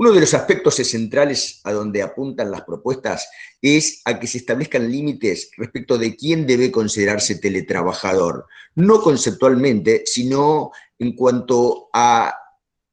Uno 0.00 0.12
de 0.12 0.20
los 0.20 0.32
aspectos 0.32 0.76
centrales 0.76 1.60
a 1.64 1.72
donde 1.72 2.02
apuntan 2.02 2.52
las 2.52 2.62
propuestas 2.62 3.28
es 3.60 4.00
a 4.04 4.20
que 4.20 4.28
se 4.28 4.38
establezcan 4.38 4.88
límites 4.88 5.50
respecto 5.56 5.98
de 5.98 6.14
quién 6.14 6.46
debe 6.46 6.70
considerarse 6.70 7.34
teletrabajador, 7.34 8.46
no 8.76 9.02
conceptualmente, 9.02 10.04
sino 10.06 10.70
en 10.98 11.12
cuanto 11.12 11.88
a 11.92 12.34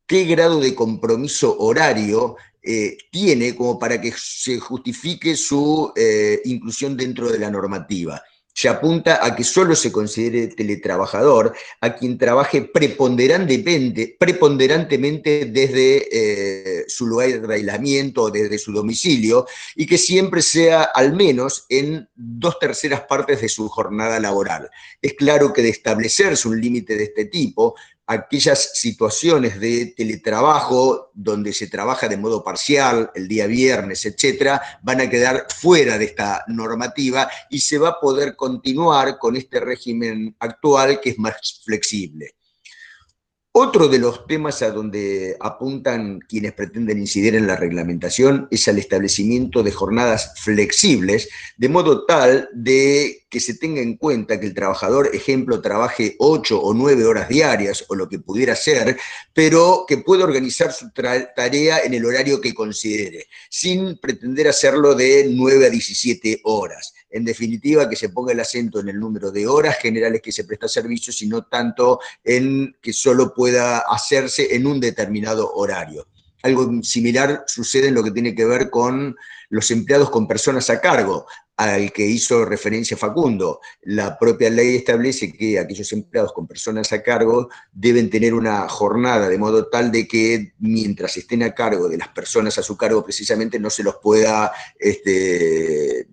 qué 0.08 0.26
grado 0.26 0.60
de 0.60 0.76
compromiso 0.76 1.58
horario 1.60 2.36
eh, 2.68 2.98
tiene 3.12 3.56
como 3.56 3.78
para 3.78 4.02
que 4.02 4.12
se 4.18 4.60
justifique 4.60 5.36
su 5.36 5.94
eh, 5.96 6.42
inclusión 6.46 6.98
dentro 6.98 7.32
de 7.32 7.38
la 7.38 7.52
normativa. 7.52 8.24
Se 8.58 8.70
apunta 8.70 9.20
a 9.24 9.36
que 9.36 9.44
solo 9.44 9.76
se 9.76 9.92
considere 9.92 10.48
teletrabajador 10.48 11.54
a 11.82 11.94
quien 11.94 12.18
trabaje 12.18 12.62
preponderantemente, 12.62 14.16
desde 15.46 16.08
eh, 16.10 16.86
su 16.88 17.06
lugar 17.06 17.46
de 17.46 17.54
aislamiento 17.54 18.22
o 18.24 18.32
desde 18.32 18.58
su 18.58 18.72
domicilio 18.72 19.46
y 19.76 19.86
que 19.86 19.98
siempre 19.98 20.42
sea 20.42 20.84
al 20.84 21.14
menos 21.14 21.66
en 21.68 22.08
dos 22.16 22.58
terceras 22.58 23.02
partes 23.02 23.42
de 23.42 23.50
su 23.50 23.68
jornada 23.68 24.22
laboral. 24.22 24.70
Es 25.02 25.16
claro 25.16 25.52
que 25.52 25.62
de 25.62 25.68
establecerse 25.70 26.48
un 26.48 26.62
límite 26.62 26.96
de 26.96 27.04
este 27.04 27.26
tipo, 27.26 27.76
aquellas 28.08 28.72
situaciones 28.74 29.60
de 29.60 29.94
teletrabajo 29.98 31.12
donde 31.14 31.54
se 31.54 31.68
trabaja 31.68 32.08
de 32.08 32.18
modo 32.18 32.44
parcial, 32.44 33.12
el 33.16 33.28
día 33.28 33.48
viernes, 33.48 34.06
etcétera, 34.06 34.62
van 34.84 35.02
a 35.02 35.10
quedar 35.10 35.48
fuera 35.50 35.98
de 35.98 36.06
esta 36.06 36.44
normativa 36.48 37.30
y 37.50 37.60
se 37.60 37.78
va 37.78 37.90
a 37.90 38.00
poder 38.00 38.36
continuar 38.36 39.18
con 39.18 39.36
este 39.36 39.60
régimen 39.60 40.36
actual 40.40 41.00
que 41.02 41.12
es 41.12 41.20
más 41.20 41.62
flexible. 41.64 42.36
Otro 43.58 43.88
de 43.88 44.00
los 44.00 44.28
temas 44.28 44.62
a 44.64 44.72
donde 44.72 45.38
apuntan 45.40 46.20
quienes 46.20 46.52
pretenden 46.52 47.00
incidir 47.00 47.36
en 47.36 47.48
la 47.48 47.56
reglamentación 47.56 48.50
es 48.52 48.68
al 48.68 48.80
establecimiento 48.80 49.64
de 49.64 49.72
jornadas 49.72 50.34
flexibles, 50.44 51.30
de 51.56 51.70
modo 51.70 52.04
tal 52.06 52.50
de 52.52 53.26
que 53.30 53.40
se 53.40 53.54
tenga 53.54 53.80
en 53.80 53.96
cuenta 53.96 54.42
que 54.42 54.48
el 54.48 54.54
trabajador, 54.54 55.10
ejemplo, 55.14 55.62
trabaje 55.62 56.18
ocho 56.20 56.60
o 56.62 56.74
nueve 56.74 57.06
horas 57.06 57.30
diarias 57.30 57.86
o 57.88 57.96
lo 57.96 58.10
que 58.10 58.20
pudiera 58.20 58.58
ser, 58.58 58.98
pero 59.34 59.86
que 59.88 60.00
pueda 60.00 60.26
organizar 60.26 60.74
su 60.74 60.92
tarea 60.92 61.80
en 61.80 61.94
el 61.94 62.06
horario 62.06 62.42
que 62.42 62.54
considere, 62.54 63.28
sin 63.50 63.98
pretender 64.00 64.50
hacerlo 64.50 64.96
de 64.96 65.30
9 65.32 65.68
a 65.68 65.70
17 65.70 66.42
horas. 66.44 66.94
En 67.16 67.24
definitiva, 67.24 67.88
que 67.88 67.96
se 67.96 68.10
ponga 68.10 68.34
el 68.34 68.42
acento 68.42 68.82
en 68.82 68.90
el 68.90 69.00
número 69.00 69.32
de 69.32 69.48
horas 69.48 69.78
generales 69.78 70.22
que 70.22 70.34
se 70.34 70.44
presta 70.44 70.68
servicio, 70.68 71.14
sino 71.14 71.46
tanto 71.46 72.02
en 72.22 72.76
que 72.82 72.92
solo 72.92 73.34
pueda 73.34 73.78
hacerse 73.78 74.54
en 74.54 74.68
un 74.68 74.82
determinado 74.82 75.50
horario. 75.54 76.10
Algo 76.44 76.84
similar 76.84 77.46
sucede 77.48 77.88
en 77.88 77.94
lo 77.94 78.04
que 78.04 78.12
tiene 78.12 78.36
que 78.36 78.44
ver 78.44 78.70
con 78.70 79.16
los 79.48 79.72
empleados 79.72 80.10
con 80.10 80.28
personas 80.28 80.70
a 80.70 80.82
cargo, 80.82 81.26
al 81.56 81.94
que 81.94 82.06
hizo 82.06 82.44
referencia 82.44 82.98
Facundo. 82.98 83.62
La 83.84 84.20
propia 84.20 84.50
ley 84.50 84.76
establece 84.76 85.32
que 85.32 85.58
aquellos 85.58 85.94
empleados 85.94 86.34
con 86.34 86.46
personas 86.46 86.92
a 86.92 87.02
cargo 87.02 87.48
deben 87.72 88.10
tener 88.10 88.34
una 88.34 88.68
jornada 88.68 89.30
de 89.30 89.38
modo 89.38 89.68
tal 89.68 89.90
de 89.90 90.06
que 90.06 90.52
mientras 90.60 91.16
estén 91.16 91.44
a 91.44 91.56
cargo 91.56 91.88
de 91.88 91.98
las 91.98 92.10
personas 92.10 92.58
a 92.58 92.62
su 92.62 92.76
cargo 92.76 93.06
precisamente 93.06 93.58
no 93.58 93.70
se 93.70 93.84
los 93.84 93.96
pueda 94.04 94.52
este, 94.78 96.10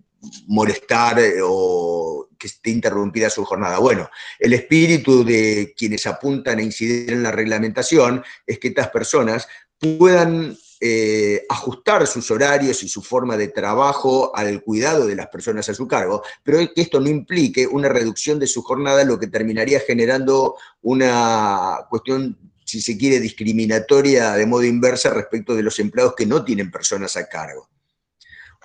molestar 0.47 1.19
eh, 1.19 1.35
o 1.43 2.29
que 2.39 2.47
esté 2.47 2.71
interrumpida 2.71 3.31
su 3.31 3.45
jornada. 3.45 3.79
Bueno, 3.79 4.11
el 4.39 4.53
espíritu 4.53 5.25
de 5.25 5.75
quienes 5.77 6.07
apuntan 6.07 6.59
a 6.59 6.63
incidir 6.63 7.13
en 7.13 7.23
la 7.23 7.31
reglamentación 7.31 8.25
es 8.47 8.59
que 8.59 8.69
estas 8.69 8.89
personas 8.89 9.49
puedan 9.79 10.57
eh, 10.85 11.45
ajustar 11.49 12.07
sus 12.09 12.29
horarios 12.33 12.83
y 12.83 12.89
su 12.89 13.03
forma 13.03 13.37
de 13.37 13.47
trabajo 13.47 14.35
al 14.35 14.63
cuidado 14.65 15.07
de 15.07 15.15
las 15.15 15.29
personas 15.29 15.69
a 15.69 15.75
su 15.75 15.87
cargo, 15.87 16.25
pero 16.43 16.59
que 16.75 16.83
esto 16.83 16.99
no 16.99 17.09
implique 17.09 17.69
una 17.69 17.89
reducción 17.89 18.41
de 18.41 18.49
su 18.49 18.63
jornada, 18.63 19.05
lo 19.05 19.19
que 19.19 19.29
terminaría 19.29 19.79
generando 19.79 20.57
una 20.81 21.87
cuestión, 21.89 22.37
si 22.65 22.81
se 22.81 22.99
quiere, 22.99 23.21
discriminatoria 23.21 24.33
de 24.33 24.47
modo 24.47 24.65
inversa 24.65 25.11
respecto 25.11 25.55
de 25.55 25.63
los 25.63 25.79
empleados 25.79 26.15
que 26.17 26.27
no 26.27 26.45
tienen 26.45 26.73
personas 26.73 27.17
a 27.17 27.29
cargo. 27.29 27.69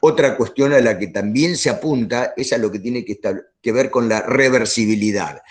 Otra 0.02 0.38
cuestión 0.38 0.74
a 0.74 0.80
la 0.80 0.98
que 1.00 1.08
también 1.08 1.58
se 1.58 1.70
apunta 1.70 2.34
es 2.38 2.54
a 2.54 2.58
lo 2.58 2.72
que 2.72 2.80
tiene 2.80 3.04
que, 3.04 3.20
que 3.62 3.72
ver 3.72 3.90
con 3.90 4.08
la 4.08 4.22
reversibilidad. 4.22 5.42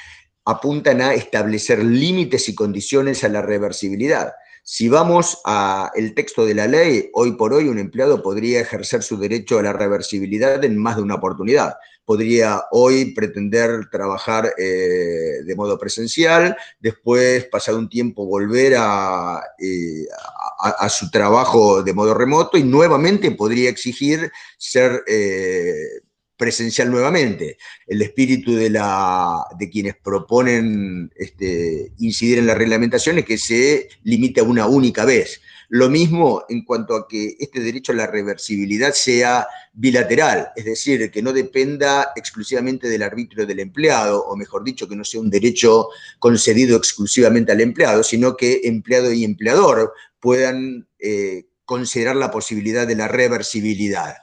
Apuntan 0.44 1.00
a 1.00 1.14
establecer 1.14 1.82
límites 1.82 2.48
y 2.48 2.54
condiciones 2.54 3.24
a 3.24 3.28
la 3.28 3.42
reversibilidad. 3.42 4.32
Si 4.68 4.88
vamos 4.88 5.40
al 5.44 6.14
texto 6.14 6.44
de 6.44 6.54
la 6.54 6.66
ley, 6.66 7.10
hoy 7.14 7.36
por 7.36 7.54
hoy 7.54 7.68
un 7.68 7.78
empleado 7.78 8.20
podría 8.20 8.60
ejercer 8.60 9.02
su 9.04 9.16
derecho 9.16 9.58
a 9.58 9.62
la 9.62 9.72
reversibilidad 9.72 10.64
en 10.64 10.76
más 10.76 10.96
de 10.96 11.02
una 11.02 11.14
oportunidad. 11.14 11.76
Podría 12.06 12.62
hoy 12.70 13.12
pretender 13.14 13.90
trabajar 13.90 14.54
eh, 14.56 15.42
de 15.44 15.54
modo 15.56 15.76
presencial, 15.76 16.56
después, 16.78 17.44
pasado 17.46 17.78
un 17.78 17.88
tiempo, 17.88 18.24
volver 18.24 18.74
eh, 18.74 20.06
a, 20.60 20.88
su 20.88 21.10
trabajo 21.10 21.82
de 21.82 21.92
modo 21.92 22.14
remoto 22.14 22.56
y 22.56 22.62
nuevamente 22.62 23.30
podría 23.32 23.68
exigir 23.68 24.30
ser 24.56 25.02
eh, 25.08 26.00
presencial 26.36 26.90
nuevamente. 26.90 27.58
El 27.86 28.02
espíritu 28.02 28.54
de, 28.54 28.70
quienes 29.70 29.96
proponen 29.96 31.10
este, 31.16 31.92
incidir 31.98 32.38
en 32.38 32.46
la 32.46 32.54
reglamentación 32.54 33.18
es 33.18 33.24
que 33.24 33.38
se 33.38 33.88
limite 34.04 34.40
a 34.40 34.44
una 34.44 34.66
única 34.66 35.04
vez. 35.04 35.40
Lo 35.68 35.88
mismo 35.88 36.44
en 36.48 36.64
cuanto 36.64 36.94
a 36.94 37.08
que 37.08 37.36
este 37.38 37.60
derecho 37.60 37.92
a 37.92 37.96
la 37.96 38.06
reversibilidad 38.06 38.92
sea 38.92 39.46
bilateral, 39.72 40.50
es 40.54 40.64
decir, 40.64 41.10
que 41.10 41.22
no 41.22 41.32
dependa 41.32 42.12
exclusivamente 42.14 42.88
del 42.88 43.02
arbitrio 43.02 43.46
del 43.46 43.60
empleado, 43.60 44.24
o 44.24 44.36
mejor 44.36 44.64
dicho, 44.64 44.88
que 44.88 44.96
no 44.96 45.04
sea 45.04 45.20
un 45.20 45.30
derecho 45.30 45.88
concedido 46.18 46.76
exclusivamente 46.76 47.52
al 47.52 47.60
empleado, 47.60 48.02
sino 48.02 48.36
que 48.36 48.60
empleado 48.64 49.12
y 49.12 49.24
empleador 49.24 49.92
puedan 50.20 50.88
eh, 50.98 51.46
considerar 51.64 52.16
la 52.16 52.30
posibilidad 52.30 52.86
de 52.86 52.96
la 52.96 53.08
reversibilidad. 53.08 54.14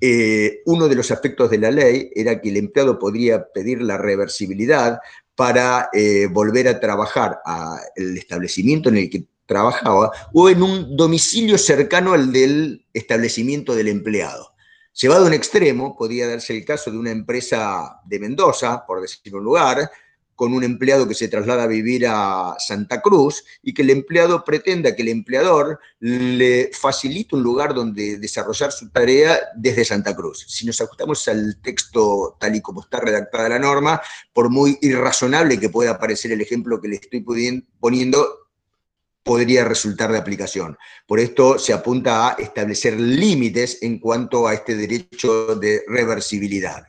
Eh, 0.00 0.60
uno 0.66 0.88
de 0.88 0.96
los 0.96 1.10
aspectos 1.10 1.50
de 1.50 1.58
la 1.58 1.70
ley 1.70 2.10
era 2.14 2.40
que 2.40 2.50
el 2.50 2.58
empleado 2.58 2.98
podría 2.98 3.46
pedir 3.52 3.80
la 3.80 3.96
reversibilidad 3.96 4.98
para 5.34 5.88
eh, 5.92 6.26
volver 6.30 6.68
a 6.68 6.78
trabajar 6.78 7.40
al 7.44 8.16
establecimiento 8.16 8.88
en 8.90 8.98
el 8.98 9.10
que 9.10 9.24
trabajaba 9.46 10.10
o 10.32 10.48
en 10.48 10.62
un 10.62 10.96
domicilio 10.96 11.58
cercano 11.58 12.12
al 12.12 12.32
del 12.32 12.86
establecimiento 12.92 13.74
del 13.74 13.88
empleado. 13.88 14.54
Llevado 14.94 15.24
a 15.24 15.28
un 15.28 15.34
extremo, 15.34 15.96
podría 15.96 16.28
darse 16.28 16.56
el 16.56 16.64
caso 16.64 16.90
de 16.90 16.98
una 16.98 17.10
empresa 17.10 18.00
de 18.04 18.20
Mendoza, 18.20 18.84
por 18.86 19.00
decir 19.00 19.34
un 19.34 19.42
lugar, 19.42 19.90
con 20.36 20.52
un 20.52 20.64
empleado 20.64 21.06
que 21.06 21.14
se 21.14 21.28
traslada 21.28 21.64
a 21.64 21.68
vivir 21.68 22.06
a 22.08 22.56
Santa 22.58 23.00
Cruz 23.00 23.44
y 23.62 23.72
que 23.72 23.82
el 23.82 23.90
empleado 23.90 24.44
pretenda 24.44 24.94
que 24.94 25.02
el 25.02 25.08
empleador 25.08 25.78
le 26.00 26.70
facilite 26.72 27.36
un 27.36 27.42
lugar 27.42 27.74
donde 27.74 28.18
desarrollar 28.18 28.72
su 28.72 28.90
tarea 28.90 29.38
desde 29.56 29.84
Santa 29.84 30.14
Cruz. 30.14 30.44
Si 30.48 30.66
nos 30.66 30.80
ajustamos 30.80 31.26
al 31.28 31.60
texto 31.62 32.36
tal 32.40 32.56
y 32.56 32.60
como 32.60 32.82
está 32.82 33.00
redactada 33.00 33.48
la 33.48 33.58
norma, 33.58 34.00
por 34.32 34.50
muy 34.50 34.78
irrazonable 34.82 35.58
que 35.58 35.68
pueda 35.68 35.98
parecer 35.98 36.32
el 36.32 36.40
ejemplo 36.40 36.80
que 36.80 36.88
le 36.88 36.96
estoy 36.96 37.20
poniendo, 37.80 38.43
podría 39.24 39.64
resultar 39.64 40.12
de 40.12 40.18
aplicación. 40.18 40.76
Por 41.06 41.18
esto 41.18 41.58
se 41.58 41.72
apunta 41.72 42.28
a 42.28 42.32
establecer 42.34 43.00
límites 43.00 43.78
en 43.82 43.98
cuanto 43.98 44.46
a 44.46 44.54
este 44.54 44.76
derecho 44.76 45.56
de 45.56 45.82
reversibilidad 45.88 46.86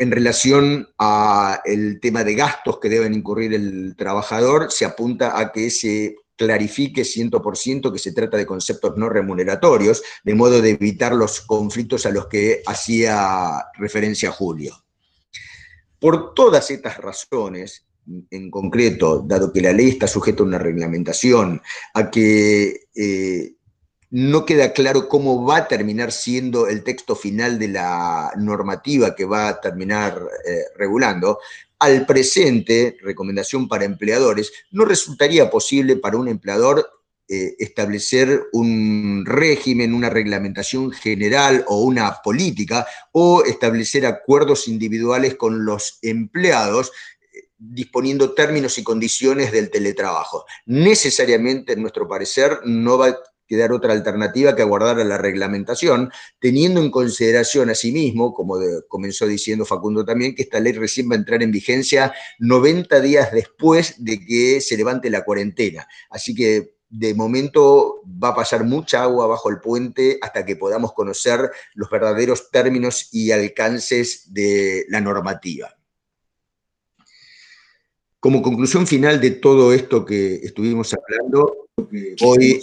en 0.00 0.10
relación 0.10 0.88
al 0.96 1.98
tema 2.00 2.24
de 2.24 2.34
gastos 2.34 2.78
que 2.80 2.88
deben 2.88 3.12
incurrir 3.12 3.52
el 3.52 3.94
trabajador, 3.98 4.72
se 4.72 4.86
apunta 4.86 5.38
a 5.38 5.52
que 5.52 5.70
se 5.70 6.16
clarifique 6.36 7.02
100% 7.02 7.92
que 7.92 7.98
se 7.98 8.12
trata 8.12 8.38
de 8.38 8.46
conceptos 8.46 8.96
no 8.96 9.10
remuneratorios, 9.10 10.02
de 10.24 10.34
modo 10.34 10.62
de 10.62 10.70
evitar 10.70 11.12
los 11.12 11.42
conflictos 11.42 12.06
a 12.06 12.10
los 12.10 12.28
que 12.28 12.62
hacía 12.64 13.62
referencia 13.74 14.30
Julio. 14.30 14.82
Por 15.98 16.32
todas 16.32 16.70
estas 16.70 16.96
razones, 16.96 17.84
en 18.30 18.50
concreto, 18.50 19.24
dado 19.26 19.52
que 19.52 19.60
la 19.60 19.72
ley 19.72 19.90
está 19.90 20.06
sujeta 20.06 20.42
a 20.42 20.46
una 20.46 20.58
reglamentación, 20.58 21.62
a 21.94 22.10
que 22.10 22.88
eh, 22.94 23.54
no 24.10 24.44
queda 24.44 24.72
claro 24.72 25.08
cómo 25.08 25.44
va 25.44 25.58
a 25.58 25.68
terminar 25.68 26.10
siendo 26.10 26.66
el 26.66 26.82
texto 26.82 27.14
final 27.14 27.58
de 27.58 27.68
la 27.68 28.32
normativa 28.36 29.14
que 29.14 29.24
va 29.24 29.48
a 29.48 29.60
terminar 29.60 30.20
eh, 30.46 30.64
regulando, 30.76 31.38
al 31.78 32.04
presente, 32.04 32.98
recomendación 33.00 33.66
para 33.66 33.84
empleadores, 33.84 34.52
no 34.70 34.84
resultaría 34.84 35.48
posible 35.48 35.96
para 35.96 36.18
un 36.18 36.28
empleador 36.28 36.86
eh, 37.32 37.54
establecer 37.60 38.48
un 38.52 39.24
régimen, 39.24 39.94
una 39.94 40.10
reglamentación 40.10 40.90
general 40.90 41.64
o 41.68 41.84
una 41.84 42.16
política, 42.24 42.88
o 43.12 43.44
establecer 43.44 44.04
acuerdos 44.04 44.66
individuales 44.66 45.36
con 45.36 45.64
los 45.64 46.00
empleados 46.02 46.90
disponiendo 47.60 48.32
términos 48.32 48.78
y 48.78 48.82
condiciones 48.82 49.52
del 49.52 49.70
teletrabajo. 49.70 50.46
Necesariamente, 50.66 51.74
en 51.74 51.82
nuestro 51.82 52.08
parecer, 52.08 52.60
no 52.64 52.96
va 52.98 53.14
quedar 53.50 53.72
otra 53.72 53.92
alternativa 53.92 54.54
que 54.54 54.62
aguardar 54.62 55.00
a 55.00 55.04
la 55.04 55.18
reglamentación, 55.18 56.12
teniendo 56.38 56.80
en 56.80 56.88
consideración 56.92 57.68
asimismo, 57.68 58.32
como 58.32 58.54
comenzó 58.86 59.26
diciendo 59.26 59.64
Facundo 59.64 60.04
también, 60.04 60.36
que 60.36 60.42
esta 60.42 60.60
ley 60.60 60.72
recién 60.72 61.10
va 61.10 61.14
a 61.14 61.18
entrar 61.18 61.42
en 61.42 61.50
vigencia 61.50 62.14
90 62.38 63.00
días 63.00 63.32
después 63.32 63.96
de 64.04 64.24
que 64.24 64.60
se 64.60 64.76
levante 64.76 65.10
la 65.10 65.24
cuarentena. 65.24 65.88
Así 66.10 66.32
que 66.32 66.76
de 66.88 67.12
momento 67.14 68.02
va 68.22 68.28
a 68.28 68.36
pasar 68.36 68.62
mucha 68.62 69.02
agua 69.02 69.26
bajo 69.26 69.50
el 69.50 69.58
puente 69.58 70.18
hasta 70.22 70.46
que 70.46 70.54
podamos 70.54 70.92
conocer 70.92 71.50
los 71.74 71.90
verdaderos 71.90 72.52
términos 72.52 73.08
y 73.10 73.32
alcances 73.32 74.32
de 74.32 74.84
la 74.88 75.00
normativa. 75.00 75.79
Como 78.20 78.42
conclusión 78.42 78.86
final 78.86 79.18
de 79.18 79.30
todo 79.30 79.72
esto 79.72 80.04
que 80.04 80.34
estuvimos 80.36 80.94
hablando, 80.94 81.68
hoy, 82.20 82.60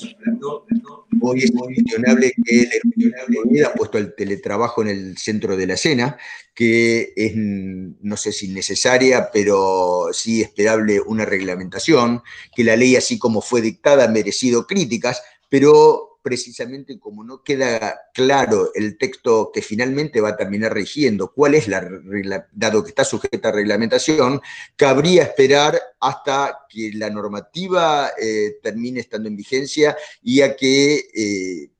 hoy 1.19 1.43
es 1.43 1.51
cuestionable 1.51 2.31
que 2.45 2.69
el 2.97 3.65
ha 3.65 3.73
puesto 3.73 3.97
el 3.97 4.13
teletrabajo 4.13 4.83
en 4.83 4.89
el 4.89 5.17
centro 5.17 5.57
de 5.57 5.65
la 5.65 5.73
escena, 5.73 6.17
que 6.53 7.11
es, 7.15 7.33
no 7.35 8.17
sé 8.17 8.31
si 8.31 8.49
necesaria, 8.49 9.29
pero 9.33 10.09
sí 10.11 10.43
esperable 10.43 11.01
una 11.01 11.25
reglamentación, 11.25 12.21
que 12.55 12.63
la 12.63 12.75
ley 12.75 12.95
así 12.95 13.17
como 13.17 13.41
fue 13.41 13.61
dictada 13.61 14.05
ha 14.05 14.09
merecido 14.09 14.67
críticas, 14.67 15.23
pero 15.49 16.06
precisamente 16.27 16.99
como 16.99 17.23
no 17.23 17.41
queda 17.41 18.01
claro 18.13 18.71
el 18.75 18.97
texto 18.97 19.49
que 19.53 19.61
finalmente 19.61 20.19
va 20.19 20.31
a 20.31 20.35
terminar 20.35 20.73
rigiendo, 20.73 21.31
cuál 21.31 21.55
es 21.55 21.69
la 21.69 21.79
regla, 21.79 22.49
dado 22.51 22.83
que 22.83 22.89
está 22.89 23.05
sujeta 23.05 23.47
a 23.47 23.53
reglamentación, 23.53 24.41
cabría 24.75 25.23
esperar 25.23 25.79
hasta 26.01 26.65
que 26.67 26.91
la 26.95 27.09
normativa 27.09 28.11
eh, 28.21 28.57
termine 28.61 28.99
estando 28.99 29.29
en 29.29 29.37
vigencia 29.37 29.95
y 30.21 30.41
a 30.41 30.53
que, 30.57 30.95
eh, 31.15 31.71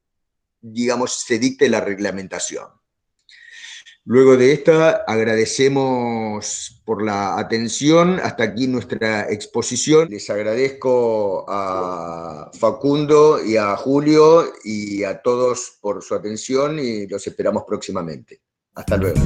digamos, 0.62 1.26
se 1.26 1.39
dicte 1.39 1.68
la 1.68 1.82
reglamentación. 1.82 2.76
Luego 4.10 4.38
de 4.38 4.53
esta, 4.53 5.03
agradecemos 5.05 6.82
por 6.86 7.03
la 7.03 7.38
atención. 7.38 8.22
Hasta 8.24 8.45
aquí 8.45 8.66
nuestra 8.66 9.30
exposición. 9.30 10.08
Les 10.10 10.30
agradezco 10.30 11.43
a 11.49 12.49
Facundo 12.58 13.43
y 13.43 13.58
a 13.58 13.76
Julio 13.76 14.45
y 14.64 15.03
a 15.03 15.22
todos 15.22 15.78
por 15.82 16.01
su 16.01 16.16
atención 16.16 16.80
y 16.80 17.05
los 17.08 17.28
esperamos 17.28 17.66
próximamente. 17.68 18.39
Hasta 18.76 18.95
luego. 18.95 19.20